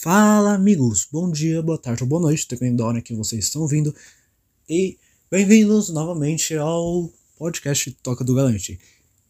Fala 0.00 0.54
amigos, 0.54 1.08
bom 1.10 1.28
dia, 1.28 1.60
boa 1.60 1.76
tarde 1.76 2.04
ou 2.04 2.08
boa 2.08 2.22
noite, 2.22 2.46
dependendo 2.48 2.76
da 2.76 2.86
hora 2.86 3.02
que 3.02 3.12
vocês 3.16 3.46
estão 3.46 3.62
ouvindo. 3.62 3.92
E 4.68 4.96
bem-vindos 5.28 5.88
novamente 5.88 6.54
ao 6.54 7.12
podcast 7.36 7.90
Toca 8.00 8.22
do 8.22 8.32
Galante. 8.32 8.78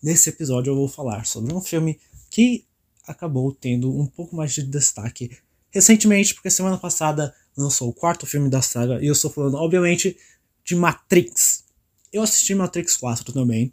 Nesse 0.03 0.29
episódio 0.29 0.71
eu 0.71 0.77
vou 0.77 0.87
falar 0.87 1.25
sobre 1.25 1.55
um 1.55 1.63
filme 1.63 1.99
que 2.31 2.67
acabou 3.07 3.51
tendo 3.51 3.91
um 3.99 4.07
pouco 4.07 4.37
mais 4.37 4.53
de 4.53 4.63
destaque 4.63 5.39
recentemente, 5.71 6.35
porque 6.35 6.51
semana 6.51 6.77
passada 6.77 7.35
lançou 7.57 7.89
o 7.89 7.95
quarto 7.95 8.27
filme 8.27 8.51
da 8.51 8.61
saga 8.61 9.03
e 9.03 9.07
eu 9.07 9.15
estou 9.15 9.31
falando, 9.31 9.57
obviamente, 9.57 10.19
de 10.63 10.77
Matrix. 10.77 11.65
Eu 12.13 12.21
assisti 12.23 12.55
Matrix 12.55 12.95
4 12.99 13.33
também, 13.33 13.73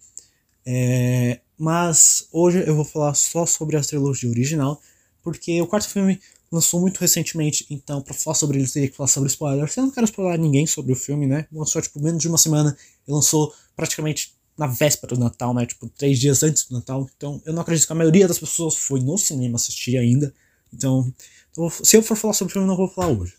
é, 0.66 1.42
mas 1.58 2.30
hoje 2.32 2.64
eu 2.66 2.74
vou 2.74 2.86
falar 2.86 3.16
só 3.16 3.46
sobre 3.46 3.76
a 3.76 3.82
trilogia 3.82 4.30
original, 4.30 4.82
porque 5.22 5.62
o 5.62 5.68
quarto 5.68 5.90
filme 5.90 6.22
lançou 6.56 6.80
muito 6.80 7.00
recentemente, 7.00 7.66
então 7.70 8.02
para 8.02 8.14
falar 8.14 8.36
sobre 8.36 8.58
ele 8.58 8.68
teria 8.68 8.90
que 8.90 8.96
falar 8.96 9.08
sobre 9.08 9.30
spoilers. 9.30 9.76
Eu 9.76 9.84
não 9.84 9.92
quero 9.92 10.06
spoiler 10.06 10.40
ninguém 10.40 10.66
sobre 10.66 10.94
o 10.94 10.96
filme, 10.96 11.28
né? 11.28 11.48
Lançou 11.52 11.82
tipo 11.82 12.02
menos 12.02 12.22
de 12.22 12.28
uma 12.28 12.38
semana 12.38 12.76
e 13.08 13.12
lançou 13.12 13.54
praticamente 13.76 14.34
na 14.58 14.68
véspera 14.68 15.14
do 15.14 15.20
Natal, 15.20 15.54
né? 15.54 15.66
Tipo, 15.66 15.90
três 15.90 16.18
dias 16.18 16.42
antes 16.44 16.66
do 16.66 16.76
Natal. 16.76 17.08
Então 17.16 17.42
eu 17.46 17.54
não 17.54 17.62
acredito 17.62 17.86
que 17.86 17.92
a 17.92 17.96
maioria 17.96 18.28
das 18.28 18.40
pessoas 18.40 18.76
foi 18.76 19.02
no 19.02 19.18
cinema 19.18 19.58
assistir 19.58 19.98
ainda. 19.98 20.34
Então, 20.74 21.14
se 21.84 21.98
eu 21.98 22.02
for 22.02 22.16
falar 22.16 22.34
sobre 22.34 22.52
o 22.52 22.54
filme, 22.54 22.68
não 22.68 22.78
vou 22.78 22.88
falar 22.88 23.10
hoje. 23.10 23.34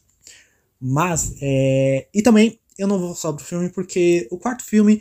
Mas, 0.80 1.35
é... 1.41 2.07
E 2.12 2.23
também 2.23 2.60
eu 2.79 2.87
não 2.87 2.98
vou 2.98 3.15
falar 3.15 3.33
sobre 3.33 3.43
o 3.43 3.46
filme 3.46 3.69
porque 3.71 4.29
o 4.30 4.38
quarto 4.38 4.62
filme, 4.62 5.01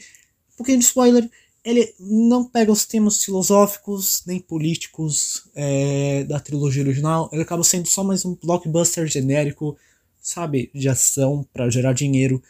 um 0.53 0.57
pouquinho 0.57 0.79
de 0.79 0.85
spoiler, 0.85 1.29
ele 1.65 1.95
não 1.99 2.45
pega 2.45 2.71
os 2.71 2.85
temas 2.85 3.23
filosóficos 3.23 4.21
nem 4.27 4.39
políticos 4.39 5.49
é, 5.55 6.23
da 6.25 6.39
trilogia 6.39 6.83
original. 6.83 7.27
Ele 7.33 7.41
acaba 7.41 7.63
sendo 7.63 7.87
só 7.87 8.03
mais 8.03 8.23
um 8.23 8.35
blockbuster 8.35 9.07
genérico, 9.07 9.75
sabe, 10.21 10.69
de 10.75 10.87
ação 10.87 11.43
para 11.51 11.67
gerar 11.71 11.93
dinheiro. 11.93 12.41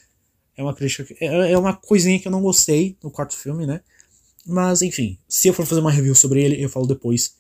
É 0.58 0.62
uma 0.62 0.76
crítica, 0.76 1.16
é, 1.22 1.54
é 1.54 1.58
uma 1.58 1.74
coisinha 1.74 2.20
que 2.20 2.28
eu 2.28 2.32
não 2.32 2.42
gostei 2.42 2.98
no 3.02 3.10
quarto 3.10 3.38
filme, 3.38 3.66
né? 3.66 3.80
Mas 4.46 4.82
enfim, 4.82 5.18
se 5.30 5.48
eu 5.48 5.54
for 5.54 5.66
fazer 5.66 5.80
uma 5.80 5.92
review 5.92 6.14
sobre 6.14 6.44
ele, 6.44 6.62
eu 6.62 6.70
falo 6.70 6.86
depois. 6.86 7.36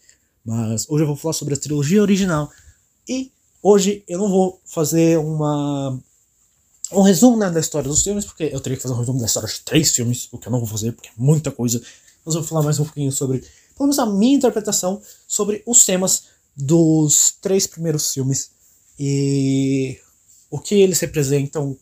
Mas 0.45 0.89
hoje 0.89 1.03
eu 1.03 1.07
vou 1.07 1.17
falar 1.17 1.33
sobre 1.33 1.55
a 1.55 1.57
trilogia 1.57 2.01
original. 2.01 2.49
E 3.07 3.31
hoje 3.61 4.01
eu 4.07 4.17
não 4.17 4.29
vou 4.29 4.61
fazer 4.63 5.19
uma 5.19 6.01
um 6.95 7.01
resumo 7.01 7.37
né, 7.37 7.49
da 7.49 7.59
história 7.59 7.87
dos 7.87 8.03
filmes, 8.03 8.25
porque 8.25 8.49
eu 8.51 8.59
teria 8.59 8.77
que 8.77 8.83
fazer 8.83 8.93
um 8.93 8.99
resumo 8.99 9.19
da 9.19 9.25
história 9.25 9.49
de 9.49 9.59
três 9.61 9.91
filmes, 9.91 10.27
o 10.31 10.37
que 10.37 10.47
eu 10.47 10.51
não 10.51 10.59
vou 10.59 10.67
fazer, 10.67 10.91
porque 10.91 11.09
é 11.09 11.11
muita 11.17 11.51
coisa. 11.51 11.81
Mas 12.25 12.35
eu 12.35 12.41
vou 12.41 12.49
falar 12.49 12.63
mais 12.63 12.79
um 12.79 12.85
pouquinho 12.85 13.11
sobre, 13.11 13.39
pelo 13.39 13.87
menos 13.87 13.99
a 13.99 14.05
minha 14.05 14.35
interpretação 14.35 15.01
sobre 15.27 15.61
os 15.65 15.85
temas 15.85 16.23
dos 16.55 17.33
três 17.41 17.67
primeiros 17.67 18.13
filmes 18.13 18.51
e 18.99 19.99
o 20.49 20.59
que 20.59 20.75
eles 20.75 20.99
representam, 20.99 21.77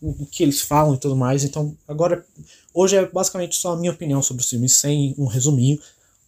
o, 0.00 0.26
que 0.26 0.42
eles 0.42 0.60
falam 0.60 0.94
e 0.94 0.98
tudo 0.98 1.16
mais. 1.16 1.44
Então, 1.44 1.76
agora, 1.88 2.24
hoje 2.72 2.96
é 2.96 3.06
basicamente 3.06 3.56
só 3.56 3.72
a 3.72 3.76
minha 3.76 3.92
opinião 3.92 4.22
sobre 4.22 4.42
os 4.42 4.48
filmes, 4.48 4.76
sem 4.76 5.14
um 5.18 5.26
resuminho, 5.26 5.80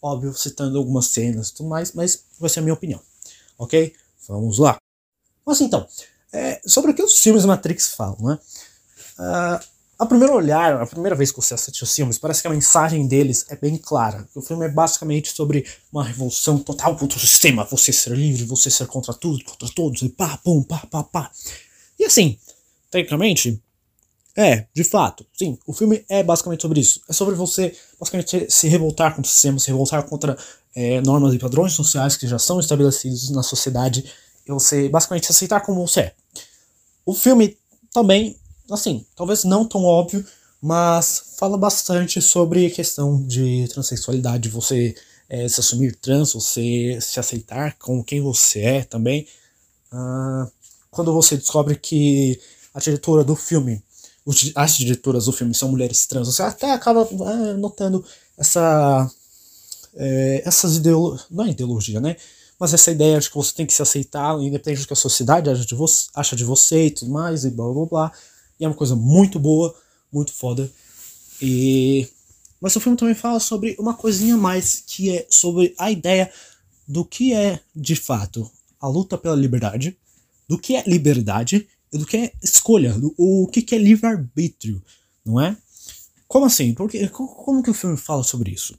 óbvio, 0.02 0.34
citando 0.34 0.76
algumas 0.76 1.06
cenas 1.06 1.48
e 1.48 1.54
tudo 1.54 1.68
mais, 1.68 1.92
mas 1.92 2.24
vai 2.38 2.50
ser 2.50 2.60
a 2.60 2.62
minha 2.62 2.74
opinião, 2.74 3.00
ok? 3.58 3.94
Vamos 4.28 4.58
lá. 4.58 4.76
Mas 5.46 5.60
então, 5.60 5.86
é, 6.34 6.60
sobre 6.66 6.90
o 6.90 6.94
que 6.94 7.02
os 7.02 7.16
filmes 7.18 7.44
Matrix 7.44 7.94
falam, 7.94 8.18
né? 8.20 8.38
Uh, 9.18 9.64
a 9.96 10.04
primeiro 10.04 10.34
olhar, 10.34 10.82
a 10.82 10.86
primeira 10.86 11.14
vez 11.14 11.30
que 11.30 11.36
você 11.36 11.54
assiste 11.54 11.84
os 11.84 11.94
filmes, 11.94 12.18
parece 12.18 12.42
que 12.42 12.48
a 12.48 12.50
mensagem 12.50 13.06
deles 13.06 13.46
é 13.48 13.54
bem 13.54 13.76
clara. 13.76 14.28
O 14.34 14.42
filme 14.42 14.66
é 14.66 14.68
basicamente 14.68 15.30
sobre 15.30 15.64
uma 15.92 16.02
revolução 16.02 16.58
total 16.58 16.96
contra 16.96 17.16
o 17.16 17.20
sistema, 17.20 17.64
você 17.64 17.92
ser 17.92 18.10
livre, 18.10 18.44
você 18.44 18.68
ser 18.68 18.88
contra 18.88 19.14
tudo, 19.14 19.44
contra 19.44 19.68
todos, 19.72 20.02
e 20.02 20.08
pá, 20.08 20.36
pum, 20.42 20.64
pá, 20.64 20.84
pá, 20.90 21.04
pá. 21.04 21.30
E 21.96 22.04
assim, 22.04 22.36
tecnicamente, 22.90 23.62
é, 24.36 24.66
de 24.74 24.82
fato, 24.82 25.24
sim, 25.32 25.56
o 25.64 25.72
filme 25.72 26.04
é 26.08 26.24
basicamente 26.24 26.62
sobre 26.62 26.80
isso. 26.80 27.00
É 27.08 27.12
sobre 27.12 27.36
você, 27.36 27.72
basicamente, 28.00 28.50
se 28.50 28.66
revoltar 28.66 29.14
contra 29.14 29.30
o 29.30 29.32
sistema, 29.32 29.60
se 29.60 29.68
revoltar 29.68 30.02
contra 30.02 30.36
é, 30.74 31.00
normas 31.00 31.32
e 31.32 31.38
padrões 31.38 31.72
sociais 31.72 32.16
que 32.16 32.26
já 32.26 32.40
são 32.40 32.58
estabelecidos 32.58 33.30
na 33.30 33.44
sociedade, 33.44 34.04
e 34.44 34.50
você 34.50 34.88
basicamente 34.88 35.30
aceitar 35.30 35.60
como 35.60 35.86
você 35.86 36.00
é. 36.00 36.14
O 37.04 37.14
filme 37.14 37.56
também, 37.92 38.36
assim, 38.70 39.04
talvez 39.14 39.44
não 39.44 39.64
tão 39.64 39.84
óbvio, 39.84 40.24
mas 40.60 41.34
fala 41.38 41.58
bastante 41.58 42.22
sobre 42.22 42.66
a 42.66 42.70
questão 42.70 43.22
de 43.26 43.68
transexualidade, 43.68 44.48
você 44.48 44.94
é, 45.28 45.48
se 45.48 45.60
assumir 45.60 45.96
trans, 45.96 46.32
você 46.32 46.98
se 47.00 47.20
aceitar 47.20 47.76
com 47.78 48.02
quem 48.02 48.20
você 48.20 48.60
é 48.60 48.84
também. 48.84 49.26
Uh, 49.92 50.50
quando 50.90 51.12
você 51.12 51.36
descobre 51.36 51.76
que 51.76 52.40
a 52.72 52.80
diretora 52.80 53.22
do 53.22 53.36
filme, 53.36 53.82
as 54.54 54.76
diretoras 54.76 55.26
do 55.26 55.32
filme 55.32 55.54
são 55.54 55.68
mulheres 55.68 56.06
trans, 56.06 56.28
você 56.28 56.42
até 56.42 56.72
acaba 56.72 57.02
é, 57.02 57.54
notando 57.54 58.04
essa, 58.38 59.10
é, 59.94 60.42
essas 60.46 60.76
ideologias, 60.76 61.26
não 61.30 61.44
é 61.44 61.50
ideologia, 61.50 62.00
né? 62.00 62.16
Mas 62.58 62.72
essa 62.72 62.90
ideia 62.90 63.18
de 63.18 63.28
que 63.28 63.36
você 63.36 63.52
tem 63.52 63.66
que 63.66 63.74
se 63.74 63.82
aceitar, 63.82 64.38
independente 64.40 64.82
do 64.82 64.86
que 64.86 64.92
a 64.92 64.96
sociedade 64.96 65.50
acha 65.50 65.64
de 65.64 65.74
você, 65.74 66.08
acha 66.14 66.36
de 66.36 66.44
você 66.44 66.86
e 66.86 66.90
tudo 66.90 67.10
mais, 67.10 67.44
e 67.44 67.50
blá 67.50 67.72
blá 67.72 67.86
blá. 67.86 68.12
E 68.58 68.64
é 68.64 68.68
uma 68.68 68.76
coisa 68.76 68.94
muito 68.94 69.38
boa, 69.38 69.74
muito 70.12 70.32
foda. 70.32 70.70
E. 71.42 72.08
Mas 72.60 72.74
o 72.76 72.80
filme 72.80 72.96
também 72.96 73.14
fala 73.14 73.40
sobre 73.40 73.76
uma 73.78 73.94
coisinha 73.94 74.34
a 74.34 74.38
mais, 74.38 74.82
que 74.86 75.10
é 75.10 75.26
sobre 75.28 75.74
a 75.78 75.90
ideia 75.90 76.32
do 76.86 77.04
que 77.04 77.34
é, 77.34 77.60
de 77.74 77.96
fato, 77.96 78.50
a 78.80 78.88
luta 78.88 79.18
pela 79.18 79.34
liberdade, 79.34 79.96
do 80.48 80.58
que 80.58 80.76
é 80.76 80.84
liberdade 80.86 81.68
e 81.92 81.98
do 81.98 82.06
que 82.06 82.16
é 82.16 82.32
escolha, 82.42 82.92
do, 82.94 83.14
o 83.18 83.48
que 83.48 83.74
é 83.74 83.78
livre-arbítrio, 83.78 84.82
não 85.24 85.40
é? 85.40 85.56
Como 86.26 86.46
assim? 86.46 86.74
Porque, 86.74 87.08
como 87.08 87.62
que 87.62 87.70
o 87.70 87.74
filme 87.74 87.96
fala 87.96 88.22
sobre 88.22 88.50
isso? 88.50 88.78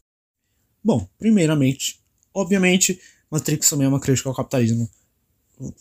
Bom, 0.84 1.08
primeiramente, 1.18 2.00
obviamente, 2.34 3.00
Matrix 3.30 3.70
também 3.70 3.86
é 3.86 3.90
uma 3.90 4.00
crítica 4.00 4.30
ao 4.30 4.36
capitalismo. 4.36 4.90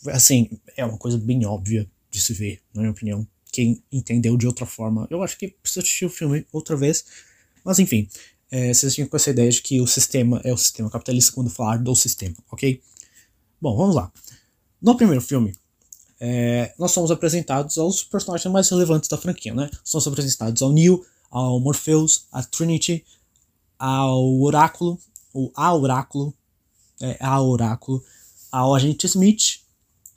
Assim, 0.09 0.51
é 0.77 0.85
uma 0.85 0.99
coisa 0.99 1.19
bem 1.19 1.45
óbvia 1.47 1.89
de 2.11 2.21
se 2.21 2.33
ver, 2.33 2.61
na 2.73 2.83
minha 2.83 2.93
opinião. 2.93 3.27
Quem 3.53 3.83
entendeu 3.91 4.37
de 4.37 4.47
outra 4.47 4.67
forma, 4.67 5.07
eu 5.11 5.23
acho 5.23 5.39
que 5.39 5.49
precisa 5.49 5.81
assistir 5.81 6.07
o 6.07 6.11
filme 6.11 6.47
outra 6.53 6.77
vez. 6.77 7.05
Mas 7.65 7.79
enfim, 7.79 8.09
é, 8.51 8.73
vocês 8.73 8.95
tinham 8.95 9.09
com 9.09 9.17
essa 9.17 9.31
ideia 9.31 9.51
de 9.51 9.61
que 9.61 9.81
o 9.81 9.87
sistema 9.87 10.41
é 10.45 10.53
o 10.53 10.57
sistema 10.57 10.91
capitalista 10.91 11.33
quando 11.33 11.51
falar 11.51 11.79
do 11.79 11.95
sistema, 11.95 12.37
ok? 12.51 12.81
Bom, 13.61 13.77
vamos 13.77 13.97
lá. 13.97 14.13
No 14.81 14.97
primeiro 14.97 15.21
filme, 15.21 15.55
é, 16.21 16.73
nós 16.79 16.93
somos 16.93 17.11
apresentados 17.11 17.79
aos 17.79 18.03
personagens 18.03 18.53
mais 18.53 18.69
relevantes 18.69 19.09
da 19.09 19.19
franquia, 19.19 19.55
né? 19.55 19.71
Somos 19.83 20.07
apresentados 20.07 20.63
ao 20.63 20.73
Neo, 20.73 21.05
ao 21.31 21.59
Morpheus, 21.59 22.27
a 22.31 22.43
Trinity, 22.43 23.05
ao 23.79 24.41
Oráculo, 24.41 25.01
ou 25.33 25.51
a 25.55 25.75
Oráculo, 25.75 26.33
é, 27.05 27.17
a 27.21 27.41
Oráculo, 27.41 28.03
ao 28.51 28.75
Agente 28.75 29.07
Smith, 29.07 29.61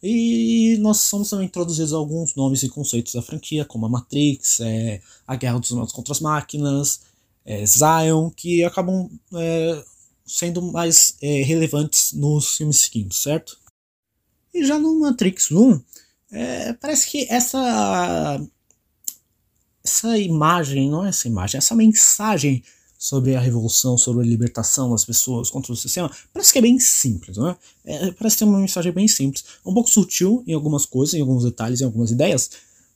e 0.02 0.78
nós 0.80 1.00
somos 1.00 1.30
também 1.30 1.48
introduzidos 1.48 1.92
alguns 1.92 2.36
nomes 2.36 2.62
e 2.64 2.70
conceitos 2.70 3.14
da 3.14 3.22
franquia, 3.22 3.66
como 3.66 3.86
a 3.86 3.90
Matrix, 3.90 4.60
é, 4.60 5.02
a 5.26 5.36
Guerra 5.36 5.60
dos 5.60 5.72
Humanos 5.72 5.92
contra 5.92 6.14
as 6.14 6.20
Máquinas, 6.20 7.02
é, 7.44 7.66
Zion, 7.66 8.30
que 8.30 8.64
acabam 8.64 9.10
é, 9.34 9.84
sendo 10.26 10.62
mais 10.62 11.16
é, 11.22 11.42
relevantes 11.42 12.14
nos 12.14 12.58
filmes 12.58 12.78
seguintes, 12.78 13.20
certo? 13.20 13.58
E 14.54 14.64
já 14.66 14.78
no 14.78 15.00
Matrix 15.00 15.52
1, 15.52 15.82
é, 16.32 16.74
parece 16.74 17.10
que 17.10 17.26
essa 17.30 18.40
essa 19.84 20.18
imagem, 20.18 20.90
não 20.90 21.06
é 21.06 21.10
essa 21.10 21.28
imagem, 21.28 21.58
essa 21.58 21.74
mensagem 21.74 22.62
sobre 22.98 23.36
a 23.36 23.40
revolução, 23.40 23.98
sobre 23.98 24.24
a 24.24 24.28
libertação 24.28 24.90
das 24.90 25.06
pessoas 25.06 25.50
contra 25.50 25.72
o 25.72 25.76
sistema, 25.76 26.12
parece 26.34 26.52
que 26.52 26.60
é 26.60 26.62
bem 26.62 26.80
simples, 26.80 27.38
né? 27.38 27.56
É, 27.86 28.12
parece 28.12 28.38
ter 28.38 28.46
uma 28.46 28.60
mensagem 28.60 28.92
bem 28.92 29.08
simples, 29.08 29.44
um 29.66 29.74
pouco 29.74 29.90
sutil 29.90 30.44
em 30.48 30.54
algumas 30.54 30.86
coisas, 30.86 31.14
em 31.14 31.22
alguns 31.22 31.44
detalhes, 31.44 31.82
em 31.82 31.86
algumas 31.86 32.12
ideias, 32.12 32.50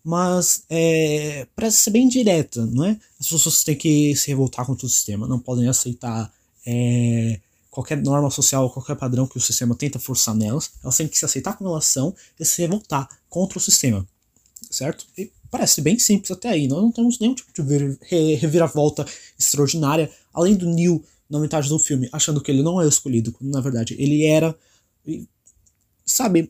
mas 0.04 0.64
é, 0.70 1.48
parece 1.56 1.78
ser 1.78 1.92
bem 1.92 2.08
direta, 2.08 2.66
não 2.66 2.86
é? 2.86 3.00
As 3.20 3.28
pessoas 3.28 3.64
têm 3.64 3.76
que 3.76 4.16
se 4.16 4.28
revoltar 4.28 4.66
contra 4.66 4.86
o 4.86 4.90
sistema, 4.90 5.28
não 5.28 5.40
podem 5.40 5.68
aceitar 5.68 6.34
é, 6.66 7.40
qualquer 7.70 7.98
norma 8.02 8.30
social, 8.30 8.70
qualquer 8.70 8.96
padrão 8.96 9.28
que 9.28 9.38
o 9.38 9.42
sistema 9.42 9.76
tenta 9.76 10.00
forçar 10.00 10.36
nelas, 10.36 10.72
elas 10.84 10.98
têm 10.98 11.08
que 11.08 11.18
se 11.18 11.26
aceitar 11.26 11.54
como 11.54 11.70
elas 11.70 11.86
são 11.86 12.16
e 12.40 12.46
se 12.46 12.62
revoltar 12.62 13.08
contra 13.30 13.60
o 13.60 13.62
sistema, 13.62 14.06
certo? 14.70 15.06
E 15.18 15.32
Parece 15.52 15.82
bem 15.82 16.00
simples 16.00 16.32
até 16.32 16.48
aí. 16.48 16.68
Nós 16.68 16.82
não 16.82 16.92
temos 16.92 17.20
nenhum 17.20 17.36
tipo 17.36 17.52
de 17.52 17.98
reviravolta 18.38 19.06
extraordinária. 19.38 20.10
Além 20.34 20.56
do 20.56 20.66
Neil, 20.66 21.04
na 21.30 21.40
metade 21.40 21.68
do 21.68 21.78
filme, 21.78 22.10
achando 22.12 22.42
que 22.42 22.50
ele 22.50 22.64
não 22.64 22.82
é 22.82 22.88
escolhido, 22.88 23.34
quando 23.34 23.52
na 23.52 23.60
verdade 23.60 23.96
ele 24.00 24.26
era. 24.26 24.56
Sabe, 26.06 26.50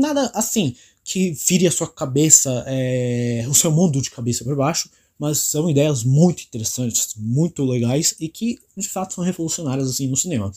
nada 0.00 0.30
assim 0.34 0.74
que 1.04 1.32
vire 1.32 1.66
a 1.66 1.70
sua 1.70 1.88
cabeça, 1.88 2.64
é, 2.66 3.44
o 3.48 3.54
seu 3.54 3.72
mundo 3.72 4.00
de 4.00 4.10
cabeça 4.10 4.44
para 4.44 4.54
baixo, 4.54 4.90
mas 5.18 5.38
são 5.38 5.68
ideias 5.68 6.04
muito 6.04 6.42
interessantes, 6.42 7.14
muito 7.16 7.64
legais 7.64 8.14
e 8.20 8.28
que 8.28 8.58
de 8.76 8.88
fato 8.88 9.14
são 9.14 9.24
revolucionárias 9.24 9.88
assim 9.88 10.06
no 10.06 10.16
cinema. 10.16 10.52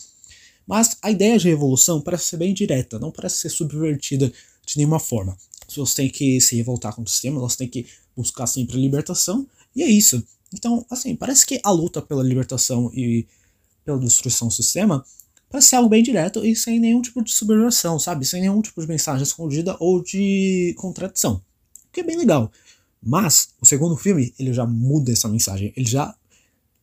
Mas 0.66 0.96
a 1.02 1.10
ideia 1.10 1.38
de 1.38 1.48
revolução 1.48 2.00
parece 2.00 2.26
ser 2.26 2.36
bem 2.36 2.54
direta, 2.54 2.98
não 2.98 3.10
parece 3.10 3.38
ser 3.38 3.48
subvertida 3.48 4.32
de 4.64 4.76
nenhuma 4.76 5.00
forma. 5.00 5.36
As 5.72 5.74
pessoas 5.74 5.94
têm 5.94 6.10
que 6.10 6.38
se 6.38 6.54
revoltar 6.54 6.94
contra 6.94 7.08
o 7.08 7.12
sistema, 7.12 7.40
elas 7.40 7.56
têm 7.56 7.66
que 7.66 7.86
buscar 8.14 8.46
sempre 8.46 8.76
a 8.76 8.78
libertação, 8.78 9.46
e 9.74 9.82
é 9.82 9.86
isso. 9.88 10.22
Então, 10.52 10.84
assim, 10.90 11.16
parece 11.16 11.46
que 11.46 11.58
a 11.64 11.70
luta 11.70 12.02
pela 12.02 12.22
libertação 12.22 12.92
e 12.92 13.26
pela 13.82 13.98
destruição 13.98 14.48
do 14.48 14.54
sistema 14.54 15.02
parece 15.48 15.68
ser 15.68 15.76
algo 15.76 15.88
bem 15.88 16.02
direto 16.02 16.44
e 16.44 16.54
sem 16.54 16.78
nenhum 16.78 17.00
tipo 17.00 17.24
de 17.24 17.32
subversão, 17.32 17.98
sabe? 17.98 18.26
Sem 18.26 18.42
nenhum 18.42 18.60
tipo 18.60 18.80
de 18.82 18.86
mensagem 18.86 19.22
escondida 19.22 19.74
ou 19.80 20.02
de 20.02 20.74
contradição. 20.76 21.36
O 21.86 21.92
que 21.92 22.00
é 22.00 22.04
bem 22.04 22.18
legal. 22.18 22.52
Mas 23.02 23.50
o 23.58 23.64
segundo 23.64 23.96
filme, 23.96 24.34
ele 24.38 24.52
já 24.52 24.66
muda 24.66 25.10
essa 25.10 25.28
mensagem. 25.28 25.72
Ele 25.74 25.88
já 25.88 26.14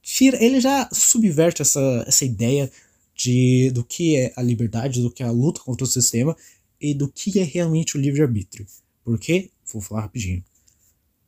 tira, 0.01 0.43
ele 0.43 0.59
já 0.59 0.89
subverte 0.91 1.61
essa, 1.61 2.03
essa 2.07 2.25
ideia 2.25 2.71
de 3.15 3.69
do 3.71 3.83
que 3.83 4.15
é 4.15 4.33
a 4.35 4.41
liberdade, 4.41 5.01
do 5.01 5.11
que 5.11 5.21
é 5.21 5.27
a 5.27 5.31
luta 5.31 5.61
contra 5.61 5.83
o 5.83 5.87
sistema 5.87 6.35
e 6.79 6.93
do 6.93 7.07
que 7.07 7.39
é 7.39 7.43
realmente 7.43 7.97
o 7.97 8.01
livre-arbítrio. 8.01 8.65
Por 9.03 9.19
quê? 9.19 9.49
Vou 9.71 9.81
falar 9.81 10.01
rapidinho. 10.01 10.43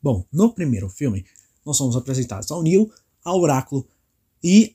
Bom, 0.02 0.24
no 0.32 0.52
primeiro 0.52 0.88
filme, 0.88 1.24
nós 1.64 1.76
somos 1.76 1.96
apresentados 1.96 2.50
ao 2.50 2.62
Neo, 2.62 2.90
ao 3.24 3.40
Oráculo 3.40 3.86
e 4.42 4.74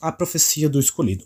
a 0.00 0.10
profecia 0.10 0.68
do 0.68 0.80
escolhido. 0.80 1.24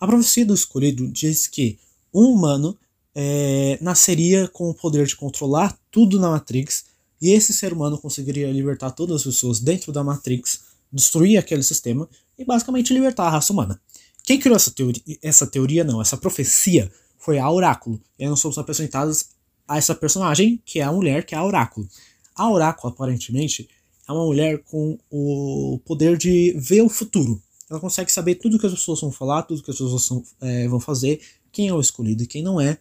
A 0.00 0.06
profecia 0.06 0.46
do 0.46 0.54
escolhido 0.54 1.08
diz 1.08 1.46
que 1.46 1.78
um 2.14 2.32
humano 2.32 2.78
é, 3.14 3.78
nasceria 3.80 4.46
com 4.48 4.70
o 4.70 4.74
poder 4.74 5.06
de 5.06 5.16
controlar 5.16 5.76
tudo 5.90 6.20
na 6.20 6.30
Matrix 6.30 6.84
e 7.20 7.30
esse 7.30 7.52
ser 7.52 7.72
humano 7.72 7.98
conseguiria 7.98 8.50
libertar 8.52 8.92
todas 8.92 9.16
as 9.16 9.24
pessoas 9.24 9.58
dentro 9.58 9.90
da 9.92 10.04
Matrix, 10.04 10.60
destruir 10.92 11.36
aquele 11.36 11.62
sistema 11.62 12.08
e 12.38 12.44
basicamente 12.44 12.94
libertar 12.94 13.24
a 13.26 13.30
raça 13.30 13.52
humana. 13.52 13.80
Quem 14.22 14.38
criou 14.38 14.54
essa 14.54 14.70
teoria? 14.70 15.02
Essa 15.20 15.46
teoria 15.46 15.82
não, 15.82 16.00
essa 16.00 16.16
profecia 16.16 16.90
foi 17.28 17.38
a 17.38 17.50
Oráculo. 17.50 18.00
E 18.18 18.26
nós 18.26 18.40
somos 18.40 18.56
apresentados 18.56 19.26
a 19.68 19.76
essa 19.76 19.94
personagem, 19.94 20.62
que 20.64 20.80
é 20.80 20.82
a 20.82 20.90
mulher, 20.90 21.26
que 21.26 21.34
é 21.34 21.38
a 21.38 21.44
Oráculo. 21.44 21.86
A 22.34 22.50
Oráculo, 22.50 22.90
aparentemente, 22.90 23.68
é 24.08 24.12
uma 24.12 24.24
mulher 24.24 24.62
com 24.64 24.98
o 25.10 25.78
poder 25.84 26.16
de 26.16 26.54
ver 26.58 26.80
o 26.80 26.88
futuro. 26.88 27.42
Ela 27.68 27.78
consegue 27.78 28.10
saber 28.10 28.36
tudo 28.36 28.58
que 28.58 28.64
as 28.64 28.72
pessoas 28.72 29.02
vão 29.02 29.12
falar, 29.12 29.42
tudo 29.42 29.62
que 29.62 29.70
as 29.70 29.76
pessoas 29.76 30.08
vão, 30.08 30.24
é, 30.40 30.66
vão 30.68 30.80
fazer, 30.80 31.20
quem 31.52 31.68
é 31.68 31.74
o 31.74 31.80
escolhido 31.80 32.22
e 32.22 32.26
quem 32.26 32.42
não 32.42 32.58
é. 32.58 32.78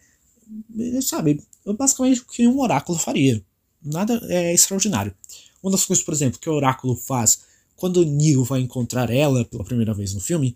Sabe, 1.01 1.44
basicamente 1.77 2.21
o 2.21 2.25
que 2.25 2.47
um 2.47 2.61
oráculo 2.61 2.97
faria. 2.97 3.44
Nada 3.83 4.17
é 4.29 4.53
extraordinário. 4.53 5.13
Uma 5.61 5.73
das 5.73 5.83
coisas, 5.83 6.05
por 6.05 6.13
exemplo, 6.13 6.39
que 6.39 6.49
o 6.49 6.53
oráculo 6.53 6.95
faz 6.95 7.41
quando 7.75 8.05
Neo 8.05 8.45
vai 8.45 8.61
encontrar 8.61 9.09
ela 9.09 9.44
pela 9.44 9.65
primeira 9.65 9.94
vez 9.94 10.13
no 10.13 10.21
filme, 10.21 10.55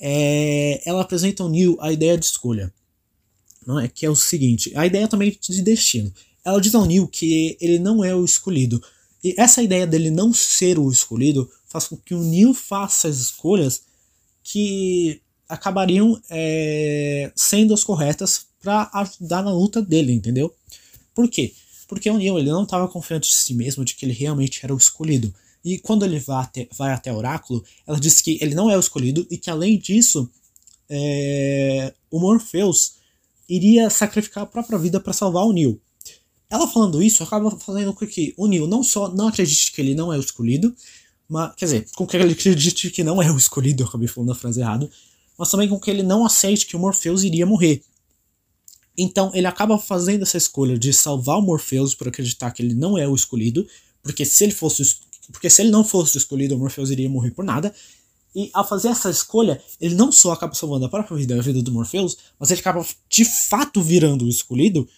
é, 0.00 0.80
ela 0.88 1.02
apresenta 1.02 1.42
ao 1.42 1.50
Neo 1.50 1.76
a 1.78 1.92
ideia 1.92 2.16
de 2.16 2.24
escolha. 2.24 2.72
Não 3.68 3.78
é? 3.78 3.86
Que 3.86 4.06
é 4.06 4.10
o 4.10 4.16
seguinte, 4.16 4.72
a 4.74 4.86
ideia 4.86 5.06
também 5.06 5.38
de 5.38 5.60
destino. 5.60 6.10
Ela 6.42 6.58
diz 6.58 6.74
ao 6.74 6.86
Neo 6.86 7.06
que 7.06 7.54
ele 7.60 7.78
não 7.78 8.02
é 8.02 8.14
o 8.14 8.24
escolhido. 8.24 8.82
E 9.22 9.34
essa 9.36 9.62
ideia 9.62 9.86
dele 9.86 10.10
não 10.10 10.32
ser 10.32 10.78
o 10.78 10.90
escolhido 10.90 11.46
faz 11.66 11.86
com 11.86 11.94
que 11.98 12.14
o 12.14 12.24
Neo 12.24 12.54
faça 12.54 13.08
as 13.08 13.18
escolhas 13.18 13.82
que 14.42 15.20
acabariam 15.46 16.18
é, 16.30 17.30
sendo 17.36 17.74
as 17.74 17.84
corretas 17.84 18.46
para 18.62 18.88
ajudar 18.94 19.42
na 19.42 19.52
luta 19.52 19.82
dele, 19.82 20.14
entendeu? 20.14 20.50
Por 21.14 21.28
quê? 21.28 21.52
Porque 21.86 22.08
o 22.08 22.16
Neo 22.16 22.38
ele 22.38 22.50
não 22.50 22.62
estava 22.62 22.88
confiante 22.88 23.28
de 23.28 23.36
si 23.36 23.52
mesmo 23.52 23.84
de 23.84 23.94
que 23.94 24.06
ele 24.06 24.14
realmente 24.14 24.60
era 24.64 24.72
o 24.72 24.78
escolhido. 24.78 25.34
E 25.62 25.78
quando 25.78 26.06
ele 26.06 26.18
vai 26.18 26.42
até, 26.42 26.68
vai 26.74 26.92
até 26.92 27.12
Oráculo, 27.12 27.62
ela 27.86 28.00
diz 28.00 28.22
que 28.22 28.38
ele 28.40 28.54
não 28.54 28.70
é 28.70 28.78
o 28.78 28.80
escolhido 28.80 29.26
e 29.30 29.36
que 29.36 29.50
além 29.50 29.78
disso, 29.78 30.26
é, 30.88 31.92
o 32.10 32.18
Morpheus 32.18 32.96
iria 33.48 33.88
sacrificar 33.88 34.44
a 34.44 34.46
própria 34.46 34.78
vida 34.78 35.00
para 35.00 35.12
salvar 35.12 35.44
o 35.44 35.52
Neo. 35.52 35.80
Ela 36.50 36.66
falando 36.66 37.02
isso 37.02 37.22
acaba 37.22 37.50
fazendo 37.50 37.92
com 37.92 38.06
que 38.06 38.34
o 38.36 38.46
Neo 38.46 38.66
não 38.66 38.82
só 38.82 39.08
não 39.08 39.28
acredite 39.28 39.72
que 39.72 39.80
ele 39.80 39.94
não 39.94 40.12
é 40.12 40.16
o 40.16 40.20
escolhido, 40.20 40.74
mas, 41.28 41.54
quer 41.56 41.66
dizer, 41.66 41.88
com 41.94 42.06
que 42.06 42.16
ele 42.16 42.32
acredite 42.32 42.90
que 42.90 43.04
não 43.04 43.20
é 43.22 43.30
o 43.30 43.36
escolhido, 43.36 43.82
eu 43.82 43.86
acabei 43.86 44.08
falando 44.08 44.32
a 44.32 44.34
frase 44.34 44.60
errada, 44.60 44.90
mas 45.36 45.50
também 45.50 45.68
com 45.68 45.78
que 45.78 45.90
ele 45.90 46.02
não 46.02 46.24
aceite 46.24 46.66
que 46.66 46.74
o 46.74 46.78
Morpheus 46.78 47.22
iria 47.22 47.44
morrer. 47.44 47.82
Então 48.96 49.30
ele 49.34 49.46
acaba 49.46 49.78
fazendo 49.78 50.22
essa 50.22 50.36
escolha 50.36 50.78
de 50.78 50.92
salvar 50.92 51.38
o 51.38 51.42
Morpheus 51.42 51.94
por 51.94 52.08
acreditar 52.08 52.50
que 52.50 52.62
ele 52.62 52.74
não 52.74 52.98
é 52.98 53.06
o 53.06 53.14
escolhido, 53.14 53.66
porque 54.02 54.24
se 54.24 54.44
ele 54.44 54.52
fosse 54.52 54.82
porque 55.30 55.50
se 55.50 55.60
ele 55.60 55.70
não 55.70 55.84
fosse 55.84 56.16
escolhido, 56.16 56.56
o 56.56 56.58
Morpheus 56.58 56.90
iria 56.90 57.08
morrer 57.08 57.30
por 57.30 57.44
nada. 57.44 57.74
E 58.38 58.50
ao 58.54 58.64
fazer 58.64 58.86
essa 58.86 59.10
escolha, 59.10 59.60
ele 59.80 59.96
não 59.96 60.12
só 60.12 60.30
acaba 60.30 60.54
salvando 60.54 60.84
a 60.84 60.88
própria 60.88 61.16
vida, 61.16 61.36
a 61.36 61.42
vida 61.42 61.60
do 61.60 61.72
Morpheus, 61.72 62.16
mas 62.38 62.52
ele 62.52 62.60
acaba 62.60 62.86
de 63.10 63.24
fato 63.24 63.82
virando 63.82 64.24
o 64.24 64.28
escolhido, 64.28 64.88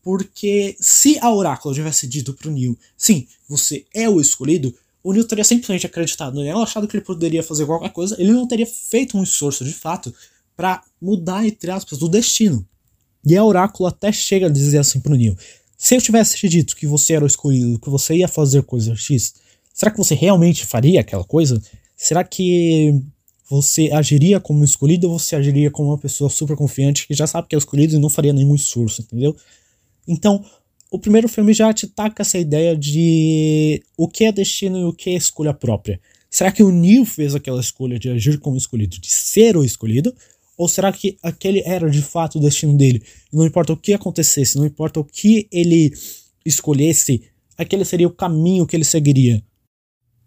porque 0.00 0.76
se 0.78 1.18
a 1.18 1.28
Oráculo 1.34 1.74
tivesse 1.74 2.06
dito 2.06 2.32
pro 2.34 2.52
Neil, 2.52 2.78
sim, 2.96 3.26
você 3.48 3.84
é 3.92 4.08
o 4.08 4.20
escolhido, 4.20 4.72
o 5.02 5.12
Neil 5.12 5.26
teria 5.26 5.42
simplesmente 5.42 5.86
acreditado 5.86 6.36
nele, 6.36 6.50
achado 6.50 6.86
que 6.86 6.96
ele 6.96 7.04
poderia 7.04 7.42
fazer 7.42 7.66
qualquer 7.66 7.90
coisa, 7.92 8.14
ele 8.16 8.30
não 8.30 8.46
teria 8.46 8.64
feito 8.64 9.18
um 9.18 9.24
esforço 9.24 9.64
de 9.64 9.72
fato 9.72 10.14
para 10.56 10.80
mudar, 11.02 11.44
entre 11.44 11.72
aspas, 11.72 12.00
o 12.00 12.08
destino. 12.08 12.64
E 13.26 13.36
a 13.36 13.44
Oráculo 13.44 13.88
até 13.88 14.12
chega 14.12 14.46
a 14.46 14.50
dizer 14.50 14.78
assim 14.78 15.00
pro 15.00 15.16
Neil: 15.16 15.36
se 15.76 15.96
eu 15.96 16.00
tivesse 16.00 16.36
te 16.36 16.48
dito 16.48 16.76
que 16.76 16.86
você 16.86 17.14
era 17.14 17.24
o 17.24 17.26
escolhido, 17.26 17.80
que 17.80 17.90
você 17.90 18.18
ia 18.18 18.28
fazer 18.28 18.62
coisa 18.62 18.94
X, 18.94 19.34
será 19.74 19.90
que 19.90 19.98
você 19.98 20.14
realmente 20.14 20.64
faria 20.64 21.00
aquela 21.00 21.24
coisa? 21.24 21.60
Será 22.00 22.22
que 22.22 22.94
você 23.50 23.90
agiria 23.92 24.38
como 24.38 24.62
escolhido 24.62 25.10
ou 25.10 25.18
você 25.18 25.34
agiria 25.34 25.68
como 25.68 25.88
uma 25.88 25.98
pessoa 25.98 26.30
super 26.30 26.56
confiante 26.56 27.08
que 27.08 27.12
já 27.12 27.26
sabe 27.26 27.48
que 27.48 27.56
é 27.56 27.58
escolhido 27.58 27.96
e 27.96 27.98
não 27.98 28.08
faria 28.08 28.32
nenhum 28.32 28.54
esforço, 28.54 29.02
entendeu? 29.02 29.34
Então, 30.06 30.44
o 30.92 30.98
primeiro 30.98 31.28
filme 31.28 31.52
já 31.52 31.72
te 31.72 31.88
taca 31.88 32.22
essa 32.22 32.38
ideia 32.38 32.76
de 32.76 33.82
o 33.96 34.06
que 34.06 34.24
é 34.24 34.30
destino 34.30 34.78
e 34.78 34.84
o 34.84 34.92
que 34.92 35.10
é 35.10 35.14
escolha 35.14 35.52
própria. 35.52 36.00
Será 36.30 36.52
que 36.52 36.62
o 36.62 36.70
Neil 36.70 37.04
fez 37.04 37.34
aquela 37.34 37.60
escolha 37.60 37.98
de 37.98 38.08
agir 38.08 38.38
como 38.38 38.56
escolhido, 38.56 39.00
de 39.00 39.10
ser 39.10 39.56
o 39.56 39.64
escolhido? 39.64 40.14
Ou 40.56 40.68
será 40.68 40.92
que 40.92 41.18
aquele 41.20 41.62
era 41.64 41.90
de 41.90 42.00
fato 42.00 42.38
o 42.38 42.40
destino 42.40 42.76
dele? 42.76 43.02
Não 43.32 43.44
importa 43.44 43.72
o 43.72 43.76
que 43.76 43.92
acontecesse, 43.92 44.56
não 44.56 44.64
importa 44.64 45.00
o 45.00 45.04
que 45.04 45.48
ele 45.50 45.92
escolhesse, 46.46 47.22
aquele 47.56 47.84
seria 47.84 48.06
o 48.06 48.14
caminho 48.14 48.66
que 48.66 48.76
ele 48.76 48.84
seguiria. 48.84 49.42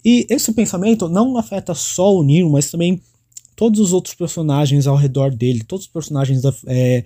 E 0.03 0.25
esse 0.29 0.51
pensamento 0.53 1.07
não 1.07 1.37
afeta 1.37 1.73
só 1.73 2.15
o 2.15 2.23
Neil, 2.23 2.49
mas 2.49 2.71
também 2.71 3.01
todos 3.55 3.79
os 3.79 3.93
outros 3.93 4.15
personagens 4.15 4.87
ao 4.87 4.95
redor 4.95 5.31
dele, 5.31 5.63
todos 5.63 5.85
os 5.85 5.91
personagens 5.91 6.41
da, 6.41 6.53
é, 6.67 7.03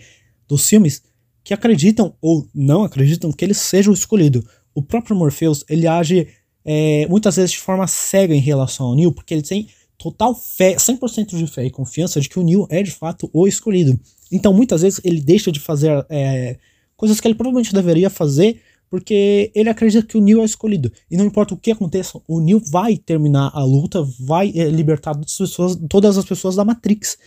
dos 0.47 0.67
filmes 0.67 1.03
que 1.43 1.53
acreditam 1.53 2.15
ou 2.21 2.47
não 2.53 2.83
acreditam 2.83 3.31
que 3.31 3.43
ele 3.43 3.53
seja 3.53 3.91
o 3.91 3.93
escolhido. 3.93 4.45
O 4.73 4.81
próprio 4.81 5.15
Morpheus, 5.15 5.63
ele 5.69 5.87
age 5.87 6.27
é, 6.63 7.05
muitas 7.07 7.35
vezes 7.35 7.51
de 7.51 7.59
forma 7.59 7.85
cega 7.87 8.33
em 8.33 8.39
relação 8.39 8.87
ao 8.87 8.95
Neil, 8.95 9.11
porque 9.11 9.33
ele 9.33 9.43
tem 9.43 9.67
total 9.97 10.35
fé, 10.35 10.75
100% 10.75 11.37
de 11.37 11.47
fé 11.47 11.65
e 11.65 11.69
confiança 11.69 12.19
de 12.19 12.27
que 12.27 12.39
o 12.39 12.43
Neil 12.43 12.65
é 12.69 12.81
de 12.81 12.91
fato 12.91 13.29
o 13.31 13.47
escolhido. 13.47 13.99
Então 14.31 14.53
muitas 14.53 14.81
vezes 14.81 14.99
ele 15.03 15.21
deixa 15.21 15.51
de 15.51 15.59
fazer 15.59 16.05
é, 16.09 16.57
coisas 16.97 17.19
que 17.19 17.27
ele 17.27 17.35
provavelmente 17.35 17.73
deveria 17.73 18.09
fazer 18.09 18.61
porque 18.89 19.51
ele 19.53 19.69
acredita 19.69 20.05
que 20.05 20.17
o 20.17 20.21
Neil 20.21 20.41
é 20.41 20.45
escolhido. 20.45 20.91
E 21.09 21.17
não 21.17 21.25
importa 21.25 21.53
o 21.53 21.57
que 21.57 21.71
aconteça, 21.71 22.19
o 22.27 22.39
Neil 22.39 22.61
vai 22.71 22.97
terminar 22.97 23.51
a 23.53 23.63
luta, 23.63 24.05
vai 24.19 24.51
é, 24.55 24.69
libertar 24.69 25.13
todas 25.13 25.31
as, 25.31 25.37
pessoas, 25.37 25.77
todas 25.89 26.17
as 26.17 26.25
pessoas 26.25 26.55
da 26.55 26.65
Matrix. 26.65 27.17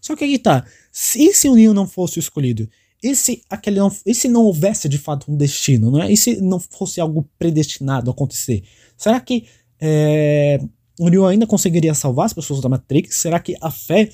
Só 0.00 0.16
que 0.16 0.24
aí 0.24 0.38
tá, 0.38 0.64
e 1.16 1.32
se 1.32 1.48
o 1.48 1.54
Neil 1.54 1.72
não 1.72 1.86
fosse 1.86 2.18
escolhido? 2.18 2.68
E 3.02 3.16
se, 3.16 3.42
aquele 3.50 3.80
não, 3.80 3.90
e 4.06 4.14
se 4.14 4.28
não 4.28 4.44
houvesse 4.44 4.88
de 4.88 4.96
fato 4.96 5.30
um 5.30 5.36
destino, 5.36 5.90
não 5.90 6.02
é? 6.02 6.12
E 6.12 6.16
se 6.16 6.40
não 6.40 6.60
fosse 6.60 7.00
algo 7.00 7.28
predestinado 7.36 8.08
a 8.08 8.12
acontecer? 8.12 8.62
Será 8.96 9.18
que 9.18 9.44
é, 9.80 10.60
o 10.98 11.08
Neo 11.08 11.26
ainda 11.26 11.46
conseguiria 11.46 11.94
salvar 11.94 12.26
as 12.26 12.32
pessoas 12.32 12.60
da 12.60 12.68
Matrix? 12.68 13.16
Será 13.16 13.40
que 13.40 13.56
a 13.60 13.70
fé 13.70 14.08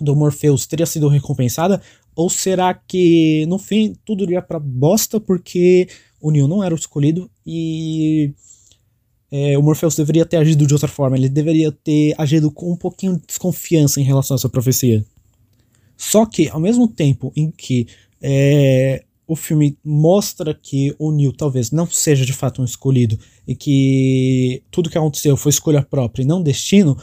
do 0.00 0.16
Morpheus 0.16 0.66
teria 0.66 0.86
sido 0.86 1.08
recompensada? 1.08 1.82
Ou 2.16 2.30
será 2.30 2.72
que 2.72 3.44
no 3.46 3.58
fim 3.58 3.94
tudo 4.04 4.24
iria 4.24 4.40
pra 4.40 4.58
bosta 4.58 5.20
porque 5.20 5.86
o 6.20 6.30
Neo 6.30 6.48
não 6.48 6.62
era 6.62 6.74
o 6.74 6.78
escolhido 6.78 7.30
e 7.46 8.32
é, 9.30 9.58
o 9.58 9.62
Morpheus 9.62 9.94
deveria 9.94 10.24
ter 10.24 10.36
agido 10.36 10.66
de 10.66 10.72
outra 10.72 10.88
forma? 10.88 11.16
Ele 11.16 11.28
deveria 11.28 11.70
ter 11.70 12.14
agido 12.18 12.50
com 12.50 12.72
um 12.72 12.76
pouquinho 12.76 13.16
de 13.16 13.26
desconfiança 13.26 14.00
em 14.00 14.04
relação 14.04 14.34
a 14.34 14.38
essa 14.38 14.48
profecia. 14.48 15.04
Só 15.96 16.24
que, 16.24 16.48
ao 16.48 16.60
mesmo 16.60 16.88
tempo 16.88 17.32
em 17.36 17.50
que 17.50 17.86
é, 18.22 19.04
o 19.26 19.36
filme 19.36 19.76
mostra 19.84 20.54
que 20.54 20.94
o 20.98 21.12
Neil 21.12 21.32
talvez 21.32 21.70
não 21.70 21.86
seja 21.86 22.24
de 22.24 22.32
fato 22.32 22.62
um 22.62 22.64
escolhido 22.64 23.18
e 23.46 23.54
que 23.54 24.62
tudo 24.70 24.88
que 24.88 24.96
aconteceu 24.96 25.36
foi 25.36 25.50
escolha 25.50 25.82
própria 25.82 26.22
e 26.22 26.26
não 26.26 26.42
destino, 26.42 26.96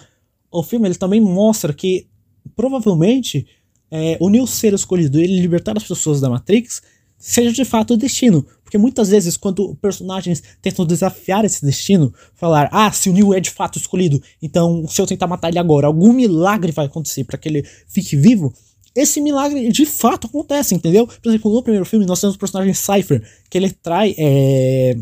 o 0.52 0.64
filme 0.64 0.88
ele 0.88 0.96
também 0.96 1.22
mostra 1.22 1.74
que 1.74 2.08
provavelmente 2.56 3.46
é, 3.92 4.18
o 4.20 4.30
Neil 4.30 4.48
ser 4.48 4.74
escolhido 4.74 5.20
e 5.20 5.24
ele 5.24 5.40
libertar 5.40 5.78
as 5.78 5.84
pessoas 5.84 6.20
da 6.20 6.30
Matrix 6.30 6.82
seja 7.18 7.52
de 7.52 7.64
fato 7.64 7.94
o 7.94 7.98
destino. 7.98 8.46
Porque 8.76 8.82
muitas 8.82 9.08
vezes, 9.08 9.38
quando 9.38 9.74
personagens 9.76 10.44
tentam 10.62 10.86
desafiar 10.86 11.46
esse 11.46 11.66
destino, 11.66 12.14
falar, 12.34 12.68
ah, 12.74 12.92
se 12.92 13.10
o 13.10 13.14
Neil 13.14 13.34
é 13.34 13.40
de 13.40 13.50
fato 13.50 13.78
escolhido, 13.78 14.22
então 14.42 14.86
se 14.86 15.02
eu 15.02 15.08
tentar 15.08 15.28
matar 15.28 15.48
ele 15.48 15.58
agora, 15.58 15.88
algum 15.88 16.12
milagre 16.12 16.74
vai 16.74 16.88
acontecer 16.88 17.24
para 17.24 17.38
que 17.38 17.48
ele 17.48 17.64
fique 17.88 18.18
vivo, 18.18 18.54
esse 18.94 19.22
milagre 19.22 19.72
de 19.72 19.86
fato 19.86 20.28
acontece, 20.28 20.76
entendeu? 20.76 21.08
Por 21.08 21.30
exemplo, 21.30 21.54
no 21.54 21.64
primeiro 21.64 21.86
filme 21.86 22.06
nós 22.06 22.20
temos 22.20 22.36
o 22.36 22.40
personagem 22.40 22.74
Cypher, 22.74 23.26
que 23.50 23.58
ele 23.58 23.72
trai 23.72 24.14
é, 24.18 24.98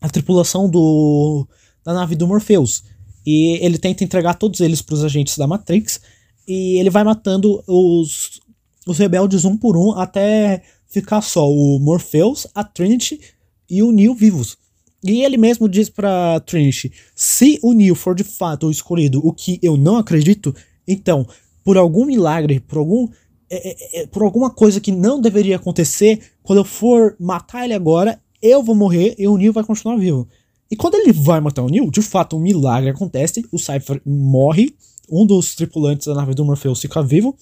a 0.00 0.10
tripulação 0.10 0.68
do, 0.68 1.46
da 1.84 1.94
nave 1.94 2.16
do 2.16 2.26
Morpheus. 2.26 2.82
E 3.24 3.64
ele 3.64 3.78
tenta 3.78 4.02
entregar 4.02 4.34
todos 4.34 4.58
eles 4.58 4.82
para 4.82 4.94
os 4.94 5.04
agentes 5.04 5.38
da 5.38 5.46
Matrix. 5.46 6.00
E 6.48 6.80
ele 6.80 6.90
vai 6.90 7.04
matando 7.04 7.62
os, 7.66 8.40
os 8.90 8.98
rebeldes 8.98 9.44
um 9.44 9.56
por 9.56 9.76
um 9.76 9.92
até 9.92 10.62
ficar 10.86 11.20
só 11.20 11.48
o 11.50 11.78
Morpheus, 11.78 12.46
a 12.54 12.64
Trinity 12.64 13.20
e 13.68 13.82
o 13.82 13.92
Neo 13.92 14.14
vivos. 14.14 14.56
E 15.04 15.22
ele 15.22 15.36
mesmo 15.36 15.68
diz 15.68 15.88
para 15.88 16.40
Trinity: 16.40 16.92
se 17.14 17.58
o 17.62 17.72
Neo 17.72 17.94
for 17.94 18.14
de 18.14 18.24
fato 18.24 18.66
o 18.66 18.70
escolhido, 18.70 19.20
o 19.24 19.32
que 19.32 19.58
eu 19.62 19.76
não 19.76 19.96
acredito, 19.96 20.54
então, 20.86 21.26
por 21.62 21.76
algum 21.76 22.04
milagre, 22.04 22.60
por 22.60 22.78
algum 22.78 23.08
é, 23.50 23.68
é, 23.68 24.02
é, 24.02 24.06
por 24.06 24.22
alguma 24.22 24.50
coisa 24.50 24.80
que 24.80 24.92
não 24.92 25.20
deveria 25.20 25.56
acontecer, 25.56 26.20
quando 26.42 26.58
eu 26.58 26.64
for 26.64 27.16
matar 27.18 27.64
ele 27.64 27.74
agora, 27.74 28.20
eu 28.42 28.62
vou 28.62 28.74
morrer 28.74 29.14
e 29.18 29.26
o 29.26 29.36
Neo 29.36 29.52
vai 29.52 29.64
continuar 29.64 29.96
vivo. 29.96 30.28
E 30.70 30.76
quando 30.76 30.96
ele 30.96 31.12
vai 31.12 31.40
matar 31.40 31.62
o 31.62 31.68
Neo, 31.68 31.90
de 31.90 32.02
fato 32.02 32.36
um 32.36 32.40
milagre 32.40 32.90
acontece, 32.90 33.44
o 33.50 33.58
Cypher 33.58 34.02
morre, 34.04 34.74
um 35.10 35.24
dos 35.24 35.54
tripulantes 35.54 36.06
da 36.06 36.14
nave 36.14 36.34
do 36.34 36.44
Morpheus 36.44 36.80
fica 36.80 37.02
vivo, 37.02 37.34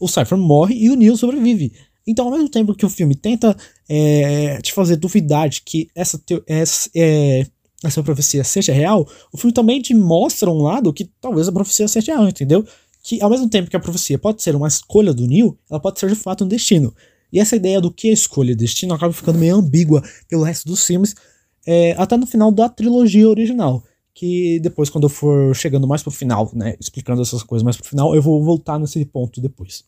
o 0.00 0.08
Cypher 0.08 0.38
morre 0.38 0.74
e 0.74 0.90
o 0.90 0.94
Neo 0.94 1.16
sobrevive. 1.16 1.72
Então, 2.06 2.26
ao 2.26 2.30
mesmo 2.30 2.48
tempo 2.48 2.74
que 2.74 2.86
o 2.86 2.90
filme 2.90 3.14
tenta 3.14 3.56
é, 3.88 4.60
te 4.62 4.72
fazer 4.72 4.96
duvidar 4.96 5.48
de 5.48 5.60
que 5.62 5.88
essa, 5.94 6.22
essa, 6.46 6.88
é, 6.94 7.44
essa 7.82 8.02
profecia 8.02 8.44
seja 8.44 8.72
real, 8.72 9.08
o 9.32 9.36
filme 9.36 9.52
também 9.52 9.82
te 9.82 9.92
mostra 9.92 10.50
um 10.50 10.62
lado 10.62 10.92
que 10.92 11.10
talvez 11.20 11.48
a 11.48 11.52
profecia 11.52 11.88
seja 11.88 12.14
real, 12.14 12.28
entendeu? 12.28 12.64
Que 13.02 13.20
ao 13.20 13.28
mesmo 13.28 13.48
tempo 13.48 13.68
que 13.68 13.76
a 13.76 13.80
profecia 13.80 14.18
pode 14.18 14.42
ser 14.42 14.54
uma 14.54 14.68
escolha 14.68 15.12
do 15.12 15.26
Neo, 15.26 15.58
ela 15.68 15.80
pode 15.80 15.98
ser 15.98 16.08
de 16.08 16.14
fato 16.14 16.44
um 16.44 16.48
destino. 16.48 16.94
E 17.32 17.40
essa 17.40 17.56
ideia 17.56 17.80
do 17.80 17.90
que 17.90 18.08
é 18.08 18.12
escolha 18.12 18.52
e 18.52 18.56
destino 18.56 18.94
acaba 18.94 19.12
ficando 19.12 19.38
meio 19.38 19.56
ambígua 19.56 20.02
pelo 20.28 20.44
resto 20.44 20.68
dos 20.68 20.84
filmes, 20.86 21.14
é, 21.66 21.92
até 21.98 22.16
no 22.16 22.26
final 22.26 22.52
da 22.52 22.68
trilogia 22.68 23.28
original. 23.28 23.82
Que 24.18 24.58
depois, 24.60 24.88
quando 24.88 25.04
eu 25.04 25.10
for 25.10 25.54
chegando 25.54 25.86
mais 25.86 26.02
pro 26.02 26.10
final, 26.10 26.50
né, 26.54 26.74
explicando 26.80 27.20
essas 27.20 27.42
coisas 27.42 27.62
mais 27.62 27.76
pro 27.76 27.86
final, 27.86 28.14
eu 28.14 28.22
vou 28.22 28.42
voltar 28.42 28.78
nesse 28.78 29.04
ponto 29.04 29.42
depois. 29.42 29.84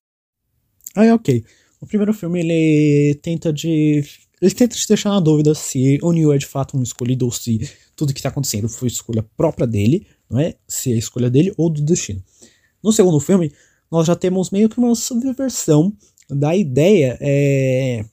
Aí, 0.94 1.10
ok. 1.10 1.42
O 1.80 1.86
primeiro 1.86 2.12
filme 2.12 2.40
ele 2.40 3.14
tenta 3.22 3.50
de. 3.50 4.04
Ele 4.42 4.54
tenta 4.54 4.76
te 4.76 4.86
deixar 4.86 5.10
na 5.10 5.20
dúvida 5.20 5.54
se 5.54 5.98
o 6.02 6.12
Neo 6.12 6.32
é 6.32 6.36
de 6.36 6.44
fato 6.44 6.76
um 6.76 6.82
escolhido 6.82 7.24
ou 7.24 7.32
se 7.32 7.70
tudo 7.96 8.12
que 8.12 8.18
está 8.20 8.28
acontecendo 8.28 8.68
foi 8.68 8.88
escolha 8.88 9.26
própria 9.34 9.66
dele, 9.66 10.06
não 10.28 10.38
é? 10.38 10.54
Se 10.68 10.92
é 10.92 10.96
escolha 10.96 11.30
dele 11.30 11.54
ou 11.56 11.70
do 11.70 11.80
destino. 11.80 12.22
No 12.84 12.92
segundo 12.92 13.18
filme, 13.20 13.50
nós 13.90 14.06
já 14.06 14.14
temos 14.14 14.50
meio 14.50 14.68
que 14.68 14.78
uma 14.78 14.94
subversão 14.94 15.92
da 16.28 16.54
ideia 16.54 17.16
é, 17.20 18.04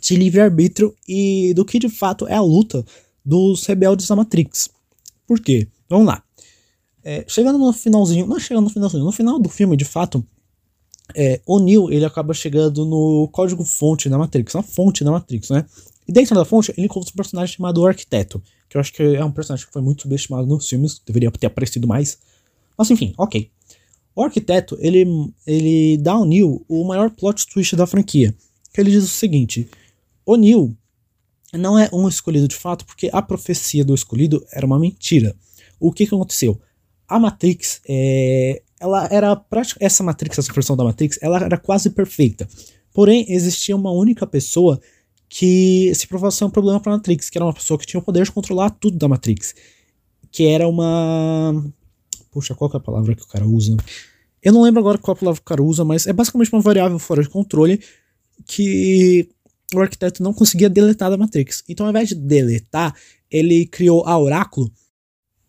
de 0.00 0.16
livre-arbítrio 0.16 0.94
e 1.06 1.52
do 1.54 1.64
que 1.64 1.78
de 1.78 1.90
fato 1.90 2.26
é 2.26 2.34
a 2.34 2.40
luta 2.40 2.84
dos 3.24 3.66
rebeldes 3.66 4.08
da 4.08 4.16
Matrix. 4.16 4.70
Por 5.26 5.40
quê? 5.40 5.68
Vamos 5.88 6.06
lá. 6.06 6.22
É, 7.02 7.24
chegando 7.28 7.58
no 7.58 7.72
finalzinho, 7.72 8.26
não 8.26 8.38
chegando 8.38 8.64
no 8.64 8.70
finalzinho, 8.70 9.04
no 9.04 9.12
final 9.12 9.38
do 9.38 9.48
filme, 9.48 9.76
de 9.76 9.84
fato, 9.84 10.26
é, 11.14 11.40
o 11.46 11.60
Neo 11.60 11.90
ele 11.92 12.04
acaba 12.04 12.34
chegando 12.34 12.84
no 12.84 13.28
código-fonte 13.32 14.08
da 14.08 14.18
Matrix, 14.18 14.54
na 14.54 14.62
fonte 14.62 15.04
da 15.04 15.10
Matrix, 15.10 15.50
né? 15.50 15.64
E 16.08 16.12
dentro 16.12 16.34
da 16.34 16.44
fonte 16.44 16.72
ele 16.76 16.86
encontra 16.86 17.10
um 17.10 17.16
personagem 17.16 17.56
chamado 17.56 17.86
Arquiteto, 17.86 18.42
que 18.68 18.76
eu 18.76 18.80
acho 18.80 18.92
que 18.92 19.02
é 19.02 19.24
um 19.24 19.30
personagem 19.30 19.66
que 19.66 19.72
foi 19.72 19.82
muito 19.82 20.02
subestimado 20.02 20.46
nos 20.46 20.68
filmes, 20.68 21.00
deveria 21.04 21.30
ter 21.30 21.46
aparecido 21.46 21.86
mais. 21.86 22.18
Mas 22.76 22.90
enfim, 22.90 23.14
ok. 23.16 23.50
O 24.14 24.22
Arquiteto, 24.22 24.76
ele, 24.80 25.04
ele 25.46 25.98
dá 25.98 26.12
ao 26.12 26.24
Neo 26.24 26.64
o 26.68 26.84
maior 26.84 27.10
plot 27.10 27.46
twist 27.46 27.76
da 27.76 27.86
franquia, 27.86 28.34
que 28.72 28.80
ele 28.80 28.90
diz 28.90 29.04
o 29.04 29.08
seguinte, 29.08 29.68
o 30.24 30.36
Neo 30.36 30.76
não 31.56 31.78
é 31.78 31.88
um 31.92 32.08
escolhido 32.08 32.48
de 32.48 32.56
fato 32.56 32.84
porque 32.84 33.10
a 33.12 33.22
profecia 33.22 33.84
do 33.84 33.94
escolhido 33.94 34.44
era 34.52 34.66
uma 34.66 34.78
mentira. 34.78 35.34
O 35.78 35.92
que, 35.92 36.06
que 36.06 36.14
aconteceu? 36.14 36.60
A 37.08 37.18
Matrix 37.18 37.80
é, 37.88 38.62
ela 38.80 39.08
era 39.10 39.44
essa 39.80 40.02
Matrix, 40.02 40.38
essa 40.38 40.52
versão 40.52 40.76
da 40.76 40.84
Matrix, 40.84 41.18
ela 41.22 41.42
era 41.42 41.56
quase 41.56 41.90
perfeita. 41.90 42.48
Porém, 42.92 43.26
existia 43.28 43.76
uma 43.76 43.90
única 43.90 44.26
pessoa 44.26 44.80
que 45.28 45.92
se 45.94 46.06
provava 46.06 46.30
ser 46.30 46.44
um 46.44 46.50
problema 46.50 46.80
para 46.80 46.92
a 46.92 46.96
Matrix, 46.96 47.28
que 47.28 47.38
era 47.38 47.44
uma 47.44 47.52
pessoa 47.52 47.78
que 47.78 47.86
tinha 47.86 48.00
o 48.00 48.02
poder 48.02 48.24
de 48.24 48.32
controlar 48.32 48.70
tudo 48.70 48.96
da 48.96 49.08
Matrix, 49.08 49.54
que 50.30 50.46
era 50.46 50.66
uma 50.66 51.62
Puxa, 52.36 52.54
qual 52.54 52.70
é 52.74 52.76
a 52.76 52.80
palavra 52.80 53.14
que 53.14 53.22
o 53.22 53.26
cara 53.26 53.46
usa? 53.46 53.74
Eu 54.42 54.52
não 54.52 54.60
lembro 54.60 54.80
agora 54.80 54.98
qual 54.98 55.14
a 55.14 55.18
palavra 55.18 55.40
o 55.40 55.44
cara 55.44 55.62
usa, 55.62 55.86
mas 55.86 56.06
é 56.06 56.12
basicamente 56.12 56.52
uma 56.52 56.60
variável 56.60 56.98
fora 56.98 57.22
de 57.22 57.30
controle 57.30 57.80
que 58.44 59.30
o 59.74 59.80
arquiteto 59.80 60.22
não 60.22 60.32
conseguia 60.32 60.70
deletar 60.70 61.10
da 61.10 61.16
Matrix. 61.16 61.62
Então, 61.68 61.86
ao 61.86 61.90
invés 61.90 62.08
de 62.08 62.14
deletar, 62.14 62.94
ele 63.30 63.66
criou 63.66 64.06
a 64.06 64.18
Oráculo 64.18 64.70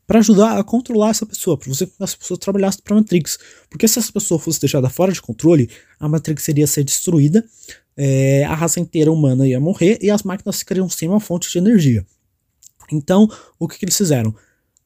para 0.07 0.19
ajudar 0.19 0.57
a 0.57 0.63
controlar 0.63 1.09
essa 1.09 1.25
pessoa, 1.25 1.57
para 1.57 1.67
você 1.67 1.85
que 1.85 1.93
essa 1.99 2.17
pessoa 2.17 2.37
trabalhasse 2.37 2.81
para 2.81 2.95
a 2.95 2.97
Matrix. 2.97 3.37
Porque 3.69 3.87
se 3.87 3.99
essa 3.99 4.11
pessoa 4.11 4.39
fosse 4.39 4.59
deixada 4.61 4.89
fora 4.89 5.11
de 5.11 5.21
controle, 5.21 5.69
a 5.99 6.07
Matrix 6.07 6.47
iria 6.47 6.65
ser 6.65 6.83
destruída, 6.83 7.43
é, 7.95 8.45
a 8.45 8.55
raça 8.55 8.79
inteira 8.79 9.11
humana 9.11 9.45
ia 9.45 9.59
morrer 9.59 9.99
e 10.01 10.09
as 10.09 10.23
máquinas 10.23 10.59
ficariam 10.59 10.89
sem 10.89 11.09
uma 11.09 11.19
fonte 11.19 11.51
de 11.51 11.57
energia. 11.57 12.05
Então, 12.91 13.29
o 13.59 13.67
que, 13.67 13.77
que 13.77 13.85
eles 13.85 13.97
fizeram? 13.97 14.33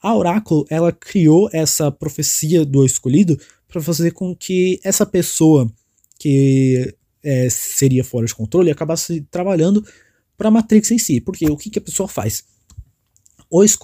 A 0.01 0.15
Oráculo, 0.15 0.65
ela 0.69 0.91
criou 0.91 1.47
essa 1.53 1.91
profecia 1.91 2.65
do 2.65 2.83
escolhido 2.83 3.39
para 3.67 3.81
fazer 3.81 4.11
com 4.11 4.35
que 4.35 4.79
essa 4.83 5.05
pessoa 5.05 5.71
que 6.17 6.95
é, 7.23 7.49
seria 7.49 8.03
fora 8.03 8.25
de 8.25 8.35
controle 8.35 8.71
acabasse 8.71 9.21
trabalhando 9.29 9.85
para 10.37 10.47
a 10.47 10.51
Matrix 10.51 10.91
em 10.91 10.97
si. 10.97 11.21
Porque 11.21 11.49
o 11.49 11.57
que, 11.57 11.69
que 11.69 11.79
a 11.79 11.81
pessoa 11.81 12.07
faz? 12.07 12.43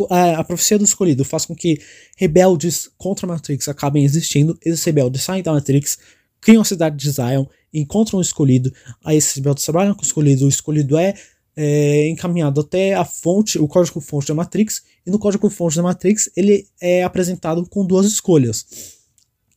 a, 0.10 0.40
a 0.40 0.44
profecia 0.44 0.78
do 0.78 0.86
escolhido 0.86 1.26
faz 1.26 1.46
com 1.46 1.56
que 1.56 1.80
rebeldes 2.16 2.90
contra 2.98 3.26
a 3.26 3.30
Matrix 3.30 3.68
acabem 3.68 4.06
existindo, 4.06 4.58
esses 4.64 4.84
rebeldes 4.84 5.24
saem 5.24 5.44
da 5.44 5.52
Matrix, 5.52 5.98
criam 6.40 6.62
a 6.62 6.66
cidade 6.66 6.96
de 6.96 7.10
Zion, 7.12 7.46
encontram 7.74 8.20
o 8.20 8.22
escolhido, 8.22 8.74
aí 9.04 9.18
esses 9.18 9.36
rebeldes 9.36 9.64
trabalham 9.64 9.94
com 9.94 10.02
o 10.02 10.06
escolhido, 10.06 10.46
o 10.46 10.50
escolhido 10.50 10.98
é, 10.98 11.14
é 11.56 12.08
encaminhado 12.10 12.62
até 12.62 12.94
a 12.94 13.04
fonte, 13.04 13.60
o 13.60 13.68
código-fonte 13.68 14.28
da 14.28 14.36
Matrix, 14.36 14.84
e 15.06 15.12
no 15.12 15.20
código-fonte 15.20 15.76
da 15.76 15.84
Matrix 15.84 16.30
ele 16.36 16.68
é 16.80 17.04
apresentado 17.04 17.68
com 17.68 17.86
duas 17.86 18.06
escolhas, 18.06 18.66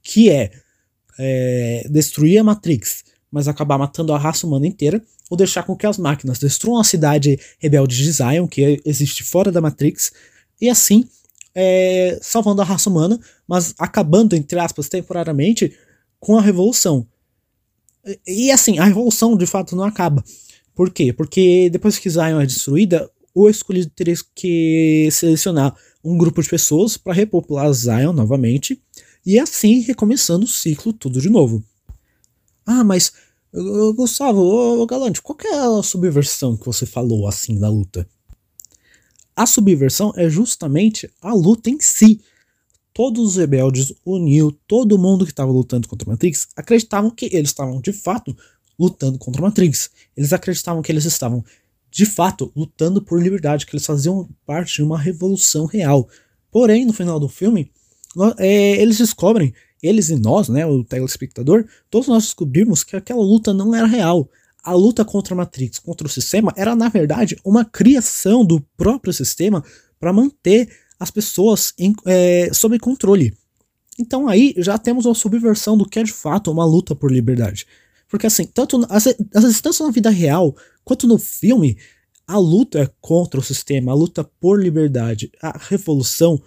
que 0.03 0.29
é, 0.29 0.51
é 1.19 1.87
destruir 1.89 2.39
a 2.39 2.45
Matrix, 2.45 3.05
mas 3.31 3.49
acabar 3.49 3.79
matando 3.79 4.13
a 4.13 4.19
raça 4.19 4.47
humana 4.47 4.67
inteira, 4.67 5.03
ou 5.29 5.37
deixar 5.37 5.63
com 5.63 5.77
que 5.77 5.87
as 5.87 5.99
máquinas 5.99 6.39
destruam 6.39 6.81
a 6.81 6.85
cidade 6.85 7.39
rebelde 7.59 7.97
de 7.97 8.11
Zion, 8.11 8.47
que 8.47 8.81
existe 8.85 9.23
fora 9.23 9.53
da 9.53 9.61
Matrix, 9.61 10.13
e 10.61 10.69
assim 10.69 11.09
é, 11.55 12.19
salvando 12.23 12.63
a 12.63 12.65
raça 12.65 12.89
humana, 12.89 13.19
mas 13.47 13.75
acabando, 13.79 14.35
entre 14.35 14.59
aspas, 14.59 14.89
temporariamente 14.89 15.77
com 16.19 16.39
a 16.39 16.43
revolução. 16.43 17.07
E, 18.27 18.47
e 18.47 18.51
assim, 18.51 18.79
a 18.79 18.85
revolução 18.85 19.37
de 19.37 19.47
fato 19.47 19.75
não 19.77 19.85
acaba. 19.85 20.25
Por 20.75 20.91
quê? 20.91 21.13
Porque 21.13 21.69
depois 21.71 21.99
que 21.99 22.11
Zion 22.11 22.41
é 22.41 22.47
destruída, 22.47 23.11
o 23.35 23.49
escolhido 23.49 23.91
teria 23.95 24.15
que 24.35 25.09
selecionar 25.11 25.75
um 26.03 26.17
grupo 26.17 26.43
de 26.43 26.49
pessoas 26.49 26.97
para 26.97 27.13
repopular 27.13 27.71
Zion 27.73 28.13
novamente, 28.13 28.81
e 29.25 29.39
assim 29.39 29.81
recomeçando 29.81 30.45
o 30.45 30.49
ciclo 30.49 30.93
tudo 30.93 31.21
de 31.21 31.29
novo. 31.29 31.63
Ah, 32.67 32.85
mas 32.85 33.13
Gustavo, 33.97 34.41
ô, 34.41 34.87
Galante, 34.87 35.21
qual 35.21 35.37
é 35.45 35.79
a 35.79 35.83
subversão 35.83 36.57
que 36.57 36.67
você 36.67 36.87
falou 36.87 37.27
assim 37.27 37.59
da 37.59 37.69
luta? 37.69 38.09
A 39.35 39.47
subversão 39.47 40.13
é 40.17 40.29
justamente 40.29 41.11
a 41.21 41.35
luta 41.35 41.69
em 41.69 41.81
si. 41.81 42.21
Todos 42.93 43.31
os 43.31 43.37
rebeldes, 43.37 43.93
Neo, 44.07 44.53
todo 44.69 44.99
mundo 44.99 45.25
que 45.25 45.33
estava 45.33 45.51
lutando 45.51 45.89
contra 45.89 46.09
a 46.09 46.13
Matrix 46.13 46.49
acreditavam 46.55 47.11
que 47.11 47.27
eles 47.33 47.51
estavam 47.51 47.81
de 47.81 47.93
fato 47.93 48.37
lutando 48.79 49.19
contra 49.19 49.41
a 49.41 49.45
Matrix. 49.45 49.91
Eles 50.17 50.33
acreditavam 50.33 50.83
que 50.83 50.93
eles 50.93 51.05
estavam 51.05 51.45
de 51.91 52.07
fato 52.07 52.53
lutando 52.55 53.03
por 53.03 53.21
liberdade, 53.21 53.67
que 53.67 53.75
eles 53.75 53.87
faziam 53.87 54.29
parte 54.47 54.77
de 54.77 54.83
uma 54.83 54.99
revolução 54.99 55.67
real. 55.67 56.09
Porém, 56.51 56.85
no 56.85 56.93
final 56.93 57.19
do 57.19 57.29
filme, 57.29 57.71
é, 58.39 58.81
eles 58.81 58.99
descobrem 58.99 59.53
eles 59.83 60.11
e 60.11 60.17
nós, 60.17 60.49
né, 60.49 60.67
o 60.67 60.85
telespectador, 60.85 61.65
todos 61.91 62.09
nós 62.09 62.25
descobrimos 62.25 62.85
que 62.85 62.97
aquela 62.97 63.23
luta 63.23 63.55
não 63.55 63.75
era 63.75 63.87
real. 63.87 64.29
A 64.63 64.75
luta 64.75 65.05
contra 65.05 65.35
a 65.35 65.37
Matrix, 65.37 65.79
contra 65.79 66.07
o 66.07 66.11
sistema, 66.11 66.53
era 66.57 66.77
na 66.77 66.89
verdade 66.89 67.37
uma 67.45 67.65
criação 67.65 68.45
do 68.45 68.61
próprio 68.77 69.13
sistema 69.13 69.65
para 69.99 70.13
manter 70.13 70.69
as 70.99 71.11
pessoas 71.11 71.73
em, 71.79 71.95
é, 72.05 72.51
sob 72.53 72.79
controle. 72.79 73.35
Então 73.99 74.29
aí 74.29 74.55
já 74.59 74.77
temos 74.77 75.07
uma 75.07 75.15
subversão 75.15 75.77
do 75.77 75.89
que 75.89 75.99
é 75.99 76.03
de 76.03 76.13
fato 76.13 76.51
uma 76.51 76.65
luta 76.65 76.95
por 76.95 77.11
liberdade. 77.11 77.67
Porque 78.09 78.27
assim, 78.27 78.45
tanto 78.45 78.87
às 78.89 79.05
vezes 79.05 79.61
tanto 79.61 79.85
na 79.85 79.91
vida 79.91 80.11
real 80.11 80.55
quanto 80.85 81.07
no 81.07 81.19
filme, 81.19 81.79
a 82.27 82.39
luta 82.39 82.93
contra 83.01 83.41
o 83.41 83.43
sistema, 83.43 83.93
a 83.93 83.95
luta 83.95 84.23
por 84.23 84.63
liberdade, 84.63 85.33
a 85.43 85.59
revolução, 85.59 86.41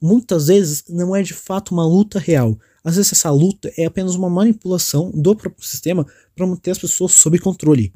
muitas 0.00 0.46
vezes 0.48 0.84
não 0.88 1.14
é 1.14 1.22
de 1.22 1.34
fato 1.34 1.72
uma 1.72 1.86
luta 1.86 2.18
real 2.18 2.58
às 2.84 2.96
vezes 2.96 3.12
essa 3.12 3.30
luta 3.30 3.72
é 3.78 3.86
apenas 3.86 4.14
uma 4.14 4.28
manipulação 4.28 5.10
do 5.10 5.34
próprio 5.34 5.66
sistema 5.66 6.06
para 6.36 6.46
manter 6.46 6.70
as 6.70 6.78
pessoas 6.78 7.12
sob 7.12 7.38
controle. 7.38 7.92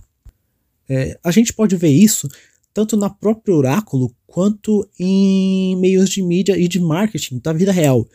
É, 0.88 1.18
a 1.22 1.30
gente 1.30 1.52
pode 1.52 1.76
ver 1.76 1.90
isso 1.90 2.26
tanto 2.72 2.96
na 2.96 3.10
própria 3.10 3.54
Oráculo 3.54 4.14
quanto 4.26 4.88
em 4.98 5.76
meios 5.76 6.08
de 6.08 6.22
mídia 6.22 6.56
e 6.56 6.66
de 6.66 6.80
marketing 6.80 7.38
da 7.38 7.52
vida 7.52 7.72
real. 7.72 8.06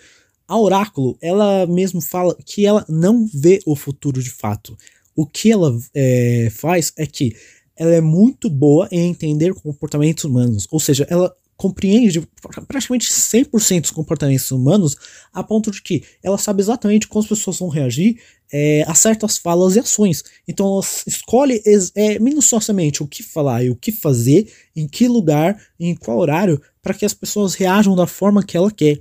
A 0.48 0.58
Oráculo, 0.58 1.18
ela 1.22 1.68
mesmo 1.68 2.02
fala 2.02 2.36
que 2.46 2.66
ela 2.66 2.86
não 2.90 3.28
vê 3.34 3.62
o 3.66 3.76
futuro 3.76 4.22
de 4.22 4.30
fato. 4.30 4.78
O 5.16 5.26
que 5.26 5.52
ela 5.52 5.78
é, 5.94 6.50
faz 6.52 6.92
é 6.98 7.06
que 7.06 7.36
ela 7.76 7.94
é 7.94 8.02
muito 8.02 8.50
boa 8.50 8.88
em 8.92 9.10
entender 9.10 9.54
comportamentos 9.54 10.24
humanos, 10.24 10.68
ou 10.72 10.80
seja, 10.80 11.06
ela 11.10 11.36
compreende 11.64 12.28
praticamente 12.68 13.10
100% 13.10 13.82
dos 13.84 13.92
comportamentos 13.92 14.52
humanos, 14.52 14.98
a 15.32 15.42
ponto 15.42 15.72
de 15.72 15.82
que 15.82 16.04
ela 16.22 16.38
sabe 16.38 16.62
exatamente 16.62 17.08
como 17.08 17.24
as 17.24 17.30
pessoas 17.30 17.58
vão 17.58 17.70
reagir 17.70 18.22
é, 18.52 18.84
a 18.86 18.94
certas 18.94 19.38
falas 19.38 19.78
e 19.78 19.80
ações. 19.80 20.26
Então 20.46 20.68
ela 20.68 20.84
escolhe 21.08 21.64
é, 21.96 22.20
minuciosamente 22.20 23.02
o 23.02 23.08
que 23.08 23.24
falar 23.24 23.64
e 23.64 23.70
o 23.70 23.78
que 23.78 23.94
fazer, 23.94 24.52
em 24.76 24.90
que 24.90 25.08
lugar, 25.08 25.58
em 25.80 25.96
qual 25.96 26.18
horário, 26.18 26.62
para 26.82 26.94
que 26.94 27.06
as 27.06 27.14
pessoas 27.14 27.54
reajam 27.54 27.96
da 27.96 28.06
forma 28.06 28.44
que 28.44 28.58
ela 28.58 28.70
quer. 28.70 29.00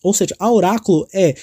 Ou 0.00 0.14
seja, 0.14 0.36
a 0.38 0.52
oráculo 0.52 1.08
é, 1.12 1.34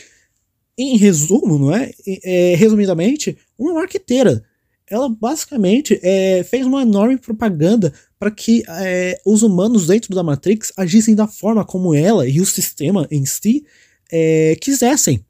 em 0.77 0.95
resumo, 0.95 1.59
não 1.59 1.75
é? 1.75 1.91
é 2.23 2.55
resumidamente, 2.55 3.37
uma 3.59 3.73
marqueteira 3.73 4.45
ela 4.93 5.09
basicamente 5.09 5.99
é, 6.03 6.43
fez 6.43 6.65
uma 6.65 6.81
enorme 6.81 7.17
propaganda 7.17 7.93
para 8.23 8.31
que 8.31 8.63
é, 8.69 9.19
os 9.25 9.43
humanos 9.43 9.87
dentro 9.87 10.15
da 10.15 10.23
Matrix 10.23 10.71
agissem 10.77 11.13
da 11.13 11.27
forma 11.27 11.65
como 11.65 11.93
ela 11.93 12.25
e 12.25 12.39
o 12.39 12.45
sistema 12.45 13.05
em 13.11 13.25
si 13.25 13.65
é, 14.09 14.55
quisessem. 14.61 15.25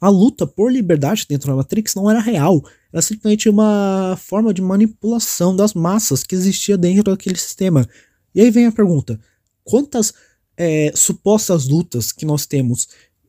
A 0.00 0.08
luta 0.08 0.44
por 0.44 0.72
liberdade 0.72 1.24
dentro 1.28 1.50
da 1.50 1.54
Matrix 1.54 1.94
não 1.94 2.10
era 2.10 2.18
real, 2.18 2.64
era 2.92 3.00
simplesmente 3.00 3.48
uma 3.48 4.18
forma 4.20 4.52
de 4.52 4.60
manipulação 4.60 5.54
das 5.54 5.72
massas 5.72 6.24
que 6.24 6.34
existia 6.34 6.76
dentro 6.76 7.12
daquele 7.12 7.36
sistema. 7.36 7.88
E 8.34 8.40
aí 8.40 8.50
vem 8.50 8.66
a 8.66 8.72
pergunta: 8.72 9.20
quantas 9.62 10.12
é, 10.56 10.90
supostas 10.96 11.68
lutas 11.68 12.10
que 12.10 12.26
nós 12.26 12.44
temos 12.44 12.88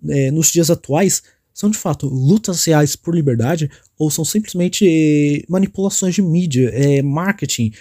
é, 0.10 0.32
nos 0.32 0.52
dias 0.52 0.72
atuais 0.72 1.22
são 1.54 1.70
de 1.70 1.78
fato 1.78 2.08
lutas 2.08 2.66
reais 2.66 2.96
por 2.96 3.14
liberdade 3.14 3.70
ou 3.96 4.10
são 4.10 4.26
simplesmente 4.26 5.46
manipulações 5.48 6.16
de 6.16 6.22
mídia, 6.24 6.72
é, 6.74 7.04
marketing, 7.04 7.72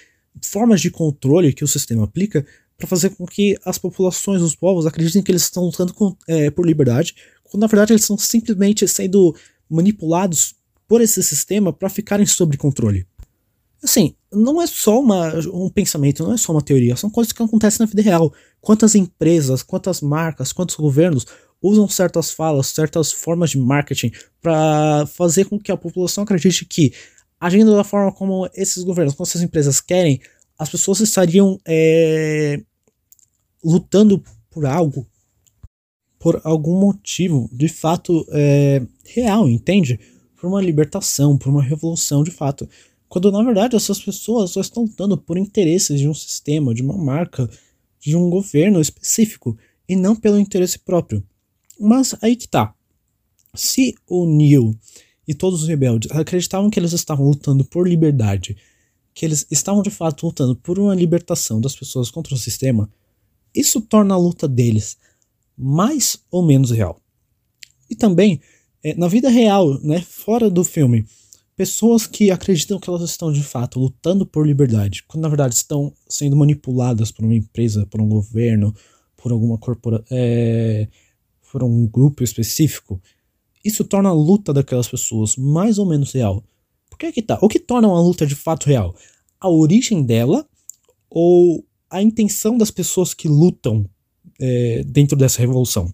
formas 0.43 0.81
de 0.81 0.91
controle 0.91 1.53
que 1.53 1.65
o 1.65 1.69
sistema 1.69 2.05
aplica 2.05 2.47
para 2.77 2.87
fazer 2.87 3.11
com 3.11 3.27
que 3.27 3.59
as 3.65 3.79
populações, 3.79 4.41
os 4.43 4.57
povos, 4.57 4.87
acreditem 4.87 5.23
que 5.23 5.31
eles 5.31 5.43
estão 5.43 5.65
lutando 5.65 5.93
com, 5.93 6.17
é, 6.27 6.51
por 6.51 6.67
liberdade, 6.67 7.15
quando 7.45 7.61
na 7.61 7.67
verdade 7.67 7.93
eles 7.93 8.03
estão 8.03 8.17
simplesmente 8.17 8.87
sendo 8.89 9.35
manipulados 9.69 10.55
por 10.89 11.01
esse 11.01 11.23
sistema 11.23 11.73
para 11.73 11.89
ficarem 11.89 12.27
sob 12.27 12.57
controle. 12.57 13.07
Assim, 13.83 14.15
não 14.33 14.61
é 14.61 14.67
só 14.67 15.01
uma, 15.01 15.33
um 15.53 15.71
pensamento, 15.71 16.23
não 16.23 16.35
é 16.35 16.37
só 16.37 16.53
uma 16.53 16.61
teoria, 16.63 16.97
são 16.97 17.09
coisas 17.09 17.33
que 17.33 17.43
acontecem 17.43 17.79
na 17.81 17.87
vida 17.87 18.03
real. 18.03 18.33
Quantas 18.61 18.95
empresas, 18.95 19.63
quantas 19.63 20.01
marcas, 20.01 20.53
quantos 20.53 20.77
governos 20.77 21.27
usam 21.63 21.89
certas 21.89 22.31
falas, 22.31 22.69
certas 22.69 23.13
formas 23.13 23.51
de 23.51 23.59
marketing 23.59 24.13
para 24.41 25.07
fazer 25.07 25.45
com 25.45 25.59
que 25.59 25.73
a 25.73 25.77
população 25.77 26.25
acredite 26.25 26.65
que, 26.65 26.93
agindo 27.41 27.75
da 27.75 27.83
forma 27.83 28.13
como 28.13 28.49
esses 28.55 28.85
governos, 28.85 29.15
como 29.15 29.27
essas 29.27 29.41
empresas 29.41 29.81
querem, 29.81 30.21
as 30.59 30.69
pessoas 30.69 31.01
estariam 31.01 31.59
é, 31.67 32.61
lutando 33.65 34.23
por 34.51 34.67
algo, 34.67 35.07
por 36.19 36.39
algum 36.45 36.79
motivo 36.79 37.49
de 37.51 37.67
fato 37.67 38.27
é, 38.31 38.83
real, 39.07 39.49
entende? 39.49 39.99
Por 40.37 40.49
uma 40.49 40.61
libertação, 40.61 41.39
por 41.39 41.49
uma 41.49 41.63
revolução 41.63 42.23
de 42.23 42.31
fato. 42.31 42.69
Quando 43.09 43.33
na 43.33 43.43
verdade 43.43 43.75
essas 43.75 43.99
pessoas 44.01 44.51
só 44.51 44.61
estão 44.61 44.83
lutando 44.83 45.17
por 45.17 45.39
interesses 45.39 45.99
de 45.99 46.07
um 46.07 46.15
sistema, 46.15 46.75
de 46.75 46.83
uma 46.83 46.97
marca, 46.97 47.49
de 47.99 48.15
um 48.15 48.29
governo 48.29 48.81
específico, 48.81 49.57
e 49.89 49.97
não 49.97 50.15
pelo 50.15 50.39
interesse 50.39 50.79
próprio. 50.79 51.25
Mas 51.79 52.15
aí 52.23 52.37
que 52.37 52.47
tá. 52.47 52.75
Se 53.55 53.95
o 54.07 54.27
Neil 54.27 54.79
e 55.31 55.35
todos 55.35 55.63
os 55.63 55.69
rebeldes 55.69 56.11
acreditavam 56.11 56.69
que 56.69 56.81
eles 56.81 56.93
estavam 56.93 57.25
lutando 57.25 57.65
por 57.65 57.89
liberdade, 57.89 58.57
que 59.15 59.25
eles 59.25 59.47
estavam 59.49 59.81
de 59.81 59.89
fato 59.89 60.27
lutando 60.27 60.57
por 60.57 60.77
uma 60.77 60.93
libertação 60.93 61.61
das 61.61 61.77
pessoas 61.77 62.11
contra 62.11 62.35
o 62.35 62.37
sistema, 62.37 62.91
isso 63.55 63.81
torna 63.81 64.13
a 64.13 64.19
luta 64.19 64.49
deles 64.49 64.97
mais 65.57 66.19
ou 66.33 66.45
menos 66.45 66.73
real. 66.73 67.01
E 67.89 67.95
também, 67.95 68.41
é, 68.83 68.93
na 68.97 69.07
vida 69.07 69.29
real, 69.29 69.81
né, 69.85 70.01
fora 70.01 70.51
do 70.51 70.65
filme, 70.65 71.07
pessoas 71.55 72.09
que 72.09 72.33
acreditam 72.33 72.81
que 72.81 72.91
elas 72.91 73.03
estão 73.03 73.33
de 73.33 73.45
fato 73.45 73.79
lutando 73.79 74.27
por 74.27 74.45
liberdade, 74.45 75.05
quando 75.07 75.23
na 75.23 75.29
verdade 75.29 75.55
estão 75.55 75.93
sendo 76.09 76.35
manipuladas 76.35 77.13
por 77.13 77.25
uma 77.25 77.37
empresa, 77.37 77.87
por 77.87 78.01
um 78.01 78.09
governo, 78.09 78.75
por 79.17 79.31
alguma 79.31 79.57
corporação. 79.59 80.07
É, 80.11 80.89
for 81.41 81.63
um 81.63 81.87
grupo 81.87 82.25
específico, 82.25 83.01
isso 83.65 83.85
torna 83.85 84.09
a 84.09 84.13
luta 84.13 84.53
daquelas 84.53 84.89
pessoas 84.89 85.37
mais 85.37 85.79
ou 85.79 85.87
menos 85.87 86.13
real. 86.13 86.43
Por 86.89 86.99
que 86.99 87.07
é 87.07 87.13
que 87.13 87.23
tá? 87.23 87.39
O 87.41 87.49
que 87.49 87.59
torna 87.59 87.89
uma 87.89 88.01
luta 88.01 88.27
de 88.27 88.35
fato 88.35 88.67
real? 88.67 88.95
A 89.39 89.49
origem 89.49 90.03
dela 90.03 90.47
ou 91.09 91.65
a 91.91 92.03
intenção 92.03 92.57
das 92.57 92.71
pessoas 92.71 93.15
que 93.15 93.29
lutam 93.29 93.89
é, 94.41 94.83
dentro 94.85 95.17
dessa 95.17 95.41
revolução? 95.41 95.93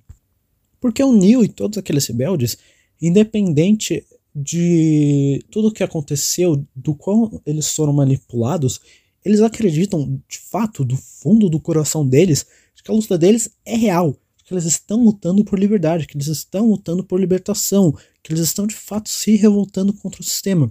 Porque 0.80 1.02
o 1.02 1.12
Neil 1.12 1.44
e 1.44 1.48
todos 1.48 1.78
aqueles 1.78 2.06
rebeldes, 2.06 2.58
independente 3.00 4.06
de 4.34 5.44
tudo 5.50 5.68
o 5.68 5.72
que 5.72 5.82
aconteceu, 5.82 6.64
do 6.74 6.94
qual 6.94 7.40
eles 7.46 7.74
foram 7.74 7.92
manipulados, 7.92 8.80
eles 9.24 9.40
acreditam 9.40 10.20
de 10.28 10.38
fato, 10.38 10.84
do 10.84 10.96
fundo 10.96 11.48
do 11.48 11.58
coração 11.58 12.06
deles, 12.06 12.46
que 12.86 12.92
a 12.92 12.94
luta 12.94 13.18
deles 13.18 13.50
é 13.64 13.76
real 13.76 14.16
que 14.46 14.54
eles 14.54 14.64
estão 14.64 15.02
lutando 15.02 15.44
por 15.44 15.58
liberdade, 15.58 16.06
que 16.06 16.16
eles 16.16 16.28
estão 16.28 16.70
lutando 16.70 17.02
por 17.02 17.18
libertação, 17.18 17.92
que 18.22 18.32
eles 18.32 18.44
estão 18.44 18.64
de 18.64 18.76
fato 18.76 19.08
se 19.08 19.34
revoltando 19.34 19.92
contra 19.92 20.20
o 20.20 20.24
sistema. 20.24 20.70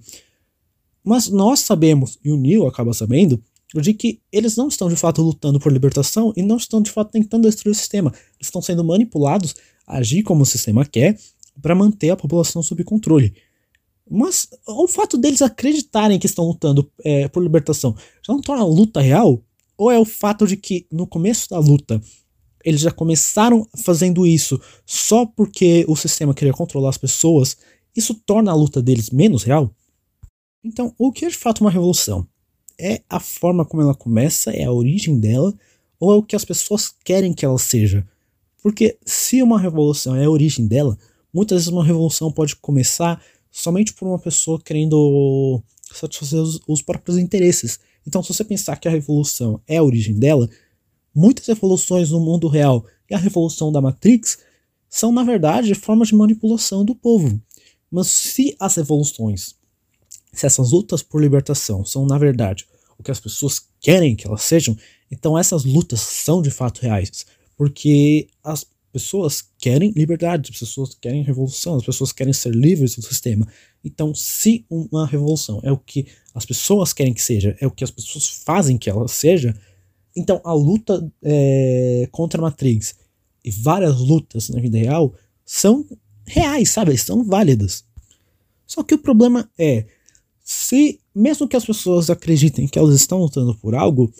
Mas 1.03 1.27
nós 1.27 1.59
sabemos, 1.59 2.17
e 2.23 2.31
o 2.31 2.37
Neil 2.37 2.65
acaba 2.65 2.93
sabendo, 2.93 3.43
de 3.75 3.93
que 3.93 4.21
eles 4.31 4.55
não 4.55 4.69
estão 4.69 4.87
de 4.87 4.95
fato 4.95 5.21
lutando 5.21 5.59
por 5.59 5.71
libertação 5.71 6.31
e 6.37 6.41
não 6.41 6.55
estão 6.55 6.81
de 6.81 6.89
fato 6.89 7.11
tentando 7.11 7.43
destruir 7.43 7.73
o 7.73 7.75
sistema. 7.75 8.13
Eles 8.35 8.47
estão 8.47 8.61
sendo 8.61 8.81
manipulados 8.81 9.53
a 9.85 9.97
agir 9.97 10.23
como 10.23 10.43
o 10.43 10.45
sistema 10.45 10.85
quer 10.85 11.19
para 11.61 11.75
manter 11.75 12.11
a 12.11 12.15
população 12.15 12.63
sob 12.63 12.81
controle. 12.85 13.35
Mas 14.09 14.47
o 14.65 14.87
fato 14.87 15.17
deles 15.17 15.41
acreditarem 15.41 16.17
que 16.17 16.27
estão 16.27 16.45
lutando 16.45 16.89
é, 17.03 17.27
por 17.27 17.43
libertação 17.43 17.93
já 18.25 18.33
não 18.33 18.39
torna 18.39 18.63
a 18.63 18.67
luta 18.67 19.01
real? 19.01 19.43
Ou 19.77 19.91
é 19.91 19.99
o 19.99 20.05
fato 20.05 20.47
de 20.47 20.55
que 20.55 20.87
no 20.89 21.05
começo 21.05 21.49
da 21.49 21.59
luta 21.59 22.01
eles 22.65 22.81
já 22.81 22.91
começaram 22.91 23.67
fazendo 23.85 24.25
isso 24.25 24.59
só 24.85 25.25
porque 25.25 25.85
o 25.87 25.95
sistema 25.95 26.33
queria 26.33 26.51
controlar 26.51 26.89
as 26.89 26.97
pessoas, 26.97 27.55
isso 27.95 28.15
torna 28.25 28.51
a 28.51 28.55
luta 28.55 28.81
deles 28.81 29.11
menos 29.11 29.43
real? 29.43 29.73
Então, 30.63 30.93
o 30.97 31.11
que 31.11 31.25
é 31.25 31.29
de 31.29 31.37
fato 31.37 31.61
uma 31.61 31.69
revolução? 31.69 32.27
É 32.77 33.01
a 33.07 33.19
forma 33.19 33.63
como 33.63 33.83
ela 33.83 33.93
começa, 33.93 34.51
é 34.51 34.63
a 34.63 34.71
origem 34.71 35.19
dela, 35.19 35.53
ou 35.99 36.11
é 36.11 36.15
o 36.17 36.23
que 36.23 36.35
as 36.35 36.43
pessoas 36.43 36.93
querem 37.05 37.33
que 37.33 37.45
ela 37.45 37.59
seja? 37.59 38.05
Porque 38.61 38.97
se 39.05 39.43
uma 39.43 39.59
revolução 39.59 40.15
é 40.15 40.25
a 40.25 40.29
origem 40.29 40.65
dela, 40.65 40.97
muitas 41.31 41.57
vezes 41.57 41.69
uma 41.69 41.85
revolução 41.85 42.31
pode 42.31 42.55
começar 42.55 43.23
somente 43.51 43.93
por 43.93 44.07
uma 44.07 44.17
pessoa 44.17 44.59
querendo 44.59 45.61
satisfazer 45.93 46.41
os, 46.41 46.59
os 46.67 46.81
próprios 46.81 47.19
interesses. 47.19 47.79
Então, 48.07 48.23
se 48.23 48.33
você 48.33 48.43
pensar 48.43 48.75
que 48.77 48.87
a 48.87 48.91
revolução 48.91 49.61
é 49.67 49.77
a 49.77 49.83
origem 49.83 50.15
dela, 50.15 50.49
Muitas 51.15 51.47
revoluções 51.47 52.11
no 52.11 52.19
mundo 52.19 52.49
real 52.49 52.85
e 53.09 53.15
a 53.15 53.17
revolução 53.17 53.71
da 53.71 53.81
Matrix 53.81 54.37
são, 54.89 55.11
na 55.11 55.23
verdade, 55.23 55.73
formas 55.73 56.09
de 56.09 56.15
manipulação 56.15 56.83
do 56.83 56.93
povo. 56.93 57.41
Mas 57.89 58.07
se 58.07 58.55
as 58.59 58.75
revoluções, 58.75 59.55
se 60.33 60.45
essas 60.45 60.71
lutas 60.71 61.01
por 61.01 61.21
libertação 61.21 61.85
são, 61.85 62.05
na 62.05 62.17
verdade, 62.17 62.67
o 62.97 63.03
que 63.03 63.11
as 63.11 63.19
pessoas 63.19 63.65
querem 63.79 64.15
que 64.15 64.27
elas 64.27 64.43
sejam, 64.43 64.77
então 65.09 65.37
essas 65.37 65.63
lutas 65.63 66.01
são 66.01 66.41
de 66.41 66.51
fato 66.51 66.81
reais. 66.81 67.25
Porque 67.55 68.27
as 68.43 68.65
pessoas 68.91 69.43
querem 69.57 69.91
liberdade, 69.91 70.51
as 70.51 70.59
pessoas 70.59 70.95
querem 70.95 71.21
revolução, 71.21 71.75
as 71.75 71.85
pessoas 71.85 72.11
querem 72.11 72.33
ser 72.33 72.53
livres 72.53 72.95
do 72.95 73.01
sistema. 73.01 73.47
Então, 73.83 74.15
se 74.15 74.65
uma 74.69 75.05
revolução 75.05 75.59
é 75.63 75.71
o 75.71 75.77
que 75.77 76.07
as 76.33 76.45
pessoas 76.45 76.93
querem 76.93 77.13
que 77.13 77.21
seja, 77.21 77.55
é 77.59 77.67
o 77.67 77.71
que 77.71 77.83
as 77.83 77.91
pessoas 77.91 78.27
fazem 78.27 78.77
que 78.77 78.89
ela 78.89 79.07
seja, 79.07 79.53
então, 80.15 80.41
a 80.43 80.53
luta 80.53 81.11
é, 81.21 82.07
contra 82.11 82.39
a 82.39 82.43
Matrix 82.43 82.95
e 83.43 83.51
várias 83.51 83.99
lutas 83.99 84.49
na 84.49 84.59
vida 84.59 84.77
real 84.77 85.13
são 85.45 85.85
reais, 86.25 86.69
sabe? 86.69 86.97
São 86.97 87.23
válidas. 87.23 87.83
Só 88.65 88.81
que 88.81 88.95
o 88.95 88.97
problema 88.97 89.49
é, 89.57 89.85
se 90.43 90.99
mesmo 91.13 91.47
que 91.47 91.55
as 91.55 91.65
pessoas 91.65 92.09
acreditem 92.09 92.67
que 92.67 92.77
elas 92.77 92.95
estão 92.95 93.19
lutando 93.19 93.55
por 93.55 93.75
algo, 93.75 94.11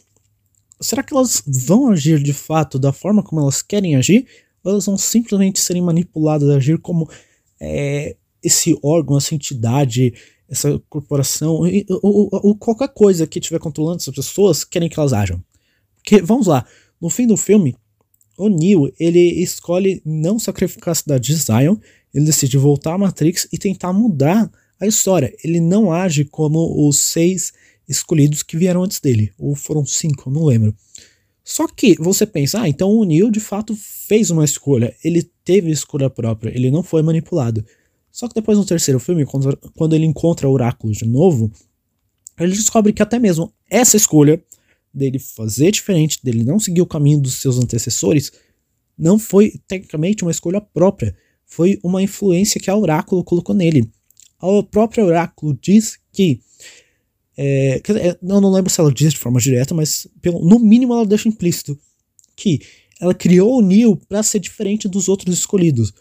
será 0.80 1.04
que 1.04 1.14
elas 1.14 1.42
vão 1.46 1.92
agir 1.92 2.22
de 2.22 2.34
fato 2.34 2.78
da 2.78 2.92
forma 2.92 3.24
como 3.24 3.42
elas 3.42 3.62
querem 3.62 3.96
agir? 3.96 4.28
Ou 4.64 4.72
elas 4.72 4.86
vão 4.86 4.98
simplesmente 4.98 5.60
serem 5.60 5.82
manipuladas 5.82 6.50
a 6.50 6.56
agir 6.56 6.80
como 6.80 7.10
é, 7.60 8.16
esse 8.44 8.78
órgão, 8.84 9.18
essa 9.18 9.36
entidade, 9.36 10.14
essa 10.50 10.80
corporação, 10.90 11.54
ou, 11.54 11.68
ou, 12.02 12.30
ou, 12.32 12.56
qualquer 12.56 12.90
coisa 12.90 13.28
que 13.28 13.40
estiver 13.40 13.60
controlando 13.60 13.98
essas 13.98 14.14
pessoas, 14.14 14.64
querem 14.64 14.90
que 14.90 15.00
elas 15.00 15.14
ajam. 15.14 15.44
Porque, 16.06 16.22
vamos 16.22 16.46
lá, 16.46 16.64
no 17.02 17.10
fim 17.10 17.26
do 17.26 17.36
filme, 17.36 17.76
o 18.38 18.48
Neo, 18.48 18.94
ele 19.00 19.42
escolhe 19.42 20.02
não 20.06 20.38
sacrificar 20.38 20.92
a 20.92 20.96
cidade 20.96 21.28
de 21.28 21.36
Zion, 21.36 21.78
ele 22.14 22.26
decide 22.26 22.58
voltar 22.58 22.94
à 22.94 22.98
Matrix 22.98 23.48
e 23.52 23.58
tentar 23.58 23.92
mudar 23.92 24.50
a 24.80 24.86
história. 24.86 25.36
Ele 25.44 25.60
não 25.60 25.92
age 25.92 26.24
como 26.24 26.88
os 26.88 27.00
seis 27.00 27.54
escolhidos 27.90 28.44
que 28.44 28.56
vieram 28.56 28.84
antes 28.84 29.00
dele, 29.00 29.34
ou 29.38 29.56
foram 29.56 29.84
cinco, 29.86 30.30
não 30.30 30.46
lembro. 30.46 30.76
Só 31.44 31.68
que 31.68 31.96
você 31.96 32.26
pensa, 32.26 32.62
ah, 32.62 32.70
então 32.70 32.92
o 32.92 33.04
Neo 33.04 33.32
de 33.32 33.40
fato 33.40 33.76
fez 33.76 34.30
uma 34.30 34.46
escolha, 34.46 34.96
ele 35.04 35.24
teve 35.44 35.72
escolha 35.72 36.10
própria, 36.10 36.56
ele 36.56 36.72
não 36.72 36.84
foi 36.84 37.02
manipulado. 37.02 37.66
Só 38.12 38.28
que 38.28 38.36
depois 38.36 38.58
no 38.58 38.66
terceiro 38.66 39.00
filme, 39.00 39.26
quando, 39.26 39.96
ele 39.96 40.06
encontra 40.06 40.48
o 40.48 40.52
Oráculo 40.52 40.94
de 40.94 41.06
novo, 41.06 41.52
ele 42.40 42.54
descobre 42.54 42.94
que 42.94 43.02
até 43.02 43.20
mesmo 43.20 43.52
essa 43.70 43.98
escolha 43.98 44.42
dele 44.96 45.20
fazer 45.20 45.72
diferente, 45.72 46.20
dele 46.24 46.44
não 46.44 46.60
seguir 46.60 46.82
o 46.82 46.88
caminho 46.88 47.20
dos 47.20 47.36
seus 47.36 47.58
antecessores, 47.58 48.32
não 48.98 49.20
foi 49.20 49.60
tecnicamente 49.68 50.24
uma 50.24 50.32
escolha 50.32 50.62
própria, 50.62 51.16
foi 51.46 51.80
uma 51.84 52.02
influência 52.02 52.60
que 52.60 52.70
a 52.70 52.76
Oráculo 52.76 53.24
colocou 53.24 53.54
nele. 53.54 53.90
A 54.40 54.64
própria 54.64 55.04
Oráculo 55.04 55.58
diz 55.62 55.98
que 56.14 56.40
é, 57.38 57.82
eu 58.22 58.42
não 58.42 58.52
lembro 58.52 58.72
se 58.72 58.80
ela 58.80 58.94
diz 58.94 59.14
de 59.14 59.20
forma 59.20 59.40
direta, 59.40 59.74
mas 59.74 60.08
pelo, 60.22 60.40
no 60.48 60.58
mínimo 60.58 60.94
ela 60.94 61.06
deixa 61.06 61.28
implícito 61.28 61.78
que 62.36 62.62
ela 63.00 63.14
criou 63.14 63.58
o 63.58 63.62
Neo 63.62 63.98
para 64.08 64.24
ser 64.24 64.40
diferente 64.40 64.88
dos 64.88 65.10
outros 65.10 65.38
escolhidos. 65.38 65.94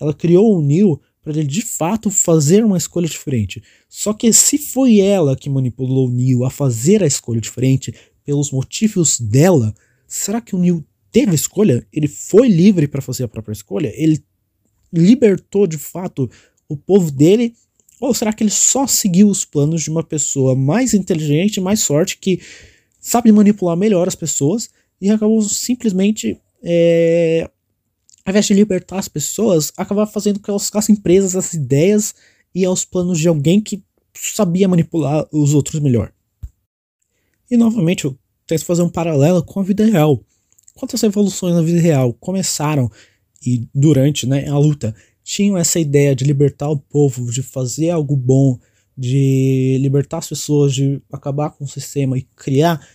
Ela 0.00 0.14
criou 0.14 0.56
o 0.56 0.62
Neo 0.62 1.00
para 1.22 1.32
ele 1.32 1.46
de 1.46 1.60
fato 1.60 2.10
fazer 2.10 2.64
uma 2.64 2.78
escolha 2.78 3.06
diferente. 3.06 3.62
Só 3.88 4.14
que 4.14 4.32
se 4.32 4.56
foi 4.56 5.00
ela 5.00 5.36
que 5.36 5.50
manipulou 5.50 6.08
o 6.08 6.10
Neo 6.10 6.44
a 6.44 6.50
fazer 6.50 7.02
a 7.02 7.06
escolha 7.06 7.40
diferente 7.40 7.94
pelos 8.30 8.52
motivos 8.52 9.18
dela, 9.18 9.74
será 10.06 10.40
que 10.40 10.54
o 10.54 10.58
Neo 10.58 10.84
teve 11.10 11.34
escolha? 11.34 11.84
Ele 11.92 12.06
foi 12.06 12.46
livre 12.46 12.86
para 12.86 13.02
fazer 13.02 13.24
a 13.24 13.28
própria 13.28 13.52
escolha? 13.52 13.92
Ele 13.96 14.24
libertou 14.92 15.66
de 15.66 15.76
fato 15.76 16.30
o 16.68 16.76
povo 16.76 17.10
dele 17.10 17.54
ou 18.00 18.14
será 18.14 18.32
que 18.32 18.44
ele 18.44 18.52
só 18.52 18.86
seguiu 18.86 19.26
os 19.26 19.44
planos 19.44 19.82
de 19.82 19.90
uma 19.90 20.04
pessoa 20.04 20.54
mais 20.54 20.94
inteligente, 20.94 21.60
mais 21.60 21.80
sorte, 21.80 22.18
que 22.18 22.40
sabe 23.00 23.32
manipular 23.32 23.76
melhor 23.76 24.06
as 24.06 24.14
pessoas 24.14 24.70
e 25.00 25.10
acabou 25.10 25.42
simplesmente, 25.42 26.40
é, 26.62 27.50
ao 28.24 28.30
invés 28.30 28.46
de 28.46 28.54
libertar 28.54 29.00
as 29.00 29.08
pessoas, 29.08 29.72
acabar 29.76 30.06
fazendo 30.06 30.38
que 30.38 30.48
elas 30.48 30.66
ficassem 30.66 30.94
presas 30.94 31.34
às 31.34 31.52
ideias 31.52 32.14
e 32.54 32.64
aos 32.64 32.84
planos 32.84 33.18
de 33.18 33.26
alguém 33.26 33.60
que 33.60 33.82
sabia 34.14 34.68
manipular 34.68 35.26
os 35.32 35.52
outros 35.52 35.80
melhor. 35.80 36.12
E 37.50 37.56
novamente 37.56 38.04
eu 38.04 38.16
tento 38.46 38.64
fazer 38.64 38.82
um 38.82 38.88
paralelo 38.88 39.42
com 39.42 39.60
a 39.60 39.62
vida 39.62 39.84
real. 39.84 40.22
Quantas 40.74 41.00
revoluções 41.02 41.54
na 41.54 41.62
vida 41.62 41.80
real 41.80 42.12
começaram 42.14 42.90
e 43.44 43.66
durante 43.74 44.26
né, 44.26 44.48
a 44.48 44.56
luta 44.56 44.94
tinham 45.22 45.56
essa 45.56 45.78
ideia 45.78 46.14
de 46.14 46.24
libertar 46.24 46.68
o 46.70 46.78
povo, 46.78 47.30
de 47.30 47.42
fazer 47.42 47.90
algo 47.90 48.16
bom, 48.16 48.58
de 48.96 49.78
libertar 49.80 50.18
as 50.18 50.28
pessoas, 50.28 50.74
de 50.74 51.02
acabar 51.12 51.50
com 51.50 51.64
o 51.64 51.68
sistema 51.68 52.16
e 52.16 52.22
criar 52.36 52.86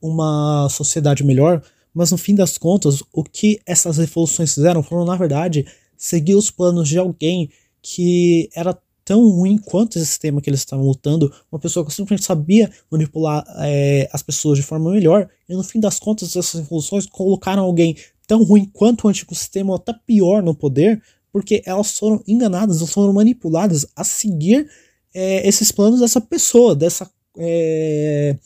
uma 0.00 0.68
sociedade 0.68 1.24
melhor, 1.24 1.62
mas 1.94 2.10
no 2.10 2.18
fim 2.18 2.34
das 2.34 2.58
contas, 2.58 3.02
o 3.12 3.22
que 3.22 3.60
essas 3.64 3.98
revoluções 3.98 4.54
fizeram 4.54 4.82
foram, 4.82 5.04
na 5.04 5.16
verdade, 5.16 5.66
seguir 5.96 6.34
os 6.34 6.50
planos 6.50 6.88
de 6.88 6.98
alguém 6.98 7.50
que 7.80 8.48
era 8.54 8.76
tão 9.04 9.28
ruim 9.28 9.58
quanto 9.58 9.98
esse 9.98 10.06
sistema 10.06 10.40
que 10.40 10.48
eles 10.48 10.60
estavam 10.60 10.84
lutando, 10.84 11.32
uma 11.50 11.58
pessoa 11.58 11.84
que 11.84 11.92
simplesmente 11.92 12.24
sabia 12.24 12.70
manipular 12.90 13.44
é, 13.58 14.08
as 14.12 14.22
pessoas 14.22 14.58
de 14.58 14.64
forma 14.64 14.90
melhor, 14.90 15.28
e 15.48 15.54
no 15.54 15.62
fim 15.62 15.80
das 15.80 15.98
contas, 15.98 16.36
essas 16.36 16.60
revoluções 16.60 17.06
colocaram 17.06 17.62
alguém 17.62 17.96
tão 18.26 18.42
ruim 18.42 18.64
quanto 18.72 19.06
o 19.06 19.08
antigo 19.08 19.34
sistema, 19.34 19.70
ou 19.70 19.76
até 19.76 19.92
pior 20.06 20.42
no 20.42 20.54
poder, 20.54 21.02
porque 21.32 21.62
elas 21.64 21.98
foram 21.98 22.22
enganadas, 22.26 22.78
elas 22.78 22.92
foram 22.92 23.12
manipuladas 23.12 23.86
a 23.96 24.04
seguir 24.04 24.68
é, 25.14 25.46
esses 25.46 25.72
planos 25.72 26.00
dessa 26.00 26.20
pessoa, 26.20 26.74
dessa 26.74 27.10
é, 27.38 28.36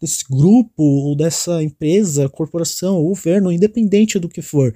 desse 0.00 0.24
grupo 0.28 0.82
ou 0.82 1.16
dessa 1.16 1.62
empresa, 1.62 2.28
corporação, 2.28 3.02
governo, 3.02 3.50
independente 3.50 4.18
do 4.18 4.28
que 4.28 4.40
for. 4.40 4.74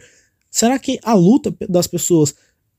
Será 0.50 0.78
que 0.78 0.98
a 1.02 1.14
luta 1.14 1.54
das 1.68 1.86
pessoas 1.86 2.34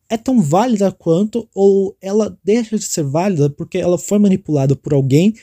é 0.09 0.17
tão 0.17 0.41
válida 0.41 0.91
quanto 0.91 1.47
ou 1.53 1.95
ela 2.01 2.37
deixa 2.43 2.77
de 2.77 2.85
ser 2.85 3.03
válida 3.03 3.49
porque 3.49 3.77
ela 3.77 3.97
foi 3.97 4.19
manipulada 4.19 4.75
por 4.75 4.93
alguém 4.93 5.33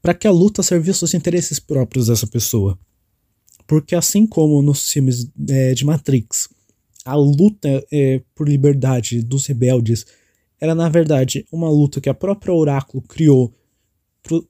para 0.00 0.14
que 0.14 0.26
a 0.26 0.30
luta 0.30 0.62
servisse 0.62 1.04
aos 1.04 1.14
interesses 1.14 1.58
próprios 1.58 2.06
dessa 2.06 2.26
pessoa? 2.26 2.78
Porque 3.66 3.94
assim 3.94 4.26
como 4.26 4.62
nos 4.62 4.90
filmes 4.90 5.30
é, 5.48 5.74
de 5.74 5.84
Matrix, 5.84 6.48
a 7.04 7.14
luta 7.14 7.84
é, 7.92 8.22
por 8.34 8.48
liberdade 8.48 9.22
dos 9.22 9.46
rebeldes 9.46 10.06
era, 10.60 10.74
na 10.74 10.88
verdade, 10.88 11.46
uma 11.52 11.70
luta 11.70 12.00
que 12.00 12.08
a 12.08 12.14
própria 12.14 12.52
Oráculo 12.52 13.02
criou 13.02 13.54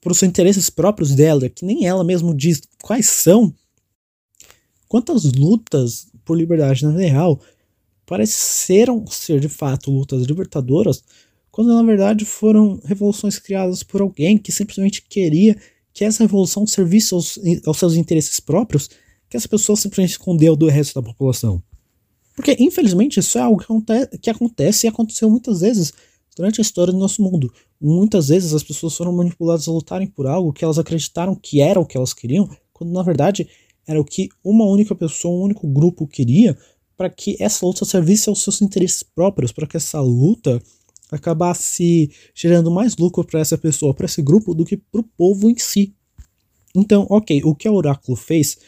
para 0.00 0.12
os 0.12 0.22
interesses 0.22 0.70
próprios 0.70 1.14
dela, 1.14 1.48
que 1.48 1.64
nem 1.64 1.86
ela 1.86 2.02
mesmo 2.02 2.34
diz 2.34 2.62
quais 2.82 3.08
são. 3.08 3.54
Quantas 4.88 5.24
lutas 5.24 6.08
por 6.24 6.36
liberdade 6.36 6.84
na 6.84 6.92
real 6.92 7.40
pareceram 8.08 9.06
ser 9.06 9.38
de 9.38 9.50
fato 9.50 9.90
lutas 9.90 10.24
libertadoras, 10.24 11.04
quando 11.50 11.74
na 11.74 11.82
verdade 11.82 12.24
foram 12.24 12.80
revoluções 12.82 13.38
criadas 13.38 13.82
por 13.82 14.00
alguém 14.00 14.38
que 14.38 14.50
simplesmente 14.50 15.02
queria 15.02 15.54
que 15.92 16.04
essa 16.04 16.24
revolução 16.24 16.66
servisse 16.66 17.12
aos, 17.12 17.38
aos 17.66 17.76
seus 17.76 17.94
interesses 17.94 18.40
próprios, 18.40 18.88
que 19.28 19.36
essa 19.36 19.48
pessoa 19.48 19.76
simplesmente 19.76 20.12
escondeu 20.12 20.56
do 20.56 20.68
resto 20.68 20.94
da 20.94 21.06
população. 21.06 21.62
Porque, 22.34 22.56
infelizmente, 22.58 23.20
isso 23.20 23.36
é 23.36 23.42
algo 23.42 23.58
que, 23.58 23.64
acontece, 23.64 24.18
que 24.18 24.30
acontece 24.30 24.86
e 24.86 24.88
aconteceu 24.88 25.28
muitas 25.28 25.60
vezes 25.60 25.92
durante 26.34 26.60
a 26.60 26.62
história 26.62 26.92
do 26.92 26.98
nosso 26.98 27.20
mundo. 27.20 27.52
Muitas 27.80 28.28
vezes 28.28 28.54
as 28.54 28.62
pessoas 28.62 28.96
foram 28.96 29.12
manipuladas 29.12 29.68
a 29.68 29.72
lutarem 29.72 30.06
por 30.06 30.26
algo 30.26 30.52
que 30.52 30.64
elas 30.64 30.78
acreditaram 30.78 31.34
que 31.34 31.60
era 31.60 31.78
o 31.78 31.84
que 31.84 31.96
elas 31.96 32.14
queriam, 32.14 32.48
quando 32.72 32.90
na 32.90 33.02
verdade 33.02 33.46
era 33.86 34.00
o 34.00 34.04
que 34.04 34.28
uma 34.42 34.64
única 34.64 34.94
pessoa, 34.94 35.34
um 35.34 35.42
único 35.42 35.66
grupo 35.66 36.06
queria, 36.06 36.56
para 36.98 37.08
que 37.08 37.36
essa 37.38 37.64
luta 37.64 37.84
servisse 37.84 38.28
aos 38.28 38.42
seus 38.42 38.60
interesses 38.60 39.04
próprios, 39.04 39.52
para 39.52 39.68
que 39.68 39.76
essa 39.76 40.00
luta 40.00 40.60
acabasse 41.10 42.10
gerando 42.34 42.72
mais 42.72 42.96
lucro 42.96 43.24
para 43.24 43.38
essa 43.38 43.56
pessoa, 43.56 43.94
para 43.94 44.06
esse 44.06 44.20
grupo, 44.20 44.52
do 44.52 44.64
que 44.64 44.76
para 44.76 45.00
o 45.00 45.04
povo 45.04 45.48
em 45.48 45.56
si. 45.56 45.94
Então, 46.74 47.06
ok, 47.08 47.40
o 47.44 47.54
que 47.54 47.68
a 47.68 47.72
Oráculo 47.72 48.16
fez 48.16 48.58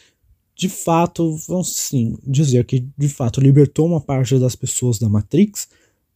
de 0.55 0.69
fato, 0.69 1.35
vamos 1.47 1.75
sim 1.75 2.17
dizer 2.25 2.65
que 2.65 2.87
de 2.97 3.09
fato 3.09 3.41
libertou 3.41 3.85
uma 3.85 3.99
parte 3.99 4.39
das 4.39 4.55
pessoas 4.55 4.97
da 4.97 5.09
Matrix, 5.09 5.67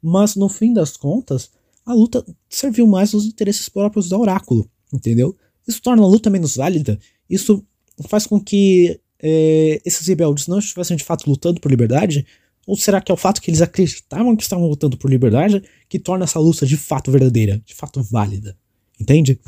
mas 0.02 0.36
no 0.36 0.48
fim 0.48 0.72
das 0.72 0.96
contas, 0.96 1.52
a 1.86 1.94
luta 1.94 2.24
serviu 2.50 2.88
mais 2.88 3.14
aos 3.14 3.26
interesses 3.26 3.68
próprios 3.68 4.08
do 4.08 4.20
Oráculo, 4.20 4.70
entendeu? 4.94 5.36
Isso 5.68 5.82
torna 5.82 6.04
a 6.04 6.08
luta 6.08 6.30
menos 6.30 6.56
válida, 6.56 6.98
isso 7.30 7.66
faz 8.08 8.26
com 8.26 8.40
que 8.40 9.00
é, 9.28 9.82
esses 9.84 10.08
rebeldes 10.08 10.46
não 10.46 10.60
estivessem 10.60 10.96
de 10.96 11.04
fato 11.04 11.28
lutando 11.28 11.60
por 11.60 11.72
liberdade, 11.72 12.28
ou 12.68 12.78
será 12.78 13.02
que 13.02 13.12
é 13.12 13.16
o 13.16 13.18
fato 13.18 13.42
que 13.42 13.50
eles 13.50 13.60
acreditavam 13.60 14.36
que 14.36 14.44
estavam 14.44 14.68
lutando 14.68 14.96
por 14.98 15.10
liberdade 15.10 15.64
que 15.90 15.98
torna 15.98 16.26
essa 16.26 16.38
luta 16.38 16.64
de 16.64 16.78
fato 16.78 17.12
verdadeira, 17.12 17.60
de 17.66 17.74
fato 17.74 18.04
válida? 18.04 18.56
Entende? 19.02 19.40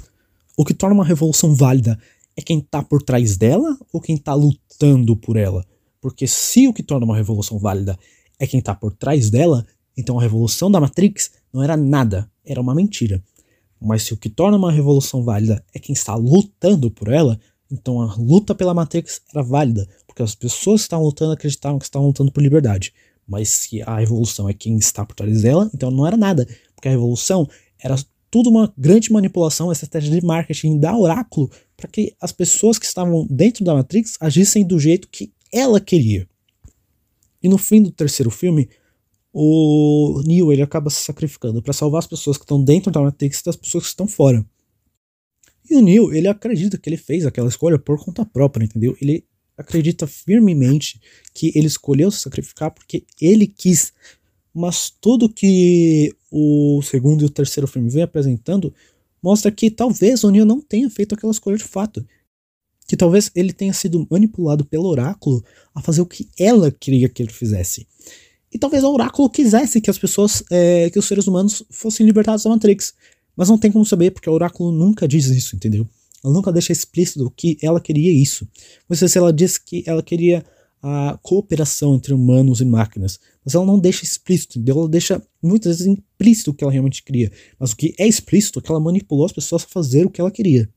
O 0.58 0.66
que 0.66 0.74
torna 0.74 0.96
uma 0.96 1.06
revolução 1.06 1.54
válida 1.54 2.00
é 2.36 2.42
quem 2.42 2.60
tá 2.60 2.82
por 2.82 3.04
trás 3.04 3.38
dela 3.38 3.78
ou 3.94 4.02
quem 4.02 4.18
tá 4.18 4.34
lutando 4.34 5.16
por 5.16 5.38
ela? 5.38 5.64
Porque 6.02 6.26
se 6.26 6.68
o 6.68 6.74
que 6.74 6.82
torna 6.82 7.06
uma 7.06 7.16
revolução 7.16 7.60
válida 7.60 8.00
é 8.40 8.48
quem 8.48 8.60
tá 8.60 8.74
por 8.74 8.92
trás 8.94 9.30
dela, 9.30 9.64
então 9.96 10.18
a 10.18 10.22
revolução 10.24 10.72
da 10.72 10.80
Matrix 10.80 11.34
não 11.54 11.62
era 11.62 11.78
nada, 11.78 12.28
era 12.44 12.60
uma 12.60 12.74
mentira. 12.74 13.24
Mas 13.80 14.02
se 14.04 14.14
o 14.16 14.18
que 14.18 14.28
torna 14.30 14.58
uma 14.58 14.72
revolução 14.72 15.24
válida 15.24 15.64
é 15.72 15.78
quem 15.78 15.94
está 15.94 16.16
lutando 16.16 16.90
por 16.90 17.10
ela, 17.10 17.40
então 17.72 18.02
a 18.02 18.16
luta 18.16 18.56
pela 18.56 18.74
Matrix 18.74 19.22
era 19.34 19.44
válida, 19.44 19.88
porque 20.06 20.22
as 20.24 20.36
pessoas 20.36 20.82
que 20.82 20.86
estavam 20.86 21.06
lutando 21.06 21.34
acreditavam 21.34 21.80
que 21.80 21.86
estavam 21.86 22.08
lutando 22.08 22.32
por 22.32 22.42
liberdade. 22.42 22.94
Mas 23.28 23.50
se 23.50 23.82
a 23.82 24.00
revolução 24.00 24.48
é 24.48 24.54
quem 24.54 24.78
está 24.78 25.06
por 25.06 25.16
trás 25.16 25.42
dela, 25.42 25.70
então 25.74 25.92
não 25.92 26.08
era 26.08 26.16
nada, 26.16 26.48
porque 26.74 26.88
a 26.88 26.92
revolução 26.92 27.48
era 27.80 27.96
tudo 28.30 28.50
uma 28.50 28.74
grande 28.78 29.12
manipulação, 29.12 29.68
uma 29.68 29.74
estratégia 29.74 30.12
de 30.12 30.26
marketing 30.26 30.80
da 30.80 30.98
Oráculo 30.98 31.50
para 31.76 31.88
que 31.88 32.16
as 32.22 32.32
pessoas 32.32 32.80
que 32.80 32.86
estavam 32.86 33.26
dentro 33.30 33.64
da 33.64 33.74
Matrix 33.74 34.16
agissem 34.20 34.66
do 34.66 34.80
jeito 34.80 35.08
que 35.10 35.32
ela 35.52 35.80
queria. 35.80 36.28
E 37.42 37.48
no 37.48 37.58
fim 37.58 37.82
do 37.82 37.92
terceiro 37.92 38.30
filme, 38.30 38.70
o 39.32 40.22
Neo 40.26 40.52
ele 40.52 40.62
acaba 40.62 40.90
se 40.90 41.04
sacrificando 41.04 41.62
para 41.62 41.74
salvar 41.74 42.00
as 42.00 42.08
pessoas 42.08 42.38
que 42.38 42.44
estão 42.44 42.64
dentro 42.64 42.92
da 42.92 43.02
Matrix 43.02 43.42
das 43.44 43.56
pessoas 43.56 43.84
que 43.84 43.90
estão 43.90 44.08
fora. 44.08 44.46
E 45.70 45.76
o 45.76 45.82
Neo, 45.82 46.14
ele 46.14 46.28
acredita 46.28 46.78
que 46.78 46.90
ele 46.90 46.98
fez 46.98 47.26
aquela 47.26 47.50
escolha 47.50 47.78
por 47.78 48.04
conta 48.04 48.26
própria, 48.26 48.66
entendeu? 48.66 48.96
Ele 49.02 49.26
acredita 49.58 50.06
firmemente 50.06 51.02
que 51.34 51.52
ele 51.56 51.68
escolheu 51.68 52.12
se 52.12 52.20
sacrificar 52.20 52.72
porque 52.72 53.06
ele 53.20 53.48
quis 53.48 53.92
mas 54.58 54.90
tudo 54.90 55.30
que 55.30 56.12
o 56.32 56.82
segundo 56.82 57.22
e 57.22 57.26
o 57.26 57.30
terceiro 57.30 57.68
filme 57.68 57.92
vem 57.92 58.02
apresentando 58.02 58.74
mostra 59.22 59.52
que 59.52 59.70
talvez 59.70 60.24
o 60.24 60.32
Neo 60.32 60.46
não 60.46 60.60
tenha 60.60 60.90
feito 60.90 61.14
aquela 61.14 61.32
escolha 61.32 61.58
de 61.58 61.64
fato. 61.64 62.04
Que 62.88 62.98
talvez 62.98 63.30
ele 63.36 63.54
tenha 63.54 63.72
sido 63.72 64.08
manipulado 64.10 64.66
pelo 64.66 64.88
oráculo 64.88 65.46
a 65.76 65.82
fazer 65.82 66.02
o 66.02 66.08
que 66.08 66.28
ela 66.40 66.72
queria 66.72 67.08
que 67.08 67.22
ele 67.22 67.32
fizesse. 67.32 67.86
E 68.52 68.58
talvez 68.58 68.84
o 68.84 68.92
oráculo 68.92 69.30
quisesse 69.30 69.80
que 69.80 69.92
as 69.92 70.00
pessoas, 70.00 70.44
é, 70.50 70.90
que 70.90 70.98
os 70.98 71.06
seres 71.06 71.28
humanos 71.28 71.64
fossem 71.70 72.04
libertados 72.04 72.44
da 72.44 72.50
Matrix. 72.50 72.96
Mas 73.38 73.48
não 73.48 73.58
tem 73.58 73.72
como 73.72 73.86
saber, 73.86 74.12
porque 74.12 74.30
o 74.30 74.34
oráculo 74.34 74.72
nunca 74.72 75.08
diz 75.08 75.28
isso, 75.28 75.56
entendeu? 75.56 75.88
Ela 76.24 76.34
nunca 76.34 76.52
deixa 76.52 76.74
explícito 76.74 77.32
que 77.38 77.58
ela 77.62 77.80
queria 77.80 78.12
isso. 78.12 78.48
Mas 78.90 79.00
se 79.00 79.18
ela 79.18 79.32
diz 79.32 79.58
que 79.60 79.84
ela 79.86 80.02
queria 80.02 80.44
a 80.82 81.20
cooperação 81.22 81.96
entre 81.96 82.14
humanos 82.14 82.62
e 82.62 82.66
máquinas. 82.66 83.20
Mas 83.44 83.56
ela 83.56 83.66
não 83.66 83.80
deixa 83.80 84.04
explícito, 84.04 84.58
entendeu? 84.58 84.80
Ela 84.80 84.90
deixa 84.90 85.22
muitas 85.42 85.78
vezes 85.78 85.88
implícito 85.88 86.52
o 86.52 86.54
que 86.54 86.64
ela 86.64 86.72
realmente 86.72 87.04
queria. 87.04 87.32
Mas 87.60 87.72
o 87.72 87.78
que 87.78 87.96
é 87.98 88.08
explícito 88.08 88.60
é 88.60 88.62
que 88.62 88.72
ela 88.72 88.80
manipulou 88.80 89.26
as 89.26 89.32
pessoas 89.32 89.64
a 89.64 89.68
fazer 89.68 90.06
o 90.06 90.10
que 90.10 90.22
ela 90.22 90.32
queria. 90.32 90.70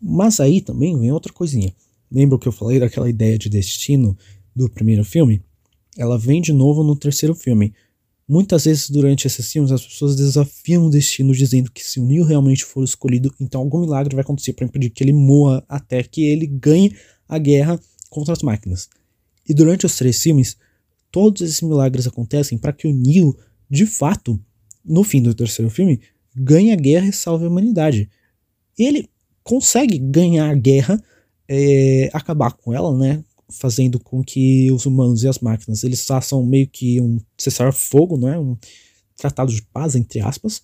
Mas 0.00 0.40
aí 0.40 0.60
também 0.60 0.98
vem 0.98 1.12
outra 1.12 1.32
coisinha. 1.32 1.74
Lembra 2.10 2.38
que 2.38 2.46
eu 2.46 2.52
falei 2.52 2.78
daquela 2.78 3.08
ideia 3.08 3.38
de 3.38 3.48
destino 3.48 4.16
do 4.54 4.68
primeiro 4.68 5.04
filme? 5.04 5.42
Ela 5.96 6.18
vem 6.18 6.40
de 6.40 6.52
novo 6.52 6.82
no 6.82 6.94
terceiro 6.94 7.34
filme. 7.34 7.74
Muitas 8.28 8.64
vezes 8.64 8.90
durante 8.90 9.26
esses 9.26 9.52
filmes 9.52 9.70
as 9.70 9.86
pessoas 9.86 10.16
desafiam 10.16 10.86
o 10.86 10.90
destino 10.90 11.32
dizendo 11.32 11.70
que 11.70 11.82
se 11.82 12.00
o 12.00 12.04
Neo 12.04 12.24
realmente 12.24 12.64
for 12.64 12.82
escolhido, 12.82 13.32
então 13.40 13.60
algum 13.60 13.80
milagre 13.80 14.16
vai 14.16 14.22
acontecer 14.22 14.52
para 14.52 14.66
impedir 14.66 14.90
que 14.90 15.04
ele 15.04 15.12
morra 15.12 15.64
até 15.68 16.02
que 16.02 16.24
ele 16.24 16.46
ganhe 16.46 16.96
a 17.28 17.38
guerra 17.38 17.78
contra 18.10 18.32
as 18.32 18.42
máquinas. 18.42 18.88
E 19.48 19.54
durante 19.54 19.86
os 19.86 19.96
três 19.96 20.20
filmes, 20.20 20.56
todos 21.12 21.40
esses 21.40 21.60
milagres 21.60 22.06
acontecem 22.06 22.58
para 22.58 22.72
que 22.72 22.88
o 22.88 22.92
Neo, 22.92 23.36
de 23.70 23.86
fato, 23.86 24.40
no 24.84 25.04
fim 25.04 25.22
do 25.22 25.32
terceiro 25.32 25.70
filme, 25.70 26.00
ganhe 26.34 26.72
a 26.72 26.76
guerra 26.76 27.06
e 27.06 27.12
salve 27.12 27.44
a 27.44 27.48
humanidade. 27.48 28.10
Ele 28.76 29.08
consegue 29.44 29.98
ganhar 29.98 30.50
a 30.50 30.54
guerra, 30.54 31.00
é, 31.48 32.10
acabar 32.12 32.52
com 32.52 32.74
ela, 32.74 32.96
né? 32.98 33.22
Fazendo 33.50 34.00
com 34.00 34.24
que 34.24 34.70
os 34.72 34.86
humanos 34.86 35.22
e 35.22 35.28
as 35.28 35.38
máquinas 35.38 35.84
eles 35.84 36.04
façam 36.04 36.44
meio 36.44 36.66
que 36.68 37.00
um 37.00 37.18
cessar-fogo, 37.38 38.16
não 38.16 38.28
é? 38.28 38.38
Um 38.38 38.56
tratado 39.16 39.52
de 39.52 39.62
paz, 39.62 39.94
entre 39.94 40.20
aspas. 40.20 40.62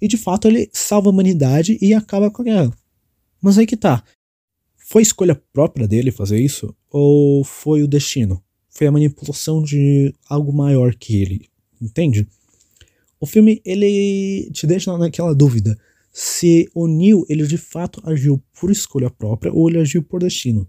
E 0.00 0.08
de 0.08 0.16
fato 0.16 0.48
ele 0.48 0.68
salva 0.72 1.08
a 1.08 1.12
humanidade 1.12 1.78
e 1.80 1.92
acaba 1.92 2.30
com 2.30 2.42
a 2.42 2.44
guerra. 2.44 2.76
Mas 3.40 3.58
aí 3.58 3.66
que 3.66 3.76
tá. 3.76 4.02
Foi 4.76 5.02
escolha 5.02 5.40
própria 5.52 5.88
dele 5.88 6.10
fazer 6.10 6.38
isso? 6.38 6.74
Ou 6.90 7.44
foi 7.44 7.82
o 7.82 7.88
destino? 7.88 8.42
Foi 8.70 8.86
a 8.86 8.92
manipulação 8.92 9.62
de 9.62 10.14
algo 10.28 10.52
maior 10.52 10.94
que 10.94 11.20
ele? 11.20 11.48
Entende? 11.80 12.26
O 13.20 13.26
filme 13.26 13.62
ele 13.64 14.50
te 14.52 14.66
deixa 14.66 14.96
naquela 14.98 15.34
dúvida 15.34 15.78
se 16.12 16.70
o 16.74 16.86
Neil 16.86 17.24
ele 17.28 17.46
de 17.46 17.56
fato 17.56 18.00
agiu 18.04 18.42
por 18.58 18.70
escolha 18.70 19.10
própria 19.10 19.52
ou 19.52 19.68
ele 19.68 19.78
agiu 19.78 20.02
por 20.02 20.20
destino. 20.20 20.68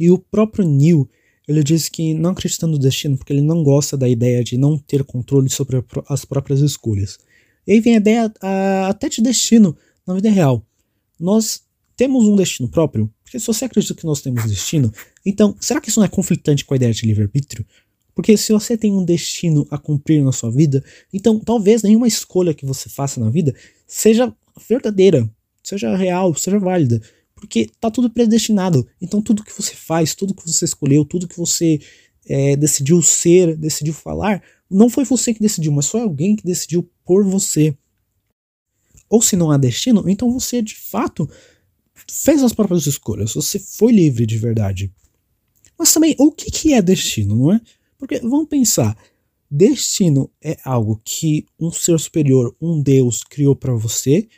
E 0.00 0.10
o 0.10 0.18
próprio 0.18 0.66
Neil 0.66 1.08
ele 1.50 1.64
diz 1.64 1.88
que 1.88 2.14
não 2.14 2.30
acredita 2.30 2.64
no 2.64 2.78
destino 2.78 3.18
porque 3.18 3.32
ele 3.32 3.42
não 3.42 3.64
gosta 3.64 3.96
da 3.96 4.08
ideia 4.08 4.44
de 4.44 4.56
não 4.56 4.78
ter 4.78 5.02
controle 5.02 5.50
sobre 5.50 5.84
as 6.08 6.24
próprias 6.24 6.60
escolhas. 6.60 7.18
E 7.66 7.72
aí 7.72 7.80
vem 7.80 7.94
a 7.94 7.96
ideia 7.96 8.32
a, 8.40 8.88
até 8.88 9.08
de 9.08 9.20
destino 9.20 9.76
na 10.06 10.14
vida 10.14 10.30
real. 10.30 10.64
Nós 11.18 11.62
temos 11.96 12.24
um 12.24 12.36
destino 12.36 12.68
próprio? 12.68 13.12
Porque 13.24 13.38
se 13.40 13.46
você 13.46 13.64
acredita 13.64 13.94
que 13.94 14.06
nós 14.06 14.20
temos 14.22 14.44
destino, 14.44 14.92
então 15.26 15.56
será 15.60 15.80
que 15.80 15.88
isso 15.88 15.98
não 15.98 16.06
é 16.06 16.08
conflitante 16.08 16.64
com 16.64 16.72
a 16.72 16.76
ideia 16.76 16.92
de 16.92 17.04
livre-arbítrio? 17.04 17.66
Porque 18.14 18.36
se 18.36 18.52
você 18.52 18.76
tem 18.76 18.92
um 18.92 19.04
destino 19.04 19.66
a 19.70 19.78
cumprir 19.78 20.22
na 20.22 20.30
sua 20.30 20.52
vida, 20.52 20.84
então 21.12 21.40
talvez 21.40 21.82
nenhuma 21.82 22.06
escolha 22.06 22.54
que 22.54 22.64
você 22.64 22.88
faça 22.88 23.18
na 23.18 23.28
vida 23.28 23.54
seja 23.88 24.32
verdadeira, 24.68 25.28
seja 25.64 25.96
real, 25.96 26.32
seja 26.34 26.60
válida. 26.60 27.02
Porque 27.40 27.68
tá 27.80 27.90
tudo 27.90 28.10
predestinado. 28.10 28.86
Então 29.00 29.22
tudo 29.22 29.42
que 29.42 29.56
você 29.56 29.74
faz, 29.74 30.14
tudo 30.14 30.34
que 30.34 30.46
você 30.46 30.64
escolheu, 30.64 31.04
tudo 31.04 31.26
que 31.26 31.36
você 31.36 31.80
é, 32.26 32.54
decidiu 32.54 33.02
ser, 33.02 33.56
decidiu 33.56 33.94
falar, 33.94 34.42
não 34.70 34.88
foi 34.88 35.04
você 35.04 35.34
que 35.34 35.40
decidiu, 35.40 35.72
mas 35.72 35.88
foi 35.88 36.02
alguém 36.02 36.36
que 36.36 36.44
decidiu 36.44 36.88
por 37.04 37.24
você. 37.24 37.76
Ou 39.08 39.20
se 39.20 39.34
não 39.34 39.50
há 39.50 39.56
destino, 39.56 40.08
então 40.08 40.32
você 40.32 40.62
de 40.62 40.76
fato 40.76 41.28
fez 42.08 42.42
as 42.42 42.52
próprias 42.52 42.86
escolhas, 42.86 43.34
você 43.34 43.58
foi 43.58 43.92
livre 43.92 44.24
de 44.24 44.38
verdade. 44.38 44.92
Mas 45.76 45.92
também, 45.92 46.14
o 46.18 46.30
que, 46.30 46.50
que 46.50 46.72
é 46.74 46.82
destino, 46.82 47.34
não 47.34 47.52
é? 47.52 47.60
Porque 47.98 48.20
vamos 48.20 48.48
pensar, 48.48 48.96
destino 49.50 50.30
é 50.42 50.56
algo 50.64 51.00
que 51.04 51.46
um 51.58 51.72
ser 51.72 51.98
superior, 51.98 52.54
um 52.60 52.80
Deus, 52.80 53.24
criou 53.24 53.56
para 53.56 53.74
você? 53.74 54.28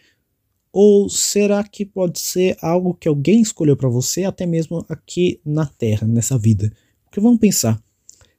Ou 0.73 1.09
será 1.09 1.63
que 1.63 1.85
pode 1.85 2.19
ser 2.19 2.57
algo 2.63 2.95
que 2.95 3.07
alguém 3.07 3.43
escolheu 3.43 3.77
para 3.77 3.89
você, 3.89 4.25
até 4.25 4.47
mesmo 4.47 4.85
aqui 4.89 5.41
na 5.45 5.67
Terra, 5.67 6.07
nessa 6.07 6.39
vida? 6.39 6.73
Porque 7.05 7.21
vamos 7.21 7.39
pensar, 7.39 7.83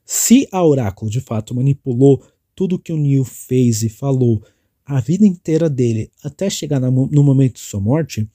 se 0.04 0.48
a 0.52 0.63
Oráculo 0.63 1.12
de 1.12 1.22
fato 1.22 1.54
manipulou 1.54 2.24
tudo 2.56 2.80
que 2.80 2.91
o 2.91 2.98
Neil 2.98 3.24
fez 3.24 3.84
e 3.84 3.89
falou 3.89 4.41
a 4.86 5.00
vida 5.00 5.26
inteira 5.26 5.69
dele 5.69 6.12
até 6.24 6.50
chegar 6.50 6.80
no 6.80 7.24
momento 7.24 7.54
de 7.54 7.62
sua 7.62 7.80
morte, 7.80 8.28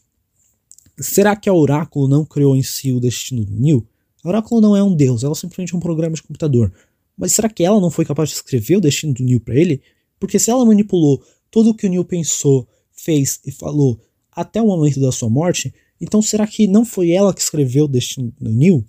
Será 1.00 1.36
que 1.36 1.48
a 1.48 1.54
Oráculo 1.54 2.08
não 2.08 2.24
criou 2.24 2.56
em 2.56 2.62
si 2.62 2.92
o 2.92 2.98
destino 2.98 3.44
do 3.44 3.54
Neil? 3.54 3.86
A 4.24 4.28
Oráculo 4.28 4.60
não 4.60 4.76
é 4.76 4.82
um 4.82 4.94
deus, 4.94 5.22
ela 5.22 5.32
é 5.32 5.36
simplesmente 5.36 5.76
um 5.76 5.80
programa 5.80 6.16
de 6.16 6.22
computador. 6.22 6.72
Mas 7.16 7.32
será 7.32 7.48
que 7.48 7.64
ela 7.64 7.80
não 7.80 7.90
foi 7.90 8.04
capaz 8.04 8.30
de 8.30 8.34
escrever 8.34 8.76
o 8.76 8.80
destino 8.80 9.14
do 9.14 9.22
Neil 9.22 9.40
para 9.40 9.54
ele? 9.54 9.80
Porque 10.18 10.38
se 10.38 10.50
ela 10.50 10.64
manipulou 10.64 11.22
tudo 11.50 11.70
o 11.70 11.74
que 11.74 11.86
o 11.86 11.90
Neil 11.90 12.04
pensou, 12.04 12.66
fez 12.98 13.40
e 13.44 13.50
falou 13.50 14.00
até 14.32 14.60
o 14.60 14.66
momento 14.66 15.00
da 15.00 15.10
sua 15.10 15.30
morte, 15.30 15.72
então 16.00 16.20
será 16.22 16.46
que 16.46 16.66
não 16.66 16.84
foi 16.84 17.10
ela 17.10 17.34
que 17.34 17.40
escreveu 17.40 17.86
o 17.86 17.88
destino 17.88 18.32
do 18.40 18.50
Neil? 18.50 18.84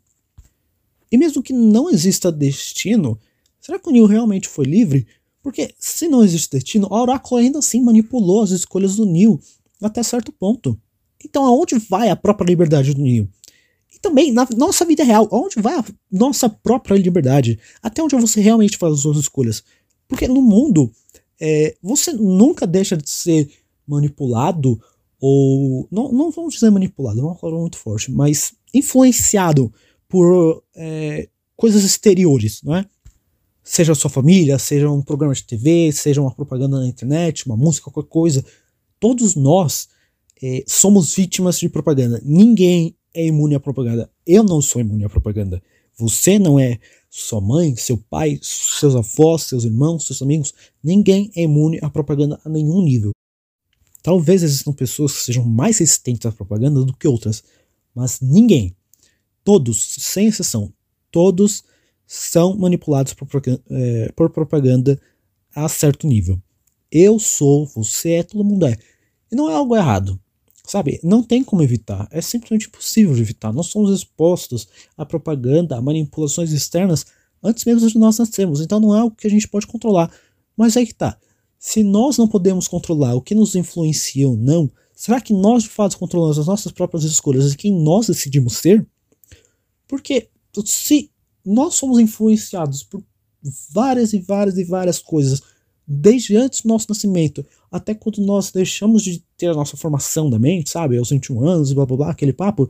E 1.11 1.17
mesmo 1.17 1.41
que 1.41 1.53
não 1.53 1.89
exista 1.89 2.31
destino, 2.31 3.19
será 3.59 3.79
que 3.79 3.89
o 3.89 3.91
Neil 3.91 4.05
realmente 4.05 4.47
foi 4.47 4.65
livre? 4.65 5.07
Porque 5.41 5.73
se 5.79 6.07
não 6.07 6.23
existe 6.23 6.51
destino, 6.51 6.87
a 6.91 7.01
Oráculo 7.01 7.41
ainda 7.41 7.59
assim 7.59 7.81
manipulou 7.81 8.43
as 8.43 8.51
escolhas 8.51 8.95
do 8.95 9.05
Neil 9.05 9.39
até 9.81 10.03
certo 10.03 10.31
ponto. 10.31 10.79
Então, 11.23 11.45
aonde 11.45 11.77
vai 11.77 12.09
a 12.09 12.15
própria 12.15 12.47
liberdade 12.47 12.93
do 12.93 13.01
Neo? 13.01 13.29
E 13.93 13.99
também, 13.99 14.31
na 14.31 14.47
nossa 14.55 14.85
vida 14.85 15.03
real, 15.03 15.27
aonde 15.31 15.59
vai 15.61 15.75
a 15.75 15.85
nossa 16.11 16.47
própria 16.47 16.95
liberdade? 16.95 17.59
Até 17.81 18.01
onde 18.01 18.15
você 18.15 18.39
realmente 18.39 18.77
faz 18.77 18.93
as 18.93 18.99
suas 19.01 19.17
escolhas? 19.17 19.63
Porque 20.07 20.27
no 20.27 20.41
mundo, 20.41 20.91
é, 21.39 21.75
você 21.81 22.13
nunca 22.13 22.65
deixa 22.67 22.95
de 22.95 23.09
ser 23.09 23.49
manipulado 23.89 24.79
ou. 25.19 25.87
Não, 25.91 26.11
não 26.11 26.31
vamos 26.31 26.53
dizer 26.53 26.69
manipulado, 26.69 27.19
é 27.19 27.23
uma 27.23 27.35
palavra 27.35 27.61
muito 27.61 27.77
forte, 27.77 28.11
mas 28.11 28.53
influenciado 28.73 29.73
por 30.07 30.63
é, 30.75 31.27
coisas 31.55 31.83
exteriores, 31.83 32.61
não 32.63 32.75
é? 32.75 32.85
Seja 33.63 33.93
sua 33.93 34.09
família, 34.09 34.57
seja 34.57 34.89
um 34.89 35.01
programa 35.01 35.33
de 35.33 35.43
TV, 35.43 35.91
seja 35.91 36.21
uma 36.21 36.33
propaganda 36.33 36.79
na 36.79 36.87
internet, 36.87 37.45
uma 37.45 37.57
música, 37.57 37.91
qualquer 37.91 38.09
coisa. 38.09 38.43
Todos 38.99 39.35
nós 39.35 39.89
é, 40.41 40.63
somos 40.67 41.13
vítimas 41.13 41.59
de 41.59 41.69
propaganda. 41.69 42.19
Ninguém 42.23 42.95
é 43.13 43.25
imune 43.25 43.55
à 43.55 43.59
propaganda. 43.59 44.09
Eu 44.25 44.43
não 44.43 44.61
sou 44.61 44.81
imune 44.81 45.05
à 45.05 45.09
propaganda. 45.09 45.61
Você 45.97 46.39
não 46.39 46.59
é. 46.59 46.79
Sua 47.11 47.41
mãe, 47.41 47.75
seu 47.75 47.97
pai, 47.97 48.39
seus 48.41 48.95
avós, 48.95 49.43
seus 49.43 49.65
irmãos, 49.65 50.05
seus 50.05 50.21
amigos. 50.21 50.53
Ninguém 50.83 51.31
é 51.35 51.43
imune 51.43 51.79
à 51.81 51.89
propaganda 51.89 52.39
a 52.45 52.49
nenhum 52.49 52.81
nível. 52.83 53.11
Talvez 54.01 54.43
existam 54.43 54.71
pessoas 54.73 55.13
que 55.13 55.23
sejam 55.23 55.43
mais 55.43 55.79
resistentes 55.79 56.25
à 56.25 56.31
propaganda 56.31 56.83
do 56.83 56.95
que 56.95 57.07
outras, 57.07 57.43
mas 57.93 58.21
ninguém, 58.21 58.75
todos, 59.43 59.95
sem 59.99 60.27
exceção, 60.27 60.71
todos 61.11 61.63
são 62.07 62.57
manipulados 62.57 63.13
por, 63.13 63.27
é, 63.69 64.11
por 64.15 64.29
propaganda 64.29 64.99
a 65.53 65.67
certo 65.67 66.07
nível. 66.07 66.41
Eu 66.91 67.19
sou, 67.19 67.65
você 67.67 68.13
é, 68.13 68.23
todo 68.23 68.43
mundo 68.43 68.65
é. 68.65 68.75
E 69.31 69.35
não 69.35 69.49
é 69.49 69.53
algo 69.53 69.75
errado. 69.75 70.19
Sabe, 70.65 70.99
não 71.03 71.23
tem 71.23 71.43
como 71.43 71.63
evitar, 71.63 72.07
é 72.11 72.21
simplesmente 72.21 72.67
impossível 72.67 73.17
evitar. 73.17 73.51
Nós 73.51 73.67
somos 73.67 73.91
expostos 73.91 74.67
à 74.95 75.03
propaganda, 75.03 75.75
a 75.75 75.81
manipulações 75.81 76.51
externas 76.51 77.07
antes 77.43 77.65
mesmo 77.65 77.89
de 77.89 77.97
nós 77.97 78.19
nascermos, 78.19 78.61
então 78.61 78.79
não 78.79 78.95
é 78.95 78.99
algo 78.99 79.15
que 79.15 79.25
a 79.25 79.29
gente 79.29 79.47
pode 79.47 79.65
controlar. 79.65 80.11
Mas 80.55 80.77
aí 80.77 80.85
que 80.85 80.93
tá. 80.93 81.17
Se 81.59 81.83
nós 81.83 82.17
não 82.17 82.25
podemos 82.25 82.69
controlar 82.69 83.15
o 83.15 83.21
que 83.21 83.35
nos 83.35 83.53
influencia 83.53 84.29
ou 84.29 84.37
não, 84.37 84.71
será 84.95 85.19
que 85.19 85.33
nós 85.33 85.63
de 85.63 85.69
fato 85.69 85.99
controlamos 85.99 86.39
as 86.39 86.47
nossas 86.47 86.71
próprias 86.71 87.03
escolhas 87.03 87.51
e 87.51 87.57
quem 87.57 87.73
nós 87.73 88.07
decidimos 88.07 88.57
ser? 88.57 88.87
Porque 89.85 90.29
se 90.65 91.11
nós 91.45 91.75
somos 91.75 91.99
influenciados 91.99 92.81
por 92.83 93.03
várias 93.71 94.13
e 94.13 94.19
várias 94.19 94.57
e 94.57 94.63
várias 94.63 94.99
coisas 94.99 95.41
desde 95.85 96.37
antes 96.37 96.61
do 96.61 96.69
nosso 96.69 96.85
nascimento 96.87 97.45
até 97.69 97.93
quando 97.93 98.19
nós 98.21 98.51
deixamos 98.51 99.03
de 99.03 99.23
ter 99.37 99.47
a 99.47 99.53
nossa 99.53 99.75
formação 99.75 100.29
da 100.29 100.39
mente, 100.39 100.69
sabe, 100.69 100.97
aos 100.97 101.09
21 101.09 101.45
anos, 101.45 101.73
blá 101.73 101.85
blá 101.85 101.97
blá, 101.97 102.11
aquele 102.11 102.33
papo, 102.33 102.69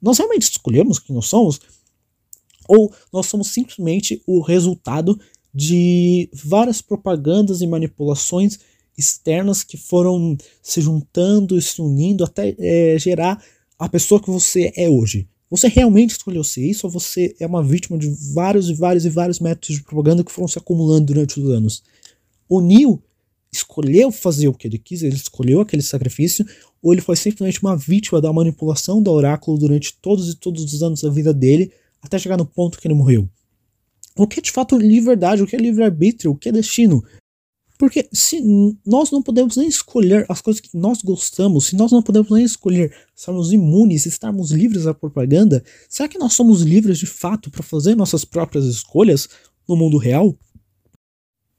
nós 0.00 0.18
realmente 0.18 0.42
escolhemos 0.42 0.98
quem 0.98 1.14
nós 1.14 1.26
somos? 1.26 1.60
Ou 2.68 2.92
nós 3.12 3.26
somos 3.26 3.48
simplesmente 3.48 4.22
o 4.26 4.40
resultado 4.40 5.18
de 5.54 6.28
várias 6.32 6.80
propagandas 6.80 7.60
e 7.60 7.66
manipulações 7.66 8.58
externas 8.96 9.62
que 9.62 9.76
foram 9.76 10.36
se 10.62 10.80
juntando 10.80 11.56
e 11.56 11.62
se 11.62 11.80
unindo 11.80 12.24
até 12.24 12.54
é, 12.58 12.98
gerar 12.98 13.42
a 13.78 13.88
pessoa 13.88 14.20
que 14.20 14.30
você 14.30 14.72
é 14.76 14.88
hoje. 14.88 15.26
Você 15.50 15.66
realmente 15.66 16.10
escolheu 16.10 16.44
ser 16.44 16.64
isso 16.64 16.86
ou 16.86 16.92
você 16.92 17.34
é 17.40 17.46
uma 17.46 17.62
vítima 17.62 17.98
de 17.98 18.08
vários 18.32 18.68
e 18.68 18.74
vários 18.74 19.04
e 19.04 19.08
vários 19.08 19.40
métodos 19.40 19.76
de 19.76 19.82
propaganda 19.82 20.22
que 20.22 20.30
foram 20.30 20.46
se 20.46 20.58
acumulando 20.58 21.06
durante 21.06 21.40
os 21.40 21.50
anos? 21.50 21.82
O 22.48 22.60
Neil 22.60 23.02
escolheu 23.52 24.12
fazer 24.12 24.46
o 24.46 24.54
que 24.54 24.68
ele 24.68 24.78
quis, 24.78 25.02
ele 25.02 25.16
escolheu 25.16 25.60
aquele 25.60 25.82
sacrifício, 25.82 26.46
ou 26.80 26.92
ele 26.92 27.02
foi 27.02 27.16
simplesmente 27.16 27.60
uma 27.60 27.76
vítima 27.76 28.20
da 28.20 28.32
manipulação 28.32 29.02
do 29.02 29.10
oráculo 29.10 29.58
durante 29.58 29.92
todos 30.00 30.30
e 30.30 30.36
todos 30.36 30.62
os 30.72 30.82
anos 30.82 31.02
da 31.02 31.10
vida 31.10 31.34
dele, 31.34 31.72
até 32.00 32.18
chegar 32.18 32.36
no 32.36 32.46
ponto 32.46 32.78
que 32.78 32.86
ele 32.86 32.94
morreu. 32.94 33.28
O 34.16 34.26
que 34.26 34.40
é 34.40 34.42
de 34.42 34.50
fato 34.50 34.76
liberdade? 34.76 35.42
O 35.42 35.46
que 35.46 35.56
é 35.56 35.58
livre-arbítrio? 35.58 36.32
O 36.32 36.36
que 36.36 36.48
é 36.48 36.52
destino? 36.52 37.02
Porque 37.78 38.06
se 38.12 38.42
nós 38.84 39.10
não 39.10 39.22
podemos 39.22 39.56
nem 39.56 39.66
escolher 39.66 40.26
as 40.28 40.42
coisas 40.42 40.60
que 40.60 40.76
nós 40.76 41.00
gostamos, 41.00 41.66
se 41.66 41.76
nós 41.76 41.90
não 41.90 42.02
podemos 42.02 42.30
nem 42.30 42.44
escolher 42.44 42.94
estarmos 43.16 43.52
imunes, 43.52 44.04
estarmos 44.04 44.50
livres 44.50 44.84
da 44.84 44.92
propaganda, 44.92 45.64
será 45.88 46.06
que 46.06 46.18
nós 46.18 46.34
somos 46.34 46.60
livres 46.60 46.98
de 46.98 47.06
fato 47.06 47.50
para 47.50 47.62
fazer 47.62 47.94
nossas 47.94 48.22
próprias 48.22 48.66
escolhas 48.66 49.30
no 49.66 49.76
mundo 49.76 49.96
real? 49.96 50.36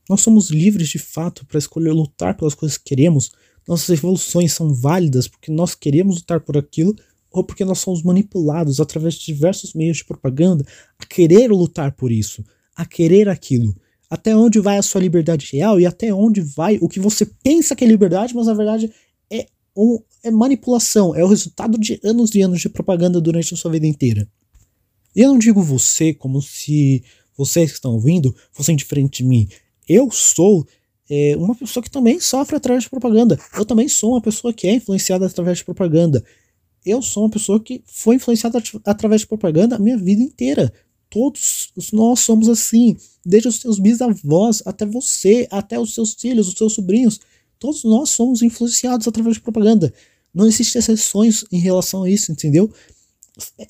Nós 0.07 0.21
somos 0.21 0.51
livres 0.51 0.89
de 0.89 0.99
fato 0.99 1.43
para 1.45 1.57
escolher 1.57 1.91
lutar 1.91 2.37
pelas 2.37 2.53
coisas 2.53 2.77
que 2.77 2.83
queremos? 2.83 3.31
Nossas 3.67 3.89
evoluções 3.89 4.53
são 4.53 4.73
válidas 4.73 5.27
porque 5.27 5.51
nós 5.51 5.73
queremos 5.73 6.17
lutar 6.17 6.41
por 6.41 6.55
aquilo 6.55 6.95
ou 7.31 7.43
porque 7.43 7.65
nós 7.65 7.79
somos 7.79 8.03
manipulados 8.03 8.79
através 8.79 9.15
de 9.15 9.25
diversos 9.25 9.73
meios 9.73 9.97
de 9.97 10.05
propaganda 10.05 10.65
a 10.99 11.05
querer 11.05 11.49
lutar 11.51 11.93
por 11.93 12.11
isso, 12.11 12.43
a 12.75 12.85
querer 12.85 13.29
aquilo? 13.29 13.75
até 14.11 14.35
onde 14.35 14.59
vai 14.59 14.77
a 14.77 14.81
sua 14.81 14.99
liberdade 14.99 15.47
real 15.53 15.79
e 15.79 15.85
até 15.85 16.13
onde 16.13 16.41
vai 16.41 16.77
o 16.81 16.89
que 16.89 16.99
você 16.99 17.25
pensa 17.25 17.73
que 17.73 17.85
é 17.85 17.87
liberdade, 17.87 18.35
mas 18.35 18.45
na 18.45 18.53
verdade 18.53 18.91
é, 19.31 19.47
um, 19.73 19.99
é 20.21 20.29
manipulação, 20.29 21.15
é 21.15 21.23
o 21.23 21.27
resultado 21.29 21.77
de 21.77 21.97
anos 22.03 22.35
e 22.35 22.41
anos 22.41 22.59
de 22.59 22.67
propaganda 22.67 23.21
durante 23.21 23.53
a 23.53 23.57
sua 23.57 23.71
vida 23.71 23.87
inteira. 23.87 24.27
E 25.15 25.21
eu 25.21 25.29
não 25.29 25.39
digo 25.39 25.63
você 25.63 26.13
como 26.13 26.41
se 26.41 27.01
vocês 27.37 27.71
que 27.71 27.77
estão 27.77 27.93
ouvindo 27.93 28.35
fossem 28.51 28.75
diferente 28.75 29.23
de 29.23 29.29
mim. 29.29 29.47
Eu 29.87 30.11
sou 30.11 30.67
é, 31.09 31.37
uma 31.37 31.55
pessoa 31.55 31.81
que 31.81 31.89
também 31.89 32.19
sofre 32.19 32.57
através 32.57 32.83
de 32.83 32.89
propaganda. 32.89 33.39
Eu 33.55 33.63
também 33.63 33.87
sou 33.87 34.11
uma 34.11 34.21
pessoa 34.21 34.53
que 34.53 34.67
é 34.67 34.73
influenciada 34.73 35.25
através 35.25 35.59
de 35.59 35.63
propaganda. 35.65 36.21
Eu 36.85 37.01
sou 37.01 37.23
uma 37.23 37.29
pessoa 37.29 37.59
que 37.59 37.83
foi 37.85 38.15
influenciada 38.15 38.61
através 38.85 39.21
de 39.21 39.27
propaganda 39.27 39.75
a 39.75 39.79
minha 39.79 39.97
vida 39.97 40.21
inteira. 40.21 40.73
Todos 41.09 41.71
nós 41.91 42.21
somos 42.21 42.47
assim, 42.47 42.97
desde 43.25 43.49
os 43.49 43.57
seus 43.57 43.77
bisavós 43.77 44.63
até 44.65 44.85
você, 44.85 45.47
até 45.51 45.79
os 45.79 45.93
seus 45.93 46.13
filhos, 46.13 46.47
os 46.47 46.53
seus 46.53 46.73
sobrinhos. 46.73 47.19
Todos 47.59 47.83
nós 47.83 48.09
somos 48.09 48.41
influenciados 48.41 49.07
através 49.07 49.35
de 49.35 49.41
propaganda. 49.41 49.93
Não 50.33 50.47
existem 50.47 50.79
exceções 50.79 51.43
em 51.51 51.59
relação 51.59 52.03
a 52.03 52.09
isso, 52.09 52.31
entendeu? 52.31 52.71
É, 53.59 53.67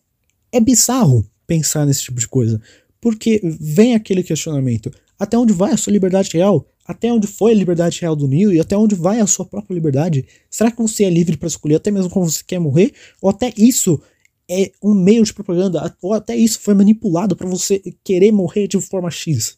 é 0.53 0.59
bizarro 0.59 1.25
pensar 1.47 1.85
nesse 1.85 2.03
tipo 2.03 2.19
de 2.19 2.27
coisa. 2.27 2.61
Porque 3.01 3.41
vem 3.43 3.95
aquele 3.95 4.23
questionamento: 4.23 4.91
até 5.19 5.37
onde 5.37 5.51
vai 5.51 5.73
a 5.73 5.77
sua 5.77 5.91
liberdade 5.91 6.29
real? 6.31 6.65
Até 6.85 7.11
onde 7.11 7.27
foi 7.27 7.51
a 7.51 7.55
liberdade 7.55 8.01
real 8.01 8.15
do 8.15 8.27
Neo 8.27 8.53
e 8.53 8.59
até 8.59 8.75
onde 8.75 8.95
vai 8.95 9.19
a 9.19 9.27
sua 9.27 9.45
própria 9.45 9.73
liberdade? 9.73 10.25
Será 10.49 10.71
que 10.71 10.81
você 10.81 11.03
é 11.03 11.09
livre 11.09 11.37
para 11.37 11.47
escolher 11.47 11.75
até 11.75 11.91
mesmo 11.91 12.09
como 12.09 12.29
você 12.29 12.43
quer 12.45 12.59
morrer? 12.59 12.93
Ou 13.21 13.29
até 13.29 13.53
isso 13.55 14.01
é 14.49 14.71
um 14.83 14.93
meio 14.93 15.23
de 15.23 15.33
propaganda, 15.33 15.95
ou 16.01 16.13
até 16.13 16.35
isso 16.35 16.59
foi 16.59 16.73
manipulado 16.73 17.35
para 17.35 17.47
você 17.47 17.79
querer 18.03 18.31
morrer 18.31 18.67
de 18.67 18.81
forma 18.81 19.09
X. 19.09 19.57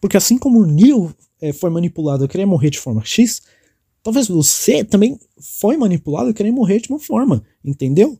Porque 0.00 0.16
assim 0.16 0.36
como 0.36 0.60
o 0.60 0.66
Neil 0.66 1.14
é, 1.40 1.52
foi 1.52 1.70
manipulado 1.70 2.24
a 2.24 2.28
querer 2.28 2.46
morrer 2.46 2.70
de 2.70 2.78
forma 2.78 3.04
X, 3.04 3.42
talvez 4.02 4.26
você 4.26 4.82
também 4.82 5.18
foi 5.38 5.76
manipulado 5.76 6.30
a 6.30 6.34
querer 6.34 6.50
morrer 6.50 6.80
de 6.80 6.88
uma 6.88 6.98
forma, 6.98 7.44
entendeu? 7.64 8.18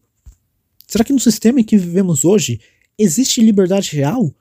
Será 0.86 1.04
que 1.04 1.12
no 1.12 1.20
sistema 1.20 1.60
em 1.60 1.64
que 1.64 1.76
vivemos 1.76 2.24
hoje 2.24 2.60
existe 2.96 3.40
liberdade 3.40 3.96
real? 3.96 4.32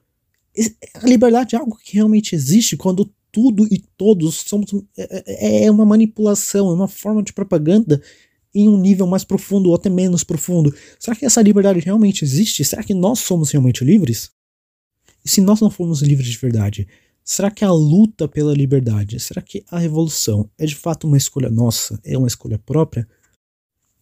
A 0.95 1.07
liberdade 1.07 1.55
é 1.55 1.59
algo 1.59 1.77
que 1.77 1.95
realmente 1.95 2.35
existe 2.35 2.77
quando 2.77 3.11
tudo 3.37 3.67
e 3.71 3.77
todos 3.95 4.33
somos 4.47 4.73
é, 4.97 5.23
é, 5.27 5.65
é 5.65 5.71
uma 5.71 5.85
manipulação, 5.85 6.71
é 6.71 6.73
uma 6.73 6.87
forma 6.87 7.21
de 7.21 7.31
propaganda 7.31 8.01
em 8.51 8.67
um 8.67 8.79
nível 8.79 9.05
mais 9.05 9.23
profundo 9.23 9.69
ou 9.69 9.75
até 9.75 9.91
menos 9.91 10.23
profundo. 10.23 10.73
Será 10.99 11.15
que 11.15 11.23
essa 11.23 11.39
liberdade 11.43 11.79
realmente 11.79 12.25
existe? 12.25 12.65
Será 12.65 12.81
que 12.81 12.95
nós 12.95 13.19
somos 13.19 13.51
realmente 13.51 13.85
livres? 13.85 14.31
E 15.23 15.29
se 15.29 15.39
nós 15.39 15.61
não 15.61 15.69
formos 15.69 16.01
livres 16.01 16.27
de 16.27 16.37
verdade, 16.39 16.87
será 17.23 17.51
que 17.51 17.63
a 17.63 17.71
luta 17.71 18.27
pela 18.27 18.55
liberdade, 18.55 19.19
será 19.19 19.39
que 19.39 19.63
a 19.69 19.77
revolução 19.77 20.49
é 20.57 20.65
de 20.65 20.75
fato 20.75 21.05
uma 21.05 21.17
escolha 21.17 21.51
nossa? 21.51 21.99
É 22.03 22.17
uma 22.17 22.27
escolha 22.27 22.57
própria? 22.57 23.07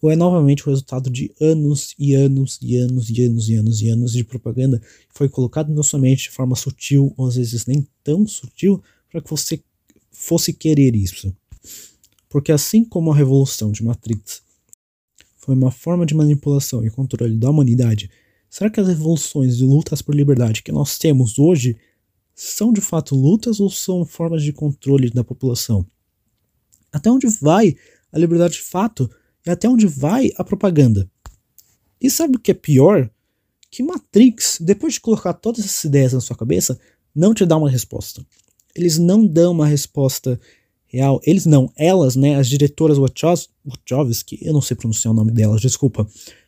Ou 0.01 0.09
é 0.09 0.15
novamente 0.15 0.65
o 0.65 0.69
resultado 0.69 1.09
de 1.09 1.29
anos 1.41 1.93
e 1.99 2.13
anos 2.13 2.57
e 2.61 2.77
anos 2.77 3.09
e 3.09 3.21
anos 3.21 3.49
e 3.49 3.55
anos 3.55 3.81
e 3.81 3.89
anos 3.89 4.11
de 4.13 4.23
propaganda 4.23 4.79
que 4.79 5.13
foi 5.13 5.27
colocado 5.27 5.73
na 5.73 5.83
sua 5.83 5.99
mente 5.99 6.23
de 6.23 6.31
forma 6.31 6.55
sutil, 6.55 7.13
ou 7.17 7.27
às 7.27 7.35
vezes 7.35 7.65
nem 7.65 7.85
tão 8.01 8.25
sutil, 8.25 8.81
para 9.09 9.21
que 9.21 9.29
você 9.29 9.63
fosse 10.11 10.53
querer 10.53 10.95
isso? 10.95 11.35
Porque 12.29 12.51
assim 12.51 12.83
como 12.83 13.11
a 13.11 13.15
revolução 13.15 13.71
de 13.71 13.83
Matrix 13.83 14.43
foi 15.37 15.55
uma 15.55 15.71
forma 15.71 16.05
de 16.05 16.15
manipulação 16.15 16.83
e 16.85 16.89
controle 16.89 17.37
da 17.37 17.49
humanidade, 17.49 18.09
será 18.49 18.69
que 18.69 18.79
as 18.79 18.87
revoluções 18.87 19.59
e 19.59 19.63
lutas 19.63 20.01
por 20.01 20.15
liberdade 20.15 20.63
que 20.63 20.71
nós 20.71 20.97
temos 20.97 21.37
hoje 21.37 21.77
são 22.33 22.73
de 22.73 22.81
fato 22.81 23.15
lutas 23.15 23.59
ou 23.59 23.69
são 23.69 24.05
formas 24.05 24.43
de 24.43 24.51
controle 24.51 25.09
da 25.09 25.23
população? 25.23 25.85
Até 26.91 27.09
onde 27.11 27.27
vai 27.27 27.75
a 28.11 28.17
liberdade 28.17 28.55
de 28.55 28.61
fato 28.61 29.09
e 29.45 29.49
até 29.49 29.69
onde 29.69 29.87
vai 29.87 30.31
a 30.37 30.43
propaganda? 30.43 31.09
E 32.01 32.09
sabe 32.09 32.37
o 32.37 32.39
que 32.39 32.51
é 32.51 32.53
pior? 32.53 33.09
Que 33.69 33.83
Matrix, 33.83 34.57
depois 34.59 34.95
de 34.95 34.99
colocar 34.99 35.33
todas 35.33 35.63
essas 35.63 35.83
ideias 35.83 36.13
na 36.13 36.21
sua 36.21 36.35
cabeça, 36.35 36.79
não 37.13 37.33
te 37.33 37.45
dá 37.45 37.57
uma 37.57 37.69
resposta. 37.69 38.25
Eles 38.75 38.97
não 38.97 39.25
dão 39.25 39.53
uma 39.53 39.65
resposta 39.65 40.39
real. 40.85 41.19
Eles 41.25 41.45
não, 41.45 41.71
elas, 41.77 42.15
né, 42.15 42.35
as 42.35 42.47
diretoras 42.47 42.97
Wachowski, 42.97 44.39
eu 44.41 44.53
não 44.53 44.61
sei 44.61 44.75
pronunciar 44.75 45.13
o 45.13 45.15
nome 45.15 45.31
delas, 45.31 45.61
desculpa, 45.61 46.07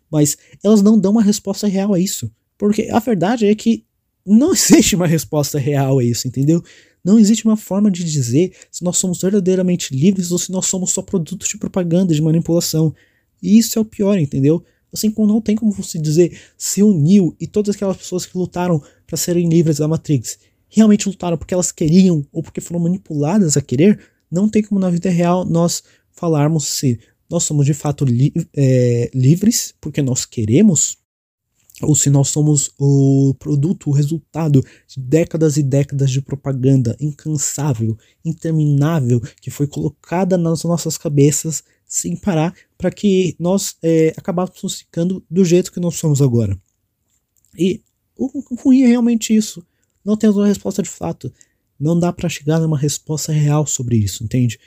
mas 0.10 0.38
elas 0.63 0.82
não 0.82 1.00
dão 1.00 1.12
uma 1.12 1.24
resposta 1.24 1.68
real 1.68 1.94
a 1.94 2.00
isso. 2.00 2.32
Porque 2.58 2.90
a 2.92 3.00
verdade 3.00 3.46
é 3.46 3.54
que 3.54 3.86
não 4.26 4.52
existe 4.54 4.96
uma 4.96 5.08
resposta 5.08 5.58
real 5.60 6.00
a 6.00 6.04
isso, 6.04 6.28
entendeu? 6.28 6.63
Não 7.04 7.18
existe 7.18 7.46
uma 7.46 7.56
forma 7.56 7.90
de 7.90 8.04
dizer 8.04 8.54
se 8.70 8.84
nós 8.84 8.98
somos 8.98 9.22
verdadeiramente 9.22 9.96
livres 9.96 10.32
ou 10.32 10.38
se 10.38 10.52
nós 10.52 10.66
somos 10.66 10.92
só 10.92 11.02
produtos 11.02 11.48
de 11.48 11.58
propaganda, 11.58 12.13
de 12.13 12.22
manipulação. 12.22 12.94
E 13.42 13.58
isso 13.58 13.80
é 13.80 13.82
o 13.82 13.86
pior, 13.86 14.18
entendeu? 14.18 14.63
Assim 14.92 15.12
como 15.12 15.28
não 15.28 15.40
tem 15.40 15.56
como 15.56 15.72
você 15.72 16.00
dizer 16.00 16.38
se 16.58 16.84
Neo 16.84 17.36
e 17.40 17.48
todas 17.48 17.76
aquelas 17.76 17.98
pessoas 17.98 18.26
que 18.26 18.38
lutaram 18.38 18.82
para 19.06 19.18
serem 19.18 19.48
livres 19.48 19.78
da 19.78 19.88
Matrix 19.88 20.38
realmente 20.69 21.08
lutaram 21.08 21.38
porque 21.38 21.53
elas 21.53 21.71
queriam 21.71 22.25
ou 22.32 22.43
porque 22.43 22.62
foram 22.62 22.82
manipuladas 22.82 23.58
a 23.58 23.62
querer, 23.62 23.99
não 24.30 24.49
tem 24.49 24.63
como 24.63 24.80
na 24.80 24.89
vida 24.89 25.10
real 25.10 25.45
nós 25.45 25.84
falarmos 26.12 26.65
se 26.65 26.99
nós 27.30 27.43
somos 27.43 27.65
de 27.65 27.73
fato 27.73 28.06
li 28.06 28.34
é, 28.56 29.10
livres 29.13 29.73
porque 29.80 30.01
nós 30.01 30.25
queremos 30.25 30.97
ou 31.82 31.93
se 31.93 32.10
nós 32.10 32.30
somos 32.30 32.71
o 32.80 33.36
produto, 33.38 33.89
o 33.89 33.93
resultado 33.93 34.63
de 34.88 34.99
décadas 34.99 35.58
e 35.58 35.63
décadas 35.63 36.10
de 36.10 36.21
propaganda 36.21 36.97
incansável, 36.99 37.95
interminável, 38.25 39.21
que 39.41 39.51
foi 39.51 39.67
colocada 39.67 40.38
nas 40.38 40.63
nossas 40.63 40.97
cabeças 40.97 41.63
sem 41.86 42.15
parar 42.15 42.53
para 42.77 42.89
que 42.91 43.36
nós 43.39 43.75
é, 43.84 44.13
acabássemos 44.17 44.80
ficando 44.80 45.23
do 45.30 45.45
jeito 45.45 45.71
que 45.71 45.80
nós 45.80 45.95
somos 45.95 46.21
agora. 46.21 46.60
E 47.58 47.82
o 48.17 48.56
ruim 48.56 48.82
é 48.82 48.88
realmente 48.88 49.36
isso. 49.36 49.65
Não 50.08 50.15
temos 50.15 50.38
uma 50.38 50.48
resposta 50.48 50.82
de 50.82 50.88
fato. 50.89 51.34
Não 51.78 52.00
dá 52.00 52.13
para 52.13 52.30
chegar 52.30 52.62
numa 52.62 52.78
resposta 52.78 53.34
real 53.34 53.67
sobre 53.67 53.98
isso, 53.98 54.23
entende? 54.23 54.58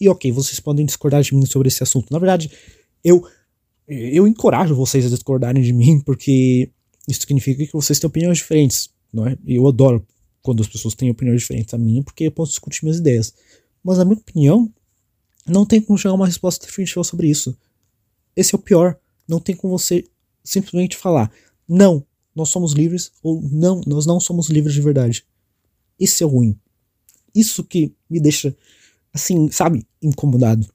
E 0.00 0.08
ok, 0.08 0.30
vocês 0.30 0.60
podem 0.60 0.86
discordar 0.86 1.22
de 1.22 1.34
mim 1.34 1.44
sobre 1.44 1.66
esse 1.66 1.82
assunto. 1.82 2.12
Na 2.12 2.20
verdade, 2.20 2.52
eu 3.02 3.26
eu 3.88 4.28
encorajo 4.28 4.76
vocês 4.76 5.04
a 5.04 5.08
discordarem 5.08 5.60
de 5.60 5.72
mim, 5.72 6.00
porque 6.00 6.70
isso 7.08 7.20
significa 7.20 7.66
que 7.66 7.72
vocês 7.72 7.98
têm 7.98 8.06
opiniões 8.06 8.38
diferentes, 8.38 8.88
não 9.12 9.26
é? 9.26 9.36
Eu 9.44 9.66
adoro 9.66 10.06
quando 10.40 10.60
as 10.60 10.68
pessoas 10.68 10.94
têm 10.94 11.10
opiniões 11.10 11.40
diferentes 11.40 11.72
da 11.72 11.78
minha, 11.78 12.02
porque 12.04 12.24
eu 12.24 12.32
posso 12.32 12.52
discutir 12.52 12.84
minhas 12.84 12.98
ideias. 12.98 13.34
Mas 13.82 13.98
na 13.98 14.04
minha 14.04 14.18
opinião, 14.18 14.72
não 15.48 15.66
tem 15.66 15.80
como 15.80 15.98
chegar 15.98 16.12
a 16.12 16.14
uma 16.14 16.26
resposta 16.26 16.64
definitiva 16.64 17.02
sobre 17.02 17.28
isso. 17.28 17.56
Esse 18.36 18.54
é 18.54 18.56
o 18.56 18.60
pior. 18.60 18.96
Não 19.26 19.40
tem 19.40 19.56
como 19.56 19.76
você 19.76 20.04
simplesmente 20.44 20.96
falar, 20.96 21.30
não, 21.68 22.06
nós 22.36 22.50
somos 22.50 22.74
livres, 22.74 23.10
ou 23.22 23.40
não, 23.50 23.80
nós 23.86 24.04
não 24.04 24.20
somos 24.20 24.50
livres 24.50 24.74
de 24.74 24.82
verdade. 24.82 25.24
Isso 25.98 26.22
é 26.22 26.26
ruim. 26.26 26.56
Isso 27.34 27.64
que 27.64 27.94
me 28.08 28.20
deixa, 28.20 28.54
assim, 29.12 29.50
sabe, 29.50 29.86
incomodado. 30.02 30.68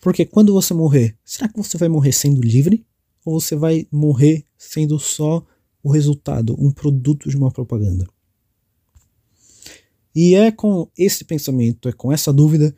Porque 0.00 0.24
quando 0.24 0.52
você 0.52 0.72
morrer, 0.72 1.18
será 1.24 1.48
que 1.48 1.56
você 1.56 1.76
vai 1.76 1.88
morrer 1.88 2.12
sendo 2.12 2.40
livre? 2.40 2.86
Ou 3.24 3.40
você 3.40 3.56
vai 3.56 3.88
morrer 3.90 4.44
sendo 4.56 5.00
só 5.00 5.44
o 5.82 5.90
resultado, 5.90 6.54
um 6.58 6.70
produto 6.70 7.28
de 7.28 7.36
uma 7.36 7.50
propaganda? 7.50 8.08
E 10.14 10.36
é 10.36 10.52
com 10.52 10.88
esse 10.96 11.24
pensamento, 11.24 11.88
é 11.88 11.92
com 11.92 12.12
essa 12.12 12.32
dúvida 12.32 12.74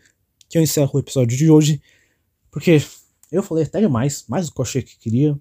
que 0.48 0.56
eu 0.56 0.62
encerro 0.62 0.90
o 0.94 0.98
episódio 0.98 1.36
de 1.36 1.50
hoje, 1.50 1.82
porque 2.50 2.82
eu 3.30 3.42
falei 3.42 3.64
até 3.64 3.78
demais, 3.78 4.24
mais 4.26 4.46
do 4.46 4.52
que 4.52 4.60
eu 4.60 4.64
achei 4.64 4.82
que 4.82 4.98
queria, 4.98 5.38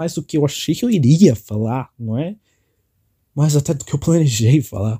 mais 0.00 0.14
do 0.14 0.22
que 0.22 0.38
eu 0.38 0.46
achei 0.46 0.74
que 0.74 0.82
eu 0.82 0.88
iria 0.88 1.36
falar, 1.36 1.90
não 1.98 2.16
é? 2.16 2.34
Mais 3.34 3.54
até 3.54 3.74
do 3.74 3.84
que 3.84 3.94
eu 3.94 3.98
planejei 3.98 4.62
falar. 4.62 4.98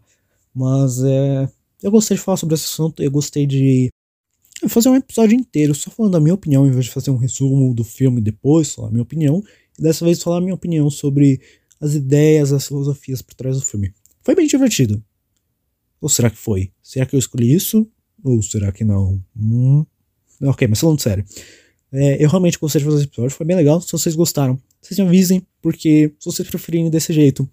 Mas 0.55 1.03
é, 1.03 1.49
eu 1.83 1.91
gostei 1.91 2.19
de 2.19 2.23
falar 2.23 2.37
sobre 2.37 2.55
esse 2.55 2.67
assunto, 2.67 3.03
eu 3.03 3.11
gostei 3.11 3.47
de 3.47 3.89
fazer 4.69 4.91
um 4.91 4.97
episódio 4.97 5.35
inteiro 5.35 5.75
só 5.75 5.91
falando 5.91 6.17
a 6.17 6.21
minha 6.21 6.35
opinião, 6.35 6.67
em 6.67 6.71
vez 6.71 6.85
de 6.85 6.91
fazer 6.91 7.11
um 7.11 7.17
resumo 7.17 7.73
do 7.73 7.83
filme 7.83 8.21
depois, 8.21 8.75
falar 8.75 8.89
a 8.89 8.91
minha 8.91 9.03
opinião, 9.03 9.43
e 9.79 9.83
dessa 9.83 10.05
vez 10.05 10.23
falar 10.23 10.37
a 10.37 10.41
minha 10.43 10.53
opinião 10.53 10.91
sobre 10.91 11.41
as 11.81 11.95
ideias, 11.95 12.53
as 12.53 12.69
filosofias 12.69 13.23
por 13.23 13.33
trás 13.33 13.57
do 13.57 13.65
filme. 13.65 13.95
Foi 14.23 14.35
bem 14.35 14.47
divertido. 14.47 15.03
Ou 15.99 16.11
será 16.11 16.29
que 16.29 16.37
foi? 16.37 16.73
Será 16.83 17.07
que 17.07 17.17
eu 17.17 17.19
escolhi 17.19 17.55
isso? 17.55 17.91
Ou 18.23 18.43
será 18.43 18.71
que 18.71 18.85
não? 18.85 19.19
Hum. 19.35 19.87
Ok, 20.43 20.69
mas 20.69 20.79
falando 20.79 21.01
sério. 21.01 21.25
É, 21.91 22.23
eu 22.23 22.29
realmente 22.29 22.59
gostei 22.59 22.81
de 22.81 22.85
fazer 22.85 22.99
esse 22.99 23.07
episódio, 23.07 23.35
foi 23.35 23.47
bem 23.47 23.57
legal. 23.57 23.81
Se 23.81 23.91
vocês 23.93 24.15
gostaram, 24.15 24.61
vocês 24.81 24.99
me 24.99 25.07
avisem, 25.07 25.47
porque 25.61 26.15
se 26.19 26.25
vocês 26.25 26.49
preferirem 26.49 26.91
desse 26.91 27.13
jeito, 27.13 27.49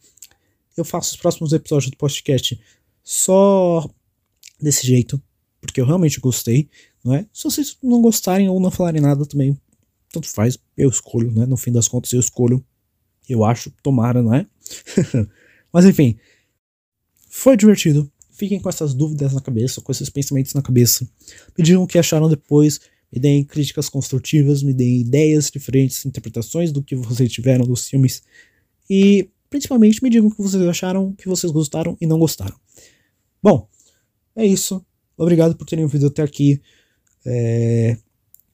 eu 0.75 0.86
faço 0.86 1.15
os 1.15 1.19
próximos 1.19 1.53
episódios 1.53 1.91
do 1.91 1.97
podcast 1.97 2.59
só 3.03 3.89
desse 4.61 4.86
jeito, 4.86 5.21
porque 5.59 5.82
eu 5.82 5.86
realmente 5.86 6.19
gostei, 6.19 6.69
não 7.03 7.13
é? 7.13 7.25
Se 7.34 7.43
vocês 7.43 7.78
não 7.82 8.01
gostarem 8.01 8.49
ou 8.49 8.59
não 8.59 8.71
falarem 8.71 9.01
nada 9.01 9.25
também, 9.25 9.59
tanto 10.11 10.28
faz, 10.30 10.57
eu 10.75 10.89
escolho, 10.89 11.32
né? 11.32 11.45
No 11.45 11.57
fim 11.57 11.71
das 11.71 11.88
contas, 11.88 12.13
eu 12.13 12.19
escolho. 12.19 12.63
Eu 13.28 13.43
acho, 13.43 13.71
tomara, 13.84 14.21
não 14.21 14.34
é? 14.34 14.47
Mas 15.71 15.86
enfim, 15.86 16.17
foi 17.30 17.57
divertido. 17.57 18.09
Fiquem 18.32 18.59
com 18.59 18.69
essas 18.69 18.93
dúvidas 18.93 19.34
na 19.34 19.41
cabeça, 19.41 19.82
com 19.82 19.91
esses 19.91 20.09
pensamentos 20.09 20.53
na 20.53 20.61
cabeça. 20.61 21.09
Me 21.57 21.63
digam 21.63 21.84
o 21.84 21.88
que 21.88 21.97
acharam 21.97 22.30
depois. 22.30 22.80
Me 23.12 23.20
deem 23.20 23.43
críticas 23.43 23.89
construtivas, 23.89 24.62
me 24.62 24.74
deem 24.74 25.01
ideias 25.01 25.49
diferentes, 25.49 26.05
interpretações 26.05 26.72
do 26.72 26.84
que 26.84 26.95
vocês 26.95 27.32
tiveram 27.32 27.66
dos 27.66 27.88
filmes. 27.88 28.24
E 28.89 29.30
principalmente 29.49 30.03
me 30.03 30.10
digam 30.10 30.28
o 30.28 30.32
que 30.32 30.41
vocês 30.41 30.62
acharam, 30.64 31.10
o 31.10 31.14
que 31.16 31.28
vocês 31.28 31.51
gostaram 31.51 31.97
e 32.01 32.05
não 32.05 32.20
gostaram. 32.20 32.55
Bom, 33.41 33.68
é 34.36 34.45
isso. 34.45 34.86
Obrigado 35.18 35.55
por 35.55 35.66
terem 35.66 35.84
ouvido 35.84 36.08
até 36.08 36.22
aqui. 36.22 36.62
É... 37.26 37.97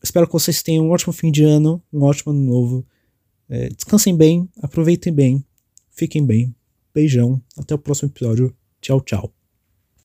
Espero 0.02 0.28
que 0.28 0.34
vocês 0.34 0.62
tenham 0.62 0.86
um 0.86 0.92
ótimo 0.92 1.14
fim 1.14 1.32
de 1.32 1.44
ano, 1.44 1.82
um 1.92 2.04
ótimo 2.04 2.32
ano 2.32 2.42
novo. 2.42 2.86
É... 3.50 3.70
Descansem 3.70 4.16
bem, 4.16 4.48
aproveitem 4.62 5.14
bem, 5.14 5.44
fiquem 5.92 6.26
bem. 6.26 6.56
Beijão, 6.94 7.42
até 7.58 7.74
o 7.74 7.78
próximo 7.80 8.10
episódio. 8.10 8.56
Tchau, 8.80 9.02
tchau. 9.02 9.43